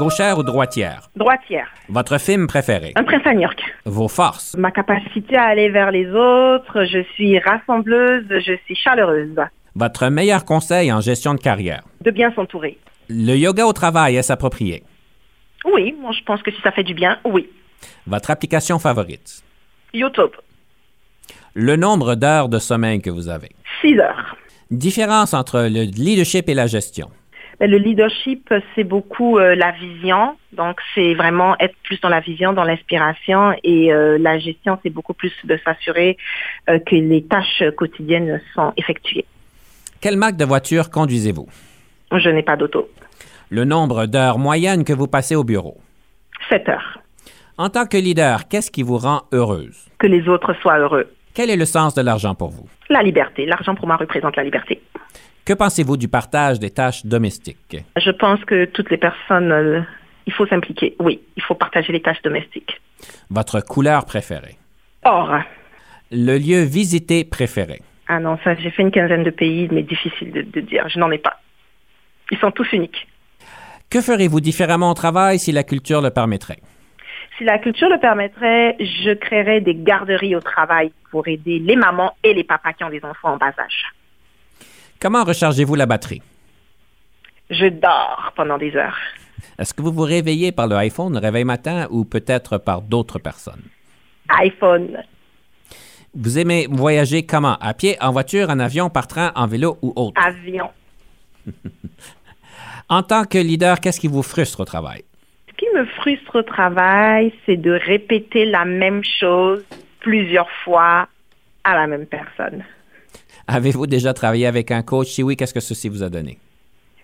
Gauchère 0.03 0.37
ou 0.37 0.43
droitière? 0.43 1.11
Droitière. 1.15 1.69
Votre 1.89 2.19
film 2.19 2.49
préféré? 2.49 2.91
Un 2.97 3.05
prince 3.05 3.25
à 3.25 3.35
New 3.35 3.43
York. 3.43 3.63
Vos 3.85 4.09
forces? 4.09 4.57
Ma 4.59 4.73
capacité 4.73 5.37
à 5.37 5.45
aller 5.45 5.69
vers 5.69 5.93
les 5.93 6.09
autres, 6.11 6.85
je 6.87 7.05
suis 7.15 7.39
rassembleuse, 7.39 8.25
je 8.29 8.55
suis 8.65 8.75
chaleureuse. 8.75 9.39
Votre 9.77 10.09
meilleur 10.09 10.45
conseil 10.45 10.93
en 10.93 11.01
gestion 11.01 11.35
de 11.35 11.39
carrière? 11.39 11.85
De 12.01 12.11
bien 12.11 12.33
s'entourer. 12.35 12.79
Le 13.09 13.37
yoga 13.37 13.65
au 13.65 13.73
travail 13.73 14.17
est 14.17 14.29
approprié? 14.29 14.83
Oui, 15.73 15.95
moi 16.01 16.11
je 16.11 16.25
pense 16.25 16.43
que 16.43 16.51
si 16.51 16.61
ça 16.63 16.73
fait 16.73 16.83
du 16.83 16.95
bien, 16.95 17.21
oui. 17.25 17.49
Votre 18.09 18.33
application 18.33 18.81
favorite? 18.81 19.45
YouTube. 19.95 20.33
Le 21.55 21.77
nombre 21.77 22.17
d'heures 22.17 22.49
de 22.49 22.59
sommeil 22.59 23.01
que 23.01 23.11
vous 23.11 23.29
avez? 23.29 23.53
Six 23.81 24.01
heures. 24.01 24.37
Différence 24.73 25.33
entre 25.33 25.61
le 25.61 25.85
leadership 25.85 26.49
et 26.49 26.55
la 26.55 26.67
gestion? 26.67 27.09
Le 27.65 27.79
leadership, 27.79 28.53
c'est 28.75 28.83
beaucoup 28.83 29.39
euh, 29.39 29.55
la 29.55 29.71
vision. 29.71 30.37
Donc, 30.53 30.81
c'est 30.97 31.15
vraiment 31.15 31.57
être 31.61 31.77
plus 31.85 32.01
dans 32.01 32.09
la 32.09 32.19
vision, 32.19 32.53
dans 32.53 32.65
l'inspiration. 32.65 33.53
Et 33.63 33.93
euh, 33.93 34.19
la 34.19 34.41
gestion, 34.41 34.81
c'est 34.83 34.91
beaucoup 34.91 35.15
plus 35.15 35.33
de 35.45 35.57
s'assurer 35.65 36.17
euh, 36.69 36.81
que 36.81 36.97
les 36.97 37.23
tâches 37.23 37.63
quotidiennes 37.77 38.41
sont 38.53 38.73
effectuées. 38.77 39.25
Quelle 40.01 40.17
marque 40.17 40.37
de 40.37 40.45
voiture 40.45 40.91
conduisez-vous? 40.91 41.47
Je 42.11 42.29
n'ai 42.31 42.43
pas 42.43 42.57
d'auto. 42.57 42.89
Le 43.49 43.65
nombre 43.65 44.07
d'heures 44.07 44.39
moyennes 44.39 44.85
que 44.85 44.93
vous 44.93 45.07
passez 45.07 45.37
au 45.37 45.45
bureau? 45.45 45.77
Sept 46.49 46.69
heures. 46.69 46.99
En 47.59 47.69
tant 47.69 47.87
que 47.87 47.97
leader, 47.97 48.49
qu'est-ce 48.49 48.73
qui 48.73 48.83
vous 48.83 48.99
rend 48.99 49.23
heureuse? 49.31 49.87
Que 49.99 50.09
les 50.09 50.29
autres 50.29 50.53
soient 50.55 50.79
heureux. 50.79 51.07
Quel 51.33 51.49
est 51.49 51.57
le 51.57 51.65
sens 51.65 51.95
de 51.95 52.03
l'argent 52.03 52.35
pour 52.35 52.49
vous? 52.49 52.67
La 52.91 53.05
liberté. 53.05 53.47
L'argent 53.47 53.77
pour 53.77 53.87
moi 53.87 53.97
représente 53.97 54.35
la 54.35 54.43
liberté. 54.43 54.83
Que 55.45 55.53
pensez-vous 55.53 55.97
du 55.97 56.09
partage 56.09 56.61
des 56.61 56.71
tâches 56.71 57.05
domestiques? 57.05 57.77
Je 57.97 58.11
pense 58.11 58.45
que 58.45 58.65
toutes 58.67 58.91
les 58.91 58.97
personnes, 58.97 59.51
euh, 59.51 59.81
il 60.27 60.33
faut 60.33 60.47
s'impliquer. 60.47 60.95
Oui, 61.01 61.21
il 61.37 61.43
faut 61.43 61.55
partager 61.55 61.93
les 61.93 62.01
tâches 62.01 62.23
domestiques. 62.23 62.81
Votre 63.31 63.61
couleur 63.61 64.05
préférée? 64.05 64.57
Or. 65.05 65.41
Le 66.13 66.39
lieu 66.39 66.63
visité 66.63 67.25
préféré? 67.25 67.81
Ah 68.07 68.21
non, 68.21 68.39
ça, 68.45 68.55
j'ai 68.55 68.71
fait 68.71 68.83
une 68.83 68.93
quinzaine 68.93 69.25
de 69.25 69.31
pays, 69.31 69.69
mais 69.73 69.83
difficile 69.83 70.31
de, 70.31 70.43
de 70.43 70.61
dire. 70.61 70.89
Je 70.89 70.99
n'en 70.99 71.11
ai 71.11 71.19
pas. 71.19 71.41
Ils 72.31 72.39
sont 72.39 72.53
tous 72.53 72.71
uniques. 72.73 73.09
Que 73.91 74.01
ferez-vous 74.01 74.41
différemment 74.41 74.91
au 74.91 74.95
travail 74.95 75.39
si 75.39 75.51
la 75.51 75.65
culture 75.65 76.01
le 76.01 76.11
permettrait? 76.11 76.59
si 77.39 77.45
la 77.45 77.59
culture 77.59 77.89
le 77.89 77.99
permettrait, 77.99 78.77
je 78.79 79.13
créerais 79.15 79.61
des 79.61 79.75
garderies 79.75 80.37
au 80.37 80.41
travail 80.41 80.93
pour 81.11 81.27
aider 81.29 81.59
les 81.59 81.77
mamans 81.77 82.13
et 82.23 82.35
les 82.35 82.45
papas 82.45 82.73
qui 82.75 82.85
ont 82.85 82.91
des 82.91 83.05
enfants 83.05 83.33
en 83.33 83.37
bas 83.37 83.55
âge. 83.59 83.87
Comment 85.03 85.25
rechargez-vous 85.25 85.75
la 85.75 85.87
batterie? 85.87 86.23
Je 87.51 87.67
dors 87.67 88.33
pendant 88.37 88.57
des 88.57 88.77
heures. 88.77 88.97
Est-ce 89.59 89.75
que 89.75 89.83
vous 89.83 89.91
vous 89.91 90.05
réveillez 90.05 90.53
par 90.53 90.69
le 90.69 90.77
iPhone, 90.77 91.15
le 91.15 91.19
réveil 91.19 91.43
matin, 91.43 91.89
ou 91.91 92.05
peut-être 92.05 92.57
par 92.57 92.83
d'autres 92.83 93.19
personnes? 93.19 93.65
iPhone. 94.29 95.03
Vous 96.15 96.39
aimez 96.39 96.69
voyager 96.71 97.27
comment? 97.27 97.57
À 97.61 97.75
pied, 97.75 97.97
en 98.01 98.13
voiture, 98.13 98.49
en 98.49 98.61
avion, 98.61 98.91
par 98.91 99.09
train, 99.09 99.33
en 99.35 99.49
vélo 99.49 99.77
ou 99.83 99.93
autre? 99.97 100.25
Avion. 100.25 100.71
en 102.89 103.03
tant 103.03 103.25
que 103.25 103.39
leader, 103.39 103.81
qu'est-ce 103.81 103.99
qui 103.99 104.07
vous 104.07 104.23
frustre 104.23 104.61
au 104.61 104.65
travail? 104.65 105.03
Ce 105.51 105.55
qui 105.57 105.67
me 105.75 105.85
frustre 105.85 106.39
au 106.39 106.43
travail, 106.43 107.35
c'est 107.45 107.57
de 107.57 107.73
répéter 107.73 108.45
la 108.45 108.65
même 108.65 109.03
chose 109.03 109.65
plusieurs 109.99 110.51
fois 110.65 111.09
à 111.65 111.75
la 111.75 111.89
même 111.89 112.07
personne. 112.07 112.63
Avez-vous 113.53 113.87
déjà 113.87 114.15
travaillé 114.15 114.47
avec 114.47 114.71
un 114.71 114.83
coach? 114.83 115.09
Si 115.09 115.23
oui, 115.23 115.37
qu'est-ce 115.37 115.53
que 115.53 115.61
ceci 115.61 115.91
vous 115.91 116.03
a 116.03 116.09
donné? 116.09 116.39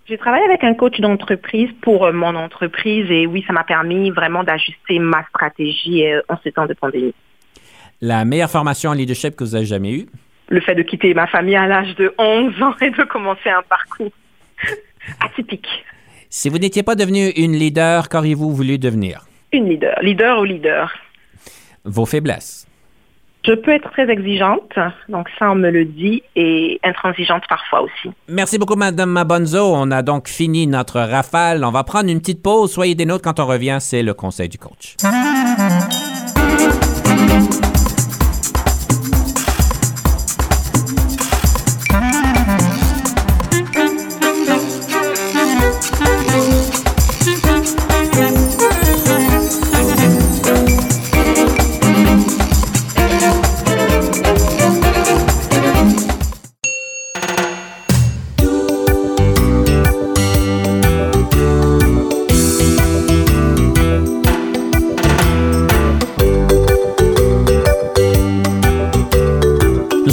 J'ai 0.08 0.16
travaillé 0.16 0.44
avec 0.44 0.64
un 0.64 0.72
coach 0.72 0.98
d'entreprise 0.98 1.68
pour 1.82 2.06
euh, 2.06 2.12
mon 2.12 2.34
entreprise 2.34 3.04
et 3.10 3.26
oui, 3.26 3.44
ça 3.46 3.52
m'a 3.52 3.64
permis 3.64 4.10
vraiment 4.10 4.42
d'ajuster 4.42 4.98
ma 4.98 5.22
stratégie 5.26 6.06
euh, 6.06 6.22
en 6.30 6.38
ces 6.42 6.52
temps 6.52 6.64
de 6.64 6.72
pandémie. 6.72 7.12
La 8.00 8.24
meilleure 8.24 8.48
formation 8.48 8.90
en 8.90 8.94
leadership 8.94 9.36
que 9.36 9.44
vous 9.44 9.54
avez 9.54 9.66
jamais 9.66 9.92
eue? 9.92 10.06
Le 10.48 10.60
fait 10.62 10.74
de 10.74 10.82
quitter 10.82 11.12
ma 11.12 11.26
famille 11.26 11.56
à 11.56 11.66
l'âge 11.66 11.94
de 11.96 12.14
11 12.16 12.62
ans 12.62 12.74
et 12.80 12.90
de 12.90 13.04
commencer 13.04 13.50
un 13.50 13.62
parcours 13.68 14.12
atypique. 15.20 15.68
Si 16.30 16.48
vous 16.48 16.58
n'étiez 16.58 16.82
pas 16.82 16.94
devenu 16.94 17.28
une 17.36 17.52
leader, 17.52 18.08
qu'auriez-vous 18.08 18.54
voulu 18.54 18.78
devenir? 18.78 19.26
Une 19.52 19.68
leader. 19.68 19.98
Leader 20.00 20.40
ou 20.40 20.44
leader. 20.44 20.94
Vos 21.84 22.06
faiblesses? 22.06 22.67
Je 23.48 23.54
peux 23.54 23.70
être 23.70 23.90
très 23.92 24.10
exigeante, 24.10 24.78
donc 25.08 25.26
ça 25.38 25.50
on 25.50 25.54
me 25.54 25.70
le 25.70 25.86
dit, 25.86 26.22
et 26.36 26.78
intransigeante 26.84 27.44
parfois 27.48 27.80
aussi. 27.80 28.14
Merci 28.28 28.58
beaucoup, 28.58 28.76
Madame 28.76 29.08
Mabonzo. 29.08 29.72
On 29.74 29.90
a 29.90 30.02
donc 30.02 30.28
fini 30.28 30.66
notre 30.66 31.00
rafale. 31.00 31.64
On 31.64 31.70
va 31.70 31.82
prendre 31.82 32.10
une 32.10 32.20
petite 32.20 32.42
pause. 32.42 32.70
Soyez 32.70 32.94
des 32.94 33.06
nôtres 33.06 33.24
quand 33.24 33.40
on 33.40 33.46
revient. 33.46 33.78
C'est 33.80 34.02
le 34.02 34.12
conseil 34.12 34.50
du 34.50 34.58
coach. 34.58 34.96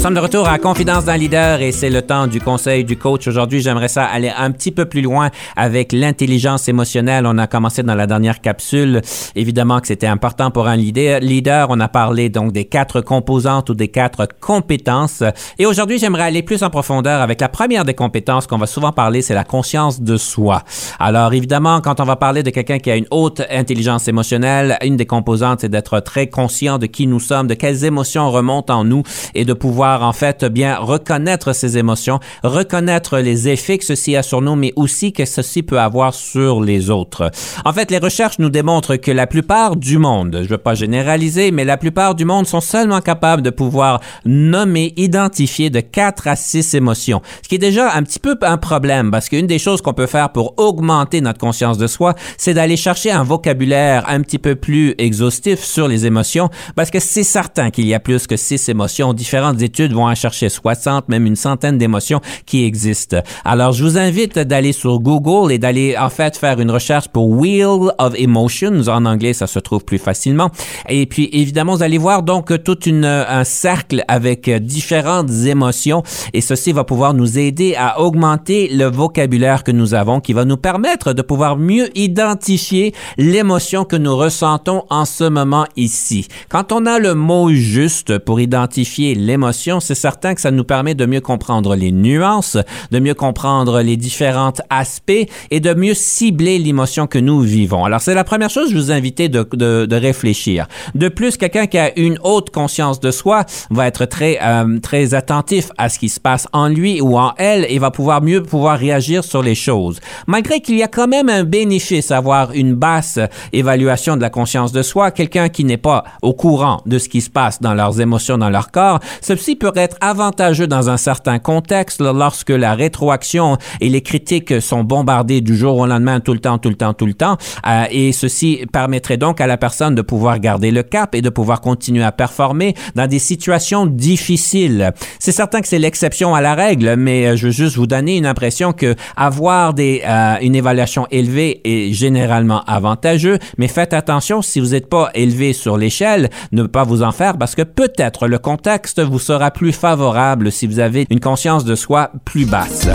Sommes 0.05 0.13
de 0.13 0.19
retour 0.19 0.47
à 0.47 0.59
Confidence 0.59 1.05
d'un 1.05 1.17
leader 1.17 1.61
et 1.61 1.71
c'est 1.71 1.89
le 1.89 2.03
temps 2.03 2.27
du 2.27 2.39
conseil 2.39 2.83
du 2.83 2.95
coach. 2.95 3.27
Aujourd'hui, 3.27 3.59
j'aimerais 3.59 3.87
ça 3.87 4.05
aller 4.05 4.29
un 4.37 4.51
petit 4.51 4.69
peu 4.69 4.85
plus 4.85 5.01
loin 5.01 5.31
avec 5.55 5.93
l'intelligence 5.93 6.67
émotionnelle. 6.67 7.25
On 7.25 7.39
a 7.39 7.47
commencé 7.47 7.81
dans 7.81 7.95
la 7.95 8.05
dernière 8.05 8.39
capsule. 8.39 9.01
Évidemment 9.35 9.79
que 9.79 9.87
c'était 9.87 10.05
important 10.05 10.51
pour 10.51 10.67
un 10.67 10.75
leader. 10.75 11.21
leader. 11.21 11.69
On 11.71 11.79
a 11.79 11.87
parlé 11.87 12.29
donc 12.29 12.51
des 12.51 12.65
quatre 12.65 13.01
composantes 13.01 13.71
ou 13.71 13.73
des 13.73 13.87
quatre 13.87 14.27
compétences. 14.39 15.23
Et 15.57 15.65
aujourd'hui, 15.65 15.97
j'aimerais 15.97 16.25
aller 16.25 16.43
plus 16.43 16.61
en 16.61 16.69
profondeur 16.69 17.19
avec 17.19 17.41
la 17.41 17.49
première 17.49 17.83
des 17.83 17.95
compétences 17.95 18.45
qu'on 18.45 18.59
va 18.59 18.67
souvent 18.67 18.91
parler, 18.91 19.23
c'est 19.23 19.33
la 19.33 19.43
conscience 19.43 20.01
de 20.01 20.17
soi. 20.17 20.61
Alors 20.99 21.33
évidemment, 21.33 21.81
quand 21.81 21.99
on 21.99 22.05
va 22.05 22.15
parler 22.15 22.43
de 22.43 22.51
quelqu'un 22.51 22.77
qui 22.77 22.91
a 22.91 22.95
une 22.95 23.07
haute 23.09 23.41
intelligence 23.49 24.07
émotionnelle, 24.07 24.77
une 24.83 24.97
des 24.97 25.07
composantes, 25.07 25.61
c'est 25.61 25.69
d'être 25.69 25.99
très 25.99 26.27
conscient 26.27 26.77
de 26.77 26.85
qui 26.85 27.07
nous 27.07 27.19
sommes, 27.19 27.47
de 27.47 27.55
quelles 27.55 27.85
émotions 27.85 28.29
remontent 28.29 28.71
en 28.71 28.83
nous 28.83 29.01
et 29.33 29.45
de 29.45 29.53
pouvoir 29.53 29.94
en 30.03 30.13
fait 30.13 30.45
bien 30.45 30.77
reconnaître 30.77 31.53
ses 31.53 31.77
émotions, 31.77 32.19
reconnaître 32.43 33.19
les 33.19 33.49
effets 33.49 33.77
que 33.77 33.85
ceci 33.85 34.15
a 34.15 34.23
sur 34.23 34.41
nous, 34.41 34.55
mais 34.55 34.73
aussi 34.75 35.13
que 35.13 35.25
ceci 35.25 35.63
peut 35.63 35.79
avoir 35.79 36.13
sur 36.13 36.61
les 36.61 36.89
autres. 36.89 37.31
En 37.63 37.73
fait, 37.73 37.91
les 37.91 37.97
recherches 37.97 38.39
nous 38.39 38.49
démontrent 38.49 38.95
que 38.95 39.11
la 39.11 39.27
plupart 39.27 39.75
du 39.75 39.97
monde, 39.97 40.37
je 40.37 40.43
ne 40.43 40.47
veux 40.47 40.57
pas 40.57 40.75
généraliser, 40.75 41.51
mais 41.51 41.65
la 41.65 41.77
plupart 41.77 42.15
du 42.15 42.25
monde 42.25 42.47
sont 42.47 42.61
seulement 42.61 43.01
capables 43.01 43.41
de 43.41 43.49
pouvoir 43.49 44.01
nommer, 44.25 44.93
identifier 44.97 45.69
de 45.69 45.79
4 45.79 46.27
à 46.27 46.35
6 46.35 46.73
émotions. 46.75 47.21
Ce 47.41 47.49
qui 47.49 47.55
est 47.55 47.59
déjà 47.59 47.93
un 47.93 48.03
petit 48.03 48.19
peu 48.19 48.37
un 48.41 48.57
problème 48.57 49.11
parce 49.11 49.29
qu'une 49.29 49.47
des 49.47 49.59
choses 49.59 49.81
qu'on 49.81 49.93
peut 49.93 50.07
faire 50.07 50.31
pour 50.31 50.53
augmenter 50.57 51.21
notre 51.21 51.39
conscience 51.39 51.77
de 51.77 51.87
soi, 51.87 52.15
c'est 52.37 52.53
d'aller 52.53 52.77
chercher 52.77 53.11
un 53.11 53.23
vocabulaire 53.23 54.03
un 54.07 54.21
petit 54.21 54.39
peu 54.39 54.55
plus 54.55 54.95
exhaustif 54.97 55.63
sur 55.63 55.87
les 55.87 56.05
émotions 56.05 56.49
parce 56.75 56.91
que 56.91 56.99
c'est 56.99 57.23
certain 57.23 57.69
qu'il 57.69 57.85
y 57.85 57.93
a 57.93 57.99
plus 57.99 58.27
que 58.27 58.35
6 58.35 58.69
émotions. 58.69 59.13
Différentes 59.13 59.61
études 59.61 59.84
vont 59.93 60.07
en 60.07 60.15
chercher 60.15 60.49
60, 60.49 61.09
même 61.09 61.25
une 61.25 61.35
centaine 61.35 61.77
d'émotions 61.77 62.21
qui 62.45 62.63
existent. 62.63 63.17
Alors, 63.43 63.71
je 63.71 63.83
vous 63.83 63.97
invite 63.97 64.39
d'aller 64.39 64.73
sur 64.73 64.99
Google 64.99 65.51
et 65.51 65.57
d'aller 65.57 65.97
en 65.97 66.09
fait 66.09 66.37
faire 66.37 66.59
une 66.59 66.71
recherche 66.71 67.07
pour 67.07 67.29
Wheel 67.29 67.91
of 67.97 68.13
Emotions. 68.17 68.87
En 68.87 69.05
anglais, 69.05 69.33
ça 69.33 69.47
se 69.47 69.59
trouve 69.59 69.83
plus 69.83 69.97
facilement. 69.97 70.49
Et 70.89 71.05
puis, 71.05 71.29
évidemment, 71.33 71.75
vous 71.75 71.83
allez 71.83 71.97
voir 71.97 72.23
donc 72.23 72.63
tout 72.63 72.79
une, 72.85 73.05
un 73.05 73.43
cercle 73.43 74.03
avec 74.07 74.49
différentes 74.49 75.29
émotions 75.45 76.03
et 76.33 76.41
ceci 76.41 76.71
va 76.71 76.83
pouvoir 76.83 77.13
nous 77.13 77.37
aider 77.37 77.75
à 77.77 78.01
augmenter 78.01 78.69
le 78.71 78.85
vocabulaire 78.85 79.63
que 79.63 79.71
nous 79.71 79.93
avons 79.93 80.19
qui 80.19 80.33
va 80.33 80.45
nous 80.45 80.57
permettre 80.57 81.13
de 81.13 81.21
pouvoir 81.21 81.57
mieux 81.57 81.89
identifier 81.97 82.93
l'émotion 83.17 83.85
que 83.85 83.95
nous 83.95 84.15
ressentons 84.15 84.83
en 84.89 85.05
ce 85.05 85.23
moment 85.23 85.65
ici. 85.75 86.27
Quand 86.49 86.71
on 86.71 86.85
a 86.85 86.99
le 86.99 87.13
mot 87.13 87.49
juste 87.49 88.17
pour 88.19 88.39
identifier 88.39 89.15
l'émotion, 89.15 89.74
c'est 89.79 89.95
certain 89.95 90.35
que 90.35 90.41
ça 90.41 90.51
nous 90.51 90.63
permet 90.63 90.95
de 90.95 91.05
mieux 91.05 91.21
comprendre 91.21 91.75
les 91.75 91.91
nuances, 91.91 92.57
de 92.91 92.99
mieux 92.99 93.13
comprendre 93.13 93.81
les 93.81 93.97
différents 93.97 94.53
aspects 94.69 95.11
et 95.51 95.59
de 95.59 95.73
mieux 95.73 95.93
cibler 95.93 96.59
l'émotion 96.59 97.07
que 97.07 97.19
nous 97.19 97.41
vivons. 97.41 97.85
Alors, 97.85 98.01
c'est 98.01 98.13
la 98.13 98.23
première 98.23 98.49
chose 98.49 98.69
que 98.69 98.75
je 98.75 98.77
vous 98.77 98.91
invite 98.91 99.21
de, 99.21 99.47
de, 99.85 99.95
réfléchir. 99.95 100.67
De 100.93 101.09
plus, 101.09 101.37
quelqu'un 101.37 101.67
qui 101.67 101.77
a 101.77 101.97
une 101.97 102.19
haute 102.23 102.49
conscience 102.49 102.99
de 102.99 103.11
soi 103.11 103.45
va 103.69 103.87
être 103.87 104.05
très, 104.05 104.39
euh, 104.41 104.79
très 104.79 105.13
attentif 105.13 105.71
à 105.77 105.89
ce 105.89 105.99
qui 105.99 106.09
se 106.09 106.19
passe 106.19 106.47
en 106.53 106.67
lui 106.67 107.01
ou 107.01 107.17
en 107.17 107.33
elle 107.37 107.65
et 107.69 107.79
va 107.79 107.91
pouvoir 107.91 108.21
mieux 108.21 108.43
pouvoir 108.43 108.77
réagir 108.77 109.23
sur 109.23 109.41
les 109.41 109.55
choses. 109.55 109.99
Malgré 110.27 110.59
qu'il 110.59 110.77
y 110.77 110.83
a 110.83 110.87
quand 110.87 111.07
même 111.07 111.29
un 111.29 111.43
bénéfice 111.43 112.11
à 112.11 112.17
avoir 112.17 112.51
une 112.51 112.75
basse 112.75 113.19
évaluation 113.53 114.15
de 114.15 114.21
la 114.21 114.29
conscience 114.29 114.71
de 114.71 114.81
soi, 114.81 115.11
quelqu'un 115.11 115.49
qui 115.49 115.63
n'est 115.63 115.77
pas 115.77 116.03
au 116.21 116.33
courant 116.33 116.81
de 116.85 116.97
ce 116.99 117.09
qui 117.09 117.21
se 117.21 117.29
passe 117.29 117.61
dans 117.61 117.73
leurs 117.73 118.01
émotions, 118.01 118.37
dans 118.37 118.49
leur 118.49 118.71
corps, 118.71 118.99
ceci 119.21 119.55
peut 119.55 119.64
peut 119.71 119.79
être 119.79 119.97
avantageux 119.99 120.67
dans 120.67 120.89
un 120.91 120.97
certain 120.97 121.39
contexte 121.39 121.99
lorsque 121.99 122.51
la 122.51 122.75
rétroaction 122.75 123.57
et 123.81 123.89
les 123.89 124.01
critiques 124.01 124.61
sont 124.61 124.83
bombardées 124.83 125.41
du 125.41 125.55
jour 125.57 125.77
au 125.77 125.87
lendemain 125.87 126.19
tout 126.19 126.33
le 126.33 126.39
temps, 126.39 126.59
tout 126.59 126.69
le 126.69 126.75
temps, 126.75 126.93
tout 126.93 127.07
le 127.07 127.15
temps. 127.15 127.37
Euh, 127.65 127.85
et 127.89 128.11
ceci 128.11 128.65
permettrait 128.71 129.17
donc 129.17 129.41
à 129.41 129.47
la 129.47 129.57
personne 129.57 129.95
de 129.95 130.03
pouvoir 130.03 130.39
garder 130.39 130.69
le 130.69 130.83
cap 130.83 131.15
et 131.15 131.21
de 131.21 131.29
pouvoir 131.29 131.61
continuer 131.61 132.03
à 132.03 132.11
performer 132.11 132.75
dans 132.93 133.07
des 133.07 133.17
situations 133.17 133.87
difficiles. 133.87 134.91
C'est 135.17 135.31
certain 135.31 135.61
que 135.61 135.67
c'est 135.67 135.79
l'exception 135.79 136.35
à 136.35 136.41
la 136.41 136.53
règle, 136.53 136.95
mais 136.95 137.25
euh, 137.25 137.35
je 137.35 137.47
veux 137.47 137.51
juste 137.51 137.75
vous 137.75 137.87
donner 137.87 138.17
une 138.17 138.27
impression 138.27 138.71
que 138.71 138.95
avoir 139.15 139.73
des, 139.73 140.03
euh, 140.05 140.35
une 140.41 140.55
évaluation 140.55 141.07
élevée 141.09 141.61
est 141.63 141.91
généralement 141.91 142.63
avantageux, 142.65 143.39
mais 143.57 143.67
faites 143.67 143.93
attention 143.93 144.43
si 144.43 144.59
vous 144.59 144.69
n'êtes 144.69 144.89
pas 144.89 145.09
élevé 145.15 145.53
sur 145.53 145.75
l'échelle, 145.77 146.29
ne 146.51 146.63
pas 146.63 146.83
vous 146.83 147.01
en 147.01 147.11
faire 147.11 147.37
parce 147.37 147.55
que 147.55 147.63
peut-être 147.63 148.27
le 148.27 148.37
contexte 148.37 148.99
vous 148.99 149.19
sera 149.19 149.49
plus 149.55 149.71
favorable 149.71 150.51
si 150.51 150.67
vous 150.67 150.79
avez 150.79 151.07
une 151.09 151.19
conscience 151.19 151.65
de 151.65 151.75
soi 151.75 152.11
plus 152.25 152.45
basse. 152.45 152.87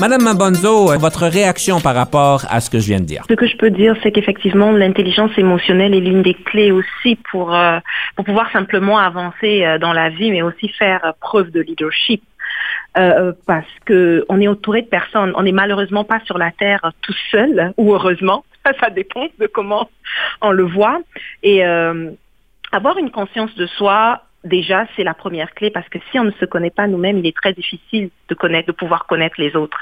Madame 0.00 0.22
Mabonzo, 0.22 0.96
votre 0.98 1.26
réaction 1.26 1.80
par 1.80 1.94
rapport 1.94 2.44
à 2.48 2.60
ce 2.60 2.70
que 2.70 2.78
je 2.78 2.86
viens 2.86 3.00
de 3.00 3.04
dire? 3.04 3.24
Ce 3.28 3.34
que 3.34 3.48
je 3.48 3.56
peux 3.56 3.70
dire, 3.70 3.96
c'est 4.02 4.12
qu'effectivement, 4.12 4.70
l'intelligence 4.70 5.36
émotionnelle 5.36 5.92
est 5.92 6.00
l'une 6.00 6.22
des 6.22 6.34
clés 6.34 6.70
aussi 6.70 7.16
pour, 7.30 7.52
euh, 7.52 7.80
pour 8.14 8.24
pouvoir 8.24 8.48
simplement 8.52 8.98
avancer 8.98 9.64
euh, 9.64 9.78
dans 9.78 9.92
la 9.92 10.08
vie, 10.08 10.30
mais 10.30 10.42
aussi 10.42 10.68
faire 10.68 11.14
preuve 11.20 11.50
de 11.50 11.60
leadership. 11.60 12.22
euh, 12.96 13.32
parce 13.46 13.66
que 13.84 14.24
on 14.28 14.40
est 14.40 14.48
entouré 14.48 14.82
de 14.82 14.86
personnes. 14.86 15.32
On 15.36 15.42
n'est 15.42 15.52
malheureusement 15.52 16.04
pas 16.04 16.20
sur 16.24 16.38
la 16.38 16.50
terre 16.50 16.92
tout 17.02 17.14
seul, 17.30 17.72
ou 17.76 17.92
heureusement, 17.92 18.44
ça 18.80 18.90
dépend 18.90 19.26
de 19.38 19.46
comment 19.46 19.90
on 20.40 20.52
le 20.52 20.64
voit. 20.64 21.00
Et 21.42 21.64
euh, 21.66 22.10
avoir 22.72 22.98
une 22.98 23.10
conscience 23.10 23.54
de 23.56 23.66
soi, 23.66 24.22
déjà, 24.48 24.86
c'est 24.96 25.04
la 25.04 25.14
première 25.14 25.54
clé 25.54 25.70
parce 25.70 25.88
que 25.88 25.98
si 26.10 26.18
on 26.18 26.24
ne 26.24 26.32
se 26.32 26.44
connaît 26.44 26.70
pas 26.70 26.86
nous-mêmes, 26.86 27.18
il 27.18 27.26
est 27.26 27.36
très 27.36 27.52
difficile 27.52 28.10
de 28.28 28.34
connaître, 28.34 28.66
de 28.66 28.72
pouvoir 28.72 29.06
connaître 29.06 29.36
les 29.38 29.54
autres. 29.54 29.78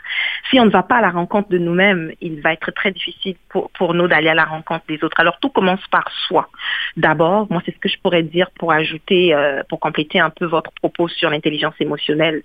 Si 0.51 0.61
on 0.61 0.67
ne 0.67 0.71
va 0.71 0.83
pas 0.83 0.97
à 0.97 1.01
la 1.01 1.11
rencontre 1.11 1.49
de 1.49 1.59
nous-mêmes, 1.59 2.13
il 2.21 2.41
va 2.41 2.53
être 2.53 2.71
très 2.73 2.93
difficile 2.93 3.37
pour, 3.49 3.71
pour 3.71 3.95
nous 3.95 4.09
d'aller 4.09 4.29
à 4.29 4.35
la 4.35 4.45
rencontre 4.45 4.85
des 4.89 5.03
autres. 5.03 5.19
Alors 5.19 5.39
tout 5.41 5.49
commence 5.49 5.85
par 5.91 6.11
soi. 6.27 6.49
D'abord, 6.97 7.47
moi 7.51 7.63
c'est 7.65 7.75
ce 7.75 7.79
que 7.79 7.89
je 7.89 7.99
pourrais 7.99 8.23
dire 8.23 8.51
pour 8.59 8.73
ajouter, 8.73 9.35
euh, 9.35 9.63
pour 9.69 9.81
compléter 9.81 10.21
un 10.21 10.31
peu 10.31 10.45
votre 10.45 10.73
propos 10.73 11.09
sur 11.09 11.31
l'intelligence 11.31 11.75
émotionnelle. 11.81 12.43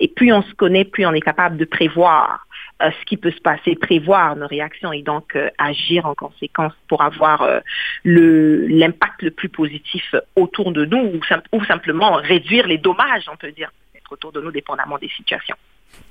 Et 0.00 0.08
plus 0.08 0.32
on 0.32 0.42
se 0.42 0.54
connaît, 0.54 0.84
plus 0.84 1.06
on 1.06 1.12
est 1.12 1.20
capable 1.20 1.56
de 1.56 1.64
prévoir 1.64 2.45
euh, 2.82 2.90
ce 3.00 3.04
qui 3.06 3.16
peut 3.16 3.30
se 3.30 3.40
passer, 3.40 3.74
prévoir 3.74 4.36
nos 4.36 4.46
réactions 4.46 4.92
et 4.92 5.02
donc 5.02 5.34
euh, 5.34 5.48
agir 5.56 6.04
en 6.04 6.14
conséquence 6.14 6.74
pour 6.88 7.02
avoir 7.02 7.40
euh, 7.40 7.60
le 8.04 8.66
l'impact 8.66 9.22
le 9.22 9.30
plus 9.30 9.48
positif 9.48 10.14
autour 10.34 10.72
de 10.72 10.84
nous 10.84 11.18
ou, 11.52 11.64
simplement 11.64 12.12
réduire 12.16 12.66
les 12.66 12.76
dommages, 12.76 13.30
on 13.32 13.36
peut 13.36 13.52
dire, 13.52 13.72
autour 14.10 14.30
de 14.32 14.42
nous 14.42 14.50
dépendamment 14.50 14.98
des 14.98 15.08
situations. 15.08 15.56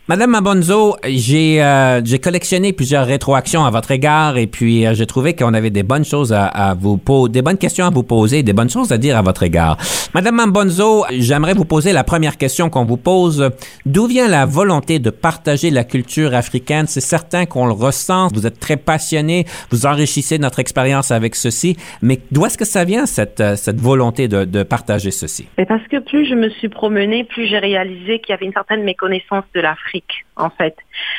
Madame 0.07 0.29
Mabonzo, 0.29 0.97
j'ai 1.03 1.63
euh, 1.63 1.99
collectionné 2.23 2.73
plusieurs 2.73 3.07
rétroactions 3.07 3.65
à 3.65 3.71
votre 3.71 3.89
égard 3.89 4.37
et 4.37 4.45
puis 4.45 4.85
euh, 4.85 4.93
j'ai 4.93 5.07
trouvé 5.07 5.33
qu'on 5.33 5.55
avait 5.55 5.71
des 5.71 5.81
bonnes 5.81 6.05
choses 6.05 6.31
à, 6.31 6.45
à 6.45 6.75
vous 6.75 6.97
poser, 6.97 7.31
des 7.31 7.41
bonnes 7.41 7.57
questions 7.57 7.87
à 7.87 7.89
vous 7.89 8.03
poser, 8.03 8.43
des 8.43 8.53
bonnes 8.53 8.69
choses 8.69 8.91
à 8.91 8.99
dire 8.99 9.17
à 9.17 9.23
votre 9.23 9.41
égard. 9.41 9.77
Madame 10.13 10.35
Mabonzo, 10.35 11.05
j'aimerais 11.09 11.55
vous 11.55 11.65
poser 11.65 11.91
la 11.91 12.03
première 12.03 12.37
question 12.37 12.69
qu'on 12.69 12.85
vous 12.85 12.97
pose. 12.97 13.49
D'où 13.87 14.05
vient 14.05 14.27
la 14.27 14.45
volonté 14.45 14.99
de 14.99 15.09
partager 15.09 15.71
la 15.71 15.83
culture 15.83 16.35
africaine? 16.35 16.85
C'est 16.85 17.01
certain 17.01 17.47
qu'on 17.47 17.65
le 17.65 17.73
ressent. 17.73 18.27
Vous 18.31 18.45
êtes 18.45 18.59
très 18.59 18.77
passionné, 18.77 19.47
vous 19.71 19.87
enrichissez 19.87 20.37
notre 20.37 20.59
expérience 20.59 21.09
avec 21.09 21.33
ceci, 21.33 21.77
mais 22.03 22.19
d'où 22.31 22.45
est-ce 22.45 22.59
que 22.59 22.65
ça 22.65 22.83
vient 22.83 23.07
cette, 23.07 23.41
euh, 23.41 23.55
cette 23.55 23.81
volonté 23.81 24.27
de, 24.27 24.45
de 24.45 24.61
partager 24.61 25.09
ceci? 25.09 25.47
Parce 25.67 25.87
que 25.87 25.97
plus 25.97 26.29
je 26.29 26.35
me 26.35 26.51
suis 26.51 26.69
promenée, 26.69 27.23
plus 27.23 27.47
j'ai 27.47 27.57
réalisé 27.57 28.19
qu'il 28.19 28.29
y 28.29 28.33
avait 28.33 28.45
une 28.45 28.53
certaine 28.53 28.83
méconnaissance 28.83 29.45
de 29.55 29.61
l'Afrique 29.61 29.94
en 30.35 30.49
fait. 30.49 30.75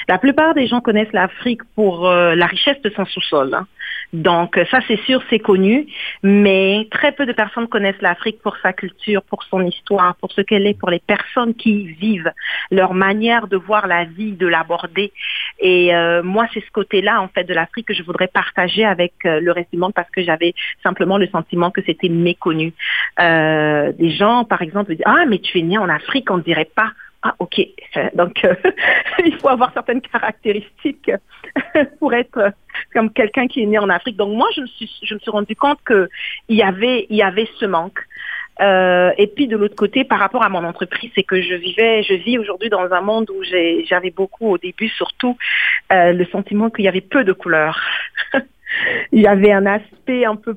La 0.08 0.18
plupart 0.18 0.54
des 0.54 0.66
gens 0.66 0.80
connaissent 0.80 1.12
l'Afrique 1.12 1.62
pour 1.74 2.08
euh, 2.08 2.34
la 2.34 2.46
richesse 2.46 2.80
de 2.82 2.90
son 2.90 3.04
sous-sol. 3.06 3.54
Hein. 3.54 3.66
Donc 4.12 4.58
ça, 4.70 4.78
c'est 4.86 5.00
sûr, 5.00 5.22
c'est 5.30 5.38
connu, 5.38 5.86
mais 6.22 6.86
très 6.90 7.12
peu 7.12 7.26
de 7.26 7.32
personnes 7.32 7.66
connaissent 7.66 8.00
l'Afrique 8.00 8.40
pour 8.42 8.56
sa 8.58 8.72
culture, 8.72 9.22
pour 9.22 9.42
son 9.44 9.62
histoire, 9.62 10.14
pour 10.16 10.32
ce 10.32 10.42
qu'elle 10.42 10.66
est, 10.66 10.78
pour 10.78 10.90
les 10.90 11.00
personnes 11.00 11.54
qui 11.54 11.70
y 11.70 11.86
vivent, 11.88 12.32
leur 12.70 12.94
manière 12.94 13.48
de 13.48 13.56
voir 13.56 13.86
la 13.86 14.04
vie, 14.04 14.32
de 14.32 14.46
l'aborder. 14.46 15.12
Et 15.58 15.94
euh, 15.94 16.22
moi, 16.22 16.46
c'est 16.54 16.64
ce 16.64 16.70
côté-là, 16.70 17.20
en 17.20 17.28
fait, 17.28 17.44
de 17.44 17.54
l'Afrique 17.54 17.88
que 17.88 17.94
je 17.94 18.02
voudrais 18.02 18.28
partager 18.28 18.84
avec 18.84 19.12
euh, 19.24 19.40
le 19.40 19.52
reste 19.52 19.72
du 19.72 19.78
monde 19.78 19.94
parce 19.94 20.10
que 20.10 20.22
j'avais 20.22 20.54
simplement 20.82 21.18
le 21.18 21.26
sentiment 21.28 21.70
que 21.70 21.82
c'était 21.84 22.08
méconnu. 22.08 22.74
des 23.18 24.10
gens, 24.10 24.44
par 24.44 24.62
exemple, 24.62 24.94
disent, 24.94 25.04
ah, 25.06 25.24
mais 25.28 25.38
tu 25.38 25.58
es 25.58 25.62
né 25.62 25.78
en 25.78 25.88
Afrique, 25.88 26.30
on 26.30 26.36
ne 26.36 26.42
dirait 26.42 26.70
pas. 26.74 26.92
Ah, 27.22 27.34
ok. 27.38 27.60
Donc, 28.14 28.44
euh, 28.44 28.54
il 29.24 29.36
faut 29.38 29.48
avoir 29.48 29.72
certaines 29.72 30.00
caractéristiques 30.00 31.10
pour 31.98 32.14
être 32.14 32.52
comme 32.92 33.10
quelqu'un 33.12 33.46
qui 33.48 33.62
est 33.62 33.66
né 33.66 33.78
en 33.78 33.88
Afrique. 33.88 34.16
Donc, 34.16 34.36
moi, 34.36 34.48
je 34.54 34.60
me 34.60 34.66
suis, 34.66 34.90
je 35.02 35.14
me 35.14 35.18
suis 35.18 35.30
rendu 35.30 35.56
compte 35.56 35.78
que 35.84 36.08
il 36.48 36.56
y 36.56 36.62
avait, 36.62 37.06
il 37.10 37.16
y 37.16 37.22
avait 37.22 37.48
ce 37.58 37.66
manque. 37.66 38.00
Euh, 38.60 39.12
et 39.18 39.26
puis 39.26 39.48
de 39.48 39.56
l'autre 39.56 39.76
côté, 39.76 40.04
par 40.04 40.18
rapport 40.18 40.42
à 40.42 40.48
mon 40.48 40.64
entreprise, 40.64 41.10
c'est 41.14 41.22
que 41.22 41.40
je 41.42 41.54
vivais, 41.54 42.02
je 42.02 42.14
vis 42.14 42.38
aujourd'hui 42.38 42.70
dans 42.70 42.90
un 42.90 43.00
monde 43.00 43.30
où 43.30 43.42
j'avais 43.42 44.10
beaucoup, 44.10 44.48
au 44.48 44.58
début 44.58 44.88
surtout, 44.88 45.36
euh, 45.92 46.12
le 46.12 46.24
sentiment 46.26 46.70
qu'il 46.70 46.84
y 46.84 46.88
avait 46.88 47.02
peu 47.02 47.24
de 47.24 47.32
couleurs. 47.32 47.80
il 49.12 49.20
y 49.20 49.26
avait 49.26 49.52
un 49.52 49.66
aspect 49.66 50.24
un 50.24 50.36
peu 50.36 50.54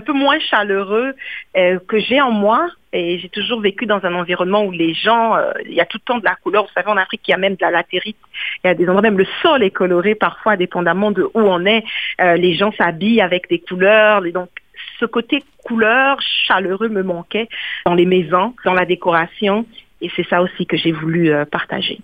peu 0.00 0.12
moins 0.12 0.38
chaleureux 0.40 1.14
que 1.54 1.98
j'ai 1.98 2.20
en 2.20 2.30
moi, 2.30 2.68
et 2.92 3.18
j'ai 3.18 3.30
toujours 3.30 3.60
vécu 3.60 3.86
dans 3.86 4.04
un 4.04 4.14
environnement 4.14 4.64
où 4.64 4.70
les 4.70 4.92
gens, 4.92 5.34
euh, 5.34 5.52
il 5.64 5.72
y 5.72 5.80
a 5.80 5.86
tout 5.86 5.98
le 5.98 6.04
temps 6.04 6.18
de 6.18 6.24
la 6.24 6.34
couleur. 6.34 6.64
Vous 6.64 6.72
savez, 6.74 6.88
en 6.88 6.98
Afrique, 6.98 7.22
il 7.26 7.30
y 7.30 7.34
a 7.34 7.38
même 7.38 7.54
de 7.54 7.62
la 7.62 7.70
latérite. 7.70 8.18
Il 8.62 8.68
y 8.68 8.70
a 8.70 8.74
des 8.74 8.84
endroits, 8.84 9.00
même 9.00 9.16
le 9.16 9.26
sol 9.40 9.62
est 9.62 9.70
coloré 9.70 10.14
parfois, 10.14 10.56
dépendamment 10.56 11.10
de 11.10 11.22
où 11.22 11.30
on 11.40 11.64
est. 11.64 11.84
Euh, 12.20 12.36
les 12.36 12.54
gens 12.54 12.70
s'habillent 12.72 13.22
avec 13.22 13.48
des 13.48 13.60
couleurs. 13.60 14.20
Donc, 14.22 14.50
ce 15.00 15.06
côté 15.06 15.42
couleur 15.64 16.20
chaleureux 16.46 16.90
me 16.90 17.02
manquait 17.02 17.48
dans 17.86 17.94
les 17.94 18.06
maisons, 18.06 18.54
dans 18.64 18.74
la 18.74 18.84
décoration. 18.84 19.64
Et 20.02 20.10
c'est 20.14 20.26
ça 20.28 20.42
aussi 20.42 20.66
que 20.66 20.76
j'ai 20.76 20.92
voulu 20.92 21.32
euh, 21.32 21.46
partager. 21.46 21.98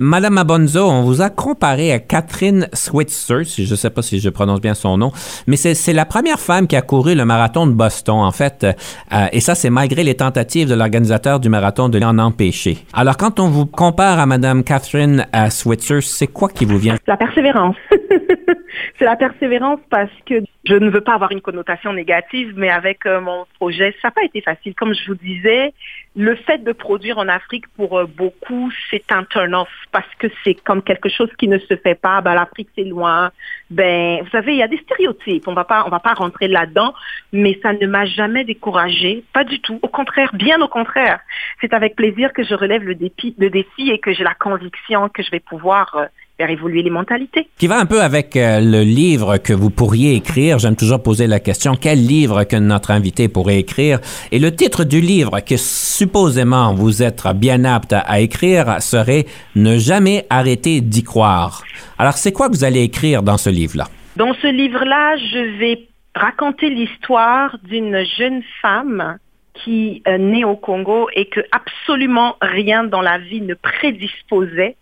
Madame 0.00 0.38
Abonzo, 0.38 0.88
on 0.88 1.02
vous 1.02 1.22
a 1.22 1.28
comparé 1.28 1.92
à 1.92 1.98
Catherine 1.98 2.68
Switzer, 2.72 3.44
si 3.44 3.66
je 3.66 3.72
ne 3.72 3.76
sais 3.76 3.90
pas 3.90 4.00
si 4.00 4.20
je 4.20 4.28
prononce 4.28 4.60
bien 4.60 4.74
son 4.74 4.96
nom, 4.96 5.10
mais 5.48 5.56
c'est 5.56 5.92
la 5.92 6.04
première 6.04 6.38
femme 6.38 6.68
qui 6.68 6.76
a 6.76 6.82
couru 6.82 7.16
le 7.16 7.24
marathon 7.24 7.66
de 7.66 7.72
Boston, 7.72 8.14
en 8.14 8.30
fait. 8.30 8.64
Euh, 8.64 9.26
et 9.32 9.40
ça, 9.40 9.56
c'est 9.56 9.70
malgré 9.70 10.04
les 10.04 10.14
tentatives 10.14 10.68
de 10.68 10.74
l'organisateur 10.76 11.40
du 11.40 11.48
marathon 11.48 11.88
de 11.88 11.98
l'en 11.98 12.16
empêcher. 12.18 12.78
Alors, 12.92 13.16
quand 13.16 13.40
on 13.40 13.48
vous 13.48 13.66
compare 13.66 14.20
à 14.20 14.26
Madame 14.26 14.62
Catherine 14.62 15.26
à 15.32 15.50
Switzer, 15.50 16.00
c'est 16.00 16.28
quoi 16.28 16.48
qui 16.48 16.64
vous 16.64 16.78
vient? 16.78 16.94
La 17.08 17.16
persévérance. 17.16 17.74
c'est 18.98 19.04
la 19.04 19.16
persévérance 19.16 19.80
parce 19.90 20.10
que 20.26 20.34
je 20.64 20.74
ne 20.74 20.90
veux 20.90 21.00
pas 21.00 21.14
avoir 21.14 21.32
une 21.32 21.40
connotation 21.40 21.92
négative, 21.92 22.52
mais 22.56 22.70
avec 22.70 23.04
euh, 23.06 23.20
mon 23.20 23.46
projet, 23.58 23.94
ça 24.00 24.08
n'a 24.08 24.12
pas 24.12 24.24
été 24.24 24.42
facile. 24.42 24.74
Comme 24.74 24.94
je 24.94 25.08
vous 25.08 25.16
disais, 25.16 25.72
le 26.18 26.34
fait 26.34 26.58
de 26.64 26.72
produire 26.72 27.18
en 27.18 27.28
Afrique 27.28 27.68
pour 27.76 27.96
euh, 27.96 28.06
beaucoup, 28.06 28.72
c'est 28.90 29.12
un 29.12 29.22
turn-off 29.22 29.68
parce 29.92 30.12
que 30.18 30.26
c'est 30.42 30.54
comme 30.54 30.82
quelque 30.82 31.08
chose 31.08 31.30
qui 31.38 31.46
ne 31.46 31.58
se 31.58 31.76
fait 31.76 31.94
pas. 31.94 32.20
Ben, 32.22 32.34
l'Afrique 32.34 32.68
c'est 32.74 32.82
loin. 32.82 33.30
Ben, 33.70 34.20
vous 34.22 34.30
savez, 34.30 34.54
il 34.54 34.58
y 34.58 34.62
a 34.64 34.66
des 34.66 34.78
stéréotypes. 34.78 35.46
On 35.46 35.54
va 35.54 35.62
pas, 35.62 35.84
on 35.86 35.90
va 35.90 36.00
pas 36.00 36.14
rentrer 36.14 36.48
là-dedans, 36.48 36.92
mais 37.32 37.56
ça 37.62 37.72
ne 37.72 37.86
m'a 37.86 38.04
jamais 38.04 38.42
découragée, 38.42 39.22
pas 39.32 39.44
du 39.44 39.60
tout. 39.60 39.78
Au 39.80 39.86
contraire, 39.86 40.34
bien 40.34 40.60
au 40.60 40.66
contraire. 40.66 41.20
C'est 41.60 41.72
avec 41.72 41.94
plaisir 41.94 42.32
que 42.32 42.42
je 42.42 42.54
relève 42.54 42.82
le 42.82 42.96
défi, 42.96 43.36
le 43.38 43.48
défi 43.48 43.90
et 43.90 44.00
que 44.00 44.12
j'ai 44.12 44.24
la 44.24 44.34
conviction 44.34 45.08
que 45.08 45.22
je 45.22 45.30
vais 45.30 45.38
pouvoir 45.40 45.94
euh, 45.94 46.06
faire 46.38 46.50
évoluer 46.50 46.82
les 46.82 46.90
mentalités. 46.90 47.48
Qui 47.58 47.66
va 47.66 47.78
un 47.78 47.86
peu 47.86 48.00
avec 48.00 48.36
euh, 48.36 48.60
le 48.60 48.82
livre 48.82 49.38
que 49.38 49.52
vous 49.52 49.70
pourriez 49.70 50.14
écrire. 50.14 50.60
J'aime 50.60 50.76
toujours 50.76 51.02
poser 51.02 51.26
la 51.26 51.40
question, 51.40 51.74
quel 51.74 51.98
livre 51.98 52.44
que 52.44 52.54
notre 52.54 52.92
invité 52.92 53.28
pourrait 53.28 53.58
écrire? 53.58 53.98
Et 54.30 54.38
le 54.38 54.54
titre 54.54 54.84
du 54.84 55.00
livre 55.00 55.40
que 55.40 55.56
supposément 55.56 56.72
vous 56.74 57.02
êtes 57.02 57.26
bien 57.34 57.64
apte 57.64 57.92
à, 57.92 58.20
écrire 58.20 58.80
serait 58.80 59.26
Ne 59.56 59.78
jamais 59.78 60.26
arrêter 60.30 60.80
d'y 60.80 61.02
croire. 61.02 61.64
Alors, 61.98 62.14
c'est 62.14 62.32
quoi 62.32 62.48
que 62.48 62.52
vous 62.52 62.64
allez 62.64 62.82
écrire 62.82 63.24
dans 63.24 63.36
ce 63.36 63.50
livre-là? 63.50 63.88
Dans 64.16 64.34
ce 64.34 64.46
livre-là, 64.46 65.16
je 65.16 65.58
vais 65.58 65.88
raconter 66.14 66.70
l'histoire 66.70 67.56
d'une 67.64 68.04
jeune 68.16 68.42
femme 68.62 69.18
qui 69.54 70.02
est 70.04 70.18
née 70.18 70.44
au 70.44 70.54
Congo 70.54 71.08
et 71.16 71.26
que 71.26 71.40
absolument 71.50 72.36
rien 72.40 72.84
dans 72.84 73.02
la 73.02 73.18
vie 73.18 73.40
ne 73.40 73.54
prédisposait 73.54 74.76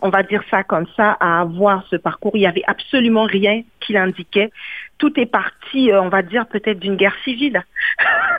on 0.00 0.10
va 0.10 0.22
dire 0.22 0.42
ça 0.50 0.62
comme 0.62 0.86
ça, 0.96 1.16
à 1.20 1.40
avoir 1.40 1.84
ce 1.90 1.96
parcours. 1.96 2.32
Il 2.34 2.40
n'y 2.40 2.46
avait 2.46 2.64
absolument 2.66 3.24
rien 3.24 3.62
qui 3.80 3.92
l'indiquait. 3.92 4.50
Tout 4.98 5.18
est 5.18 5.26
parti, 5.26 5.90
euh, 5.90 6.02
on 6.02 6.08
va 6.08 6.22
dire, 6.22 6.46
peut-être 6.46 6.78
d'une 6.78 6.96
guerre 6.96 7.16
civile. 7.24 7.62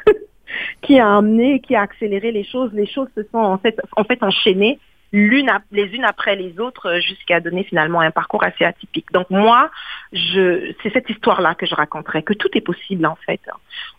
qui 0.82 0.99
a 0.99 1.18
amené, 1.18 1.60
qui 1.60 1.76
a 1.76 1.82
accéléré 1.82 2.32
les 2.32 2.43
choses. 2.43 2.72
Les 2.74 2.88
choses 2.88 3.10
se 3.16 3.24
sont 3.32 3.38
en 3.38 3.57
fait, 3.57 3.80
en 3.95 4.03
fait 4.03 4.24
enchaînées 4.24 4.80
l'une 5.12 5.49
les 5.72 5.86
unes 5.95 6.05
après 6.05 6.36
les 6.36 6.60
autres 6.60 6.88
euh, 6.88 6.99
jusqu'à 6.99 7.39
donner 7.39 7.64
finalement 7.64 7.99
un 7.99 8.12
parcours 8.12 8.43
assez 8.43 8.64
atypique. 8.64 9.12
Donc 9.12 9.30
moi, 9.30 9.72
je, 10.14 10.74
c'est 10.84 10.93
cette 10.93 11.10
histoire-là 11.10 11.55
que 11.55 11.66
je 11.66 11.76
raconterai, 11.76 12.24
que 12.24 12.34
tout 12.34 12.49
est 12.53 12.62
possible 12.62 13.05
en 13.05 13.18
fait. 13.26 13.41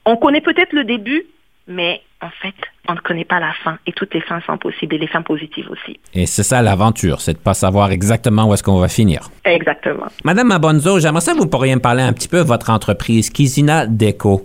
On 0.05 0.17
connaît 0.17 0.41
peut-être 0.41 0.73
le 0.73 0.85
début, 0.85 1.27
mais 1.71 2.03
en 2.21 2.29
fait, 2.43 2.55
on 2.89 2.95
ne 2.95 2.99
connaît 2.99 3.25
pas 3.25 3.41
la 3.41 3.53
fin 3.65 3.79
et 3.87 3.93
toutes 3.93 4.13
les 4.13 4.21
fins 4.21 4.41
sont 4.47 4.59
possibles 4.59 4.97
et 4.97 4.99
les 4.99 5.07
fins 5.07 5.23
positives 5.23 5.71
aussi. 5.71 5.99
Et 6.13 6.27
c'est 6.27 6.43
ça 6.43 6.61
l'aventure, 6.61 7.21
c'est 7.21 7.35
de 7.35 7.39
pas 7.39 7.55
savoir 7.55 7.93
exactement 7.93 8.47
où 8.47 8.55
est-ce 8.55 8.63
qu'on 8.63 8.79
va 8.79 8.89
finir. 8.89 9.31
Exactement. 9.45 10.07
Madame 10.25 10.49
Mabonzo, 10.49 10.99
j'aimerais 10.99 11.23
ça 11.23 11.33
que 11.33 11.39
vous 11.39 11.47
pourriez 11.47 11.75
me 11.75 11.81
parler 11.81 12.03
un 12.03 12.13
petit 12.13 12.29
peu 12.29 12.39
de 12.39 12.47
votre 12.47 12.69
entreprise, 12.71 13.31
Kizina 13.31 13.87
Deco. 13.87 14.45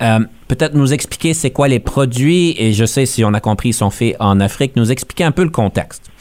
Euh, 0.00 0.20
peut-être 0.46 0.74
nous 0.74 0.92
expliquer 0.92 1.34
c'est 1.34 1.50
quoi 1.50 1.66
les 1.66 1.80
produits 1.80 2.54
et 2.56 2.72
je 2.72 2.84
sais 2.84 3.04
si 3.04 3.24
on 3.24 3.34
a 3.34 3.40
compris 3.40 3.70
ils 3.70 3.74
sont 3.74 3.90
faits 3.90 4.14
en 4.20 4.38
Afrique, 4.38 4.76
nous 4.76 4.92
expliquer 4.92 5.24
un 5.24 5.32
peu 5.32 5.42
le 5.42 5.50
contexte. 5.50 6.12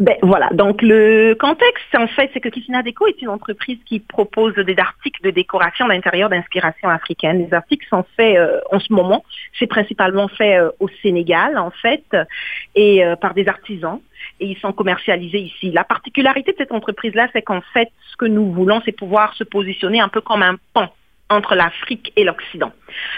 Ben 0.00 0.16
voilà, 0.22 0.48
donc 0.52 0.82
le 0.82 1.34
contexte 1.34 1.94
en 1.94 2.08
fait, 2.08 2.28
c'est 2.34 2.40
que 2.40 2.48
Kissina 2.48 2.82
Deco 2.82 3.06
est 3.06 3.22
une 3.22 3.28
entreprise 3.28 3.78
qui 3.86 4.00
propose 4.00 4.54
des 4.54 4.76
articles 4.78 5.22
de 5.22 5.30
décoration 5.30 5.86
d'intérieur 5.86 6.28
d'inspiration 6.28 6.88
africaine. 6.88 7.46
Les 7.46 7.54
articles 7.54 7.86
sont 7.88 8.04
faits 8.16 8.36
euh, 8.36 8.60
en 8.72 8.80
ce 8.80 8.92
moment, 8.92 9.24
c'est 9.58 9.68
principalement 9.68 10.26
fait 10.26 10.58
euh, 10.58 10.70
au 10.80 10.88
Sénégal 11.02 11.58
en 11.58 11.70
fait 11.70 12.04
et 12.74 13.04
euh, 13.04 13.14
par 13.14 13.34
des 13.34 13.46
artisans 13.46 14.00
et 14.40 14.46
ils 14.46 14.58
sont 14.58 14.72
commercialisés 14.72 15.40
ici. 15.40 15.70
La 15.70 15.84
particularité 15.84 16.52
de 16.52 16.56
cette 16.58 16.72
entreprise-là, 16.72 17.28
c'est 17.32 17.42
qu'en 17.42 17.60
fait, 17.72 17.88
ce 18.10 18.16
que 18.16 18.26
nous 18.26 18.52
voulons, 18.52 18.82
c'est 18.84 18.92
pouvoir 18.92 19.34
se 19.34 19.44
positionner 19.44 20.00
un 20.00 20.08
peu 20.08 20.20
comme 20.20 20.42
un 20.42 20.56
pont 20.72 20.88
entre 21.30 21.54
l'Afrique 21.54 22.12
et 22.16 22.24
l'Occident. 22.24 22.72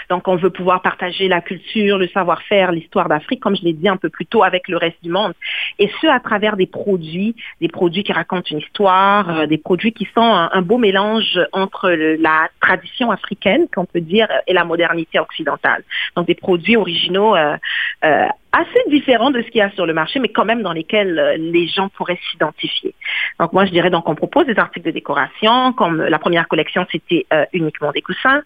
Donc, 0.09 0.27
on 0.27 0.35
veut 0.35 0.49
pouvoir 0.49 0.81
partager 0.81 1.27
la 1.27 1.41
culture, 1.41 1.97
le 1.97 2.07
savoir-faire, 2.07 2.71
l'histoire 2.71 3.07
d'Afrique, 3.07 3.39
comme 3.39 3.55
je 3.55 3.63
l'ai 3.63 3.73
dit 3.73 3.87
un 3.87 3.97
peu 3.97 4.09
plus 4.09 4.25
tôt, 4.25 4.43
avec 4.43 4.67
le 4.67 4.77
reste 4.77 5.01
du 5.03 5.09
monde. 5.09 5.33
Et 5.79 5.89
ce, 6.01 6.07
à 6.07 6.19
travers 6.19 6.57
des 6.57 6.67
produits, 6.67 7.35
des 7.61 7.67
produits 7.67 8.03
qui 8.03 8.13
racontent 8.13 8.47
une 8.49 8.59
histoire, 8.59 9.29
euh, 9.29 9.45
des 9.45 9.57
produits 9.57 9.93
qui 9.93 10.07
sont 10.13 10.21
un, 10.21 10.61
beau 10.61 10.77
mélange 10.77 11.39
entre 11.51 11.89
la 11.89 12.49
tradition 12.59 13.11
africaine, 13.11 13.67
qu'on 13.73 13.85
peut 13.85 14.01
dire, 14.01 14.27
et 14.47 14.53
la 14.53 14.63
modernité 14.63 15.19
occidentale. 15.19 15.83
Donc, 16.15 16.27
des 16.27 16.35
produits 16.35 16.75
originaux 16.75 17.35
euh, 17.35 17.57
euh, 18.03 18.25
assez 18.51 18.89
différents 18.89 19.29
de 19.29 19.41
ce 19.41 19.47
qu'il 19.47 19.59
y 19.59 19.61
a 19.61 19.69
sur 19.71 19.85
le 19.85 19.93
marché, 19.93 20.19
mais 20.19 20.29
quand 20.29 20.45
même 20.45 20.63
dans 20.63 20.73
lesquels 20.73 21.35
les 21.37 21.67
gens 21.67 21.89
pourraient 21.89 22.19
s'identifier. 22.31 22.95
Donc 23.39 23.53
moi, 23.53 23.65
je 23.65 23.71
dirais 23.71 23.89
donc 23.91 24.09
on 24.09 24.15
propose 24.15 24.47
des 24.47 24.57
articles 24.57 24.85
de 24.85 24.91
décoration, 24.91 25.73
comme 25.73 26.01
la 26.01 26.17
première 26.17 26.47
collection, 26.47 26.85
c'était 26.91 27.27
uniquement 27.53 27.91
des 27.91 28.01
coussins 28.01 28.41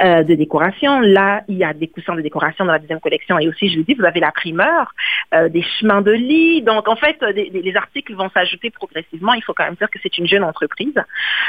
de 0.00 0.34
décoration. 0.34 0.73
Là, 0.82 1.42
il 1.48 1.56
y 1.56 1.64
a 1.64 1.72
des 1.72 1.88
coussins 1.88 2.14
de 2.14 2.20
décoration 2.20 2.64
dans 2.64 2.72
la 2.72 2.78
deuxième 2.78 3.00
collection. 3.00 3.38
Et 3.38 3.48
aussi, 3.48 3.68
je 3.70 3.78
vous 3.78 3.84
dis, 3.84 3.94
vous 3.94 4.04
avez 4.04 4.20
la 4.20 4.32
primeur, 4.32 4.94
des 5.32 5.64
chemins 5.80 6.02
de 6.02 6.12
lit. 6.12 6.62
Donc 6.62 6.88
en 6.88 6.96
fait, 6.96 7.16
les 7.22 7.76
articles 7.76 8.14
vont 8.14 8.30
s'ajouter 8.30 8.70
progressivement. 8.70 9.34
Il 9.34 9.42
faut 9.42 9.54
quand 9.54 9.64
même 9.64 9.74
dire 9.74 9.90
que 9.90 9.98
c'est 10.02 10.16
une 10.18 10.26
jeune 10.26 10.44
entreprise. 10.44 10.94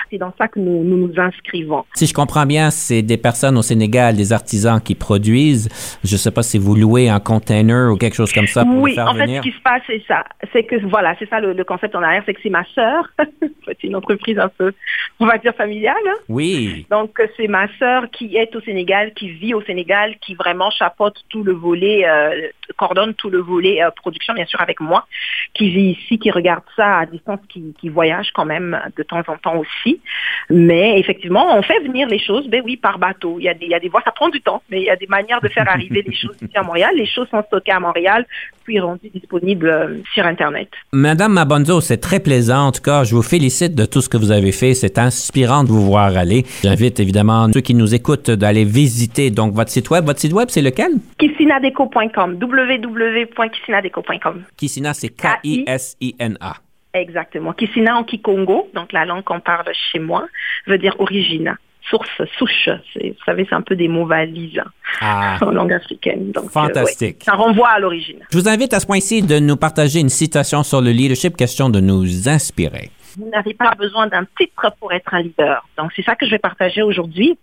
C'est 0.10 0.18
dans 0.18 0.34
ça 0.38 0.48
que 0.48 0.60
nous, 0.60 0.84
nous 0.84 1.08
nous 1.08 1.20
inscrivons. 1.20 1.86
Si 1.94 2.08
je 2.08 2.14
comprends 2.14 2.46
bien, 2.46 2.70
c'est 2.70 3.02
des 3.02 3.18
personnes 3.18 3.58
au 3.58 3.62
Sénégal, 3.62 4.16
des 4.16 4.34
artisans 4.34 4.82
qui 4.82 4.96
produisent. 4.96 5.70
Je 6.04 6.14
ne 6.14 6.18
sais 6.18 6.32
pas 6.32 6.44
si 6.44 6.58
vous 6.58 6.76
louez 6.76 7.10
un 7.10 7.20
container 7.20 7.92
ou 7.92 7.98
quelque 7.98 8.16
chose 8.16 8.34
comme 8.34 8.48
ça 8.48 8.64
pour 8.64 8.82
oui, 8.82 8.96
faire 8.96 9.08
en 9.08 9.16
fait, 9.16 9.28
ce 9.28 9.42
qui 9.42 9.52
se 9.52 9.62
passe, 9.62 9.82
c'est 9.88 10.04
ça. 10.08 10.24
C'est 10.54 10.64
que, 10.64 10.76
voilà, 10.88 11.16
c'est 11.20 11.30
ça 11.30 11.40
le, 11.40 11.64
concept 11.64 11.96
en 11.96 12.04
arrière, 12.04 12.24
c'est 12.26 12.34
que 12.34 12.42
c'est 12.42 12.50
ma 12.50 12.64
sœur. 12.76 13.10
c'est 13.66 13.84
une 13.84 13.96
entreprise 13.96 14.38
un 14.38 14.50
peu, 14.50 14.74
on 15.20 15.26
va 15.26 15.38
dire, 15.38 15.54
familiale. 15.56 15.96
Oui. 16.30 16.86
Donc, 16.90 17.20
c'est 17.38 17.48
ma 17.48 17.68
sœur 17.80 18.10
qui 18.12 18.36
est 18.38 18.56
au 18.56 18.62
Sénégal, 18.62 19.05
qui 19.14 19.30
vit 19.30 19.53
au 19.53 19.62
Sénégal, 19.62 20.18
qui 20.20 20.36
vraiment 20.36 20.70
chapeaute 20.72 21.24
tout 21.30 21.43
le 21.43 21.53
volet, 21.53 22.08
euh, 22.08 22.49
coordonne 22.78 23.14
tout 23.14 23.30
le 23.30 23.39
volet 23.39 23.84
euh, 23.84 23.91
production, 23.91 24.34
bien 24.34 24.45
sûr, 24.45 24.62
avec 24.62 24.80
moi, 24.80 25.08
qui 25.53 25.70
vit 25.70 25.91
ici, 25.91 26.18
qui 26.20 26.32
regarde 26.32 26.64
ça 26.76 26.99
à 26.99 27.06
distance, 27.06 27.39
qui, 27.49 27.74
voyage 27.89 28.32
quand 28.34 28.45
même 28.45 28.80
de 28.97 29.03
temps 29.03 29.22
en 29.28 29.38
temps 29.38 29.56
aussi. 29.58 30.01
Mais 30.49 30.99
effectivement, 30.99 31.56
on 31.56 31.62
fait 31.62 31.80
venir 31.82 32.08
les 32.08 32.20
choses, 32.20 32.47
ben 32.47 32.62
oui, 32.66 32.78
par 32.78 32.97
bateau. 32.97 33.38
Il 33.39 33.43
y 33.43 33.49
a 33.49 33.53
des, 33.53 33.66
il 33.66 33.72
y 33.72 33.76
a 33.76 33.80
des 33.80 33.89
voies, 33.89 34.01
ça 34.03 34.12
prend 34.12 34.30
du 34.30 34.41
temps, 34.41 34.64
mais 34.70 34.82
il 34.82 34.86
y 34.86 34.89
a 34.89 34.95
des 34.95 35.08
manières 35.08 35.39
de 35.39 35.47
faire 35.49 35.70
arriver 35.70 36.01
les 36.01 36.16
choses 36.16 36.36
ici 36.41 36.58
à 36.58 36.64
Montréal. 36.64 36.93
Les 36.95 37.06
choses 37.06 37.30
sont 37.30 37.43
stockées 37.43 37.72
à 37.72 37.80
Montréal, 37.80 38.26
puis 38.66 38.80
rendues 38.80 39.11
disponibles 39.13 39.70
euh, 39.70 39.97
sur 40.13 40.26
Internet. 40.26 40.70
Madame 40.91 41.34
Mabonzo, 41.34 41.80
c'est 41.80 41.97
très 41.97 42.20
plaisant. 42.20 42.68
En 42.68 42.72
tout 42.72 42.82
cas, 42.82 43.03
je 43.03 43.16
vous 43.16 43.22
félicite 43.22 43.76
de 43.76 43.86
tout 43.86 44.01
ce 44.01 44.09
que 44.09 44.18
vous 44.18 44.32
avez 44.32 44.51
fait. 44.51 44.74
C'est 44.74 44.97
inspirant 44.97 45.63
de 45.63 45.70
vous 45.70 45.86
voir 45.86 46.18
aller. 46.18 46.43
J'invite 46.63 46.99
évidemment 46.99 47.47
ceux 47.53 47.61
qui 47.61 47.76
nous 47.76 47.95
écoutent 47.95 48.32
d'aller 48.32 48.66
visiter 48.66 49.30
donc 49.30 49.53
votre 49.53 49.70
site 49.70 49.89
web. 49.91 50.05
Votre 50.05 50.20
site 50.20 50.34
web, 50.34 50.49
c'est 50.49 50.61
lequel? 50.61 50.93
Kissinadeco.com. 51.20 52.38
www.kissinadeco.com. 52.41 54.43
Kissina, 54.57 54.93
c'est 54.93 55.09
K-I-S-I-N-A. 55.09 56.55
Exactement. 56.93 57.53
Kissina 57.53 57.97
en 57.97 58.03
Kikongo, 58.03 58.70
donc 58.74 58.93
la 58.93 59.05
langue 59.05 59.24
qu'on 59.24 59.41
parle 59.41 59.66
chez 59.91 59.99
moi, 59.99 60.28
veut 60.66 60.78
dire 60.78 60.95
origine 60.99 61.57
source, 61.90 62.22
souche. 62.38 62.70
Vous 62.96 63.14
savez, 63.26 63.46
c'est 63.50 63.56
un 63.56 63.62
peu 63.62 63.76
des 63.76 63.88
mots 63.88 64.06
valises 64.06 64.62
ah. 65.02 65.38
en 65.42 65.52
langue 65.52 65.74
africaine. 65.74 66.32
Donc, 66.32 66.46
euh, 66.46 66.50
Fantastique. 66.50 67.24
ça 67.24 67.34
renvoie 67.34 67.70
à 67.70 67.80
l'origine. 67.80 68.20
Je 68.32 68.38
vous 68.38 68.48
invite 68.48 68.74
à 68.74 68.80
ce 68.80 68.86
point-ci 68.86 69.22
de 69.22 69.40
nous 69.40 69.58
partager 69.58 70.00
une 70.00 70.10
citation 70.10 70.64
sur 70.64 70.82
le 70.82 70.92
leadership, 70.92 71.36
question 71.36 71.70
de 71.70 71.80
nous 71.80 72.28
inspirer. 72.30 72.92
Vous 73.18 73.30
n'avez 73.30 73.54
pas 73.54 73.74
besoin 73.76 74.08
d'un 74.08 74.26
titre 74.38 74.74
pour 74.80 74.92
être 74.92 75.14
un 75.14 75.22
leader. 75.22 75.66
Donc, 75.78 75.92
c'est 75.96 76.04
ça 76.04 76.16
que 76.16 76.26
je 76.26 76.32
vais 76.32 76.40
partager 76.40 76.82
aujourd'hui. 76.82 77.38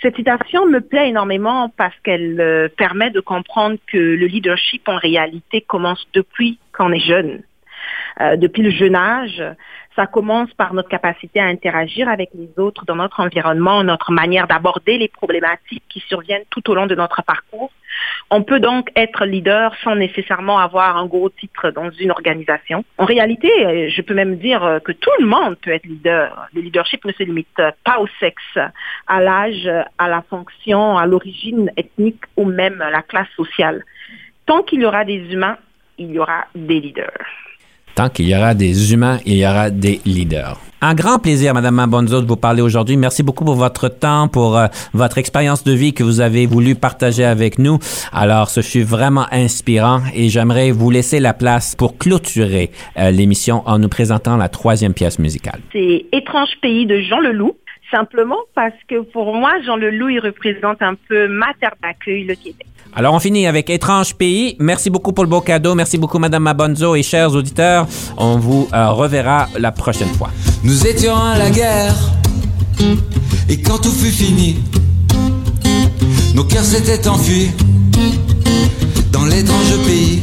Cette 0.00 0.16
citation 0.16 0.66
me 0.66 0.80
plaît 0.80 1.08
énormément 1.08 1.72
parce 1.76 1.94
qu'elle 2.02 2.40
euh, 2.40 2.68
permet 2.76 3.10
de 3.10 3.20
comprendre 3.20 3.76
que 3.86 3.98
le 3.98 4.26
leadership, 4.26 4.88
en 4.88 4.96
réalité, 4.96 5.60
commence 5.60 6.04
depuis 6.12 6.58
qu'on 6.76 6.92
est 6.92 7.06
jeune. 7.06 7.42
Euh, 8.20 8.36
depuis 8.36 8.62
le 8.62 8.70
jeune 8.70 8.96
âge, 8.96 9.42
ça 9.96 10.06
commence 10.06 10.52
par 10.54 10.74
notre 10.74 10.88
capacité 10.88 11.40
à 11.40 11.46
interagir 11.46 12.08
avec 12.08 12.30
les 12.34 12.50
autres 12.58 12.84
dans 12.84 12.96
notre 12.96 13.20
environnement, 13.20 13.84
notre 13.84 14.12
manière 14.12 14.46
d'aborder 14.46 14.98
les 14.98 15.08
problématiques 15.08 15.84
qui 15.88 16.00
surviennent 16.00 16.44
tout 16.50 16.70
au 16.70 16.74
long 16.74 16.86
de 16.86 16.94
notre 16.94 17.22
parcours. 17.22 17.70
On 18.30 18.42
peut 18.42 18.60
donc 18.60 18.90
être 18.96 19.26
leader 19.26 19.74
sans 19.84 19.94
nécessairement 19.94 20.58
avoir 20.58 20.96
un 20.96 21.06
gros 21.06 21.28
titre 21.28 21.70
dans 21.70 21.90
une 21.90 22.10
organisation. 22.10 22.84
En 22.96 23.04
réalité, 23.04 23.90
je 23.90 24.02
peux 24.02 24.14
même 24.14 24.36
dire 24.36 24.80
que 24.84 24.92
tout 24.92 25.10
le 25.18 25.26
monde 25.26 25.56
peut 25.60 25.72
être 25.72 25.84
leader. 25.84 26.48
Le 26.54 26.62
leadership 26.62 27.04
ne 27.04 27.12
se 27.12 27.22
limite 27.22 27.60
pas 27.84 27.98
au 27.98 28.06
sexe, 28.18 28.58
à 29.06 29.20
l'âge, 29.20 29.68
à 29.98 30.08
la 30.08 30.22
fonction, 30.22 30.96
à 30.96 31.06
l'origine 31.06 31.70
ethnique 31.76 32.22
ou 32.36 32.46
même 32.46 32.80
à 32.80 32.90
la 32.90 33.02
classe 33.02 33.28
sociale. 33.36 33.84
Tant 34.46 34.62
qu'il 34.62 34.80
y 34.80 34.86
aura 34.86 35.04
des 35.04 35.32
humains, 35.32 35.58
il 35.98 36.12
y 36.12 36.18
aura 36.18 36.46
des 36.54 36.80
leaders. 36.80 37.41
Tant 37.94 38.08
qu'il 38.08 38.28
y 38.28 38.36
aura 38.36 38.54
des 38.54 38.92
humains, 38.92 39.18
il 39.26 39.36
y 39.36 39.46
aura 39.46 39.70
des 39.70 40.00
leaders. 40.04 40.58
Un 40.84 40.94
grand 40.94 41.20
plaisir, 41.20 41.54
Madame 41.54 41.76
Mabonzo, 41.76 42.20
de 42.20 42.26
vous 42.26 42.34
parler 42.34 42.60
aujourd'hui. 42.60 42.96
Merci 42.96 43.22
beaucoup 43.22 43.44
pour 43.44 43.54
votre 43.54 43.88
temps, 43.88 44.26
pour 44.26 44.58
euh, 44.58 44.66
votre 44.94 45.18
expérience 45.18 45.62
de 45.62 45.70
vie 45.70 45.92
que 45.92 46.02
vous 46.02 46.20
avez 46.20 46.44
voulu 46.46 46.74
partager 46.74 47.24
avec 47.24 47.60
nous. 47.60 47.78
Alors, 48.12 48.50
ce 48.50 48.62
fut 48.62 48.82
vraiment 48.82 49.26
inspirant 49.30 50.00
et 50.12 50.28
j'aimerais 50.28 50.72
vous 50.72 50.90
laisser 50.90 51.20
la 51.20 51.34
place 51.34 51.76
pour 51.76 51.98
clôturer 51.98 52.72
euh, 52.98 53.12
l'émission 53.12 53.62
en 53.66 53.78
nous 53.78 53.88
présentant 53.88 54.36
la 54.36 54.48
troisième 54.48 54.92
pièce 54.92 55.20
musicale. 55.20 55.60
C'est 55.72 56.06
Étrange 56.10 56.50
pays 56.60 56.84
de 56.84 56.98
Jean 56.98 57.20
Leloup 57.20 57.54
simplement 57.92 58.38
parce 58.54 58.74
que 58.88 59.02
pour 59.12 59.34
moi, 59.34 59.52
Jean 59.64 59.76
Leloup, 59.76 60.08
il 60.08 60.20
représente 60.20 60.82
un 60.82 60.94
peu 61.08 61.28
ma 61.28 61.52
terre 61.60 61.74
d'accueil, 61.82 62.24
le 62.24 62.34
Québec. 62.34 62.66
Alors, 62.94 63.14
on 63.14 63.20
finit 63.20 63.46
avec 63.46 63.70
Étrange 63.70 64.14
pays. 64.14 64.56
Merci 64.58 64.90
beaucoup 64.90 65.12
pour 65.12 65.24
le 65.24 65.30
beau 65.30 65.40
cadeau. 65.40 65.74
Merci 65.74 65.96
beaucoup, 65.96 66.18
Madame 66.18 66.42
Mabonzo 66.42 66.94
et 66.94 67.02
chers 67.02 67.34
auditeurs. 67.34 67.86
On 68.18 68.36
vous 68.38 68.68
euh, 68.72 68.90
reverra 68.90 69.48
la 69.58 69.72
prochaine 69.72 70.08
fois. 70.08 70.30
Nous 70.64 70.86
étions 70.86 71.16
à 71.16 71.38
la 71.38 71.50
guerre. 71.50 71.94
Et 73.48 73.60
quand 73.62 73.78
tout 73.78 73.90
fut 73.90 74.12
fini, 74.12 74.58
nos 76.34 76.44
cœurs 76.44 76.64
s'étaient 76.64 77.08
enfuis 77.08 77.50
dans 79.12 79.24
l'étrange 79.24 79.76
pays. 79.86 80.22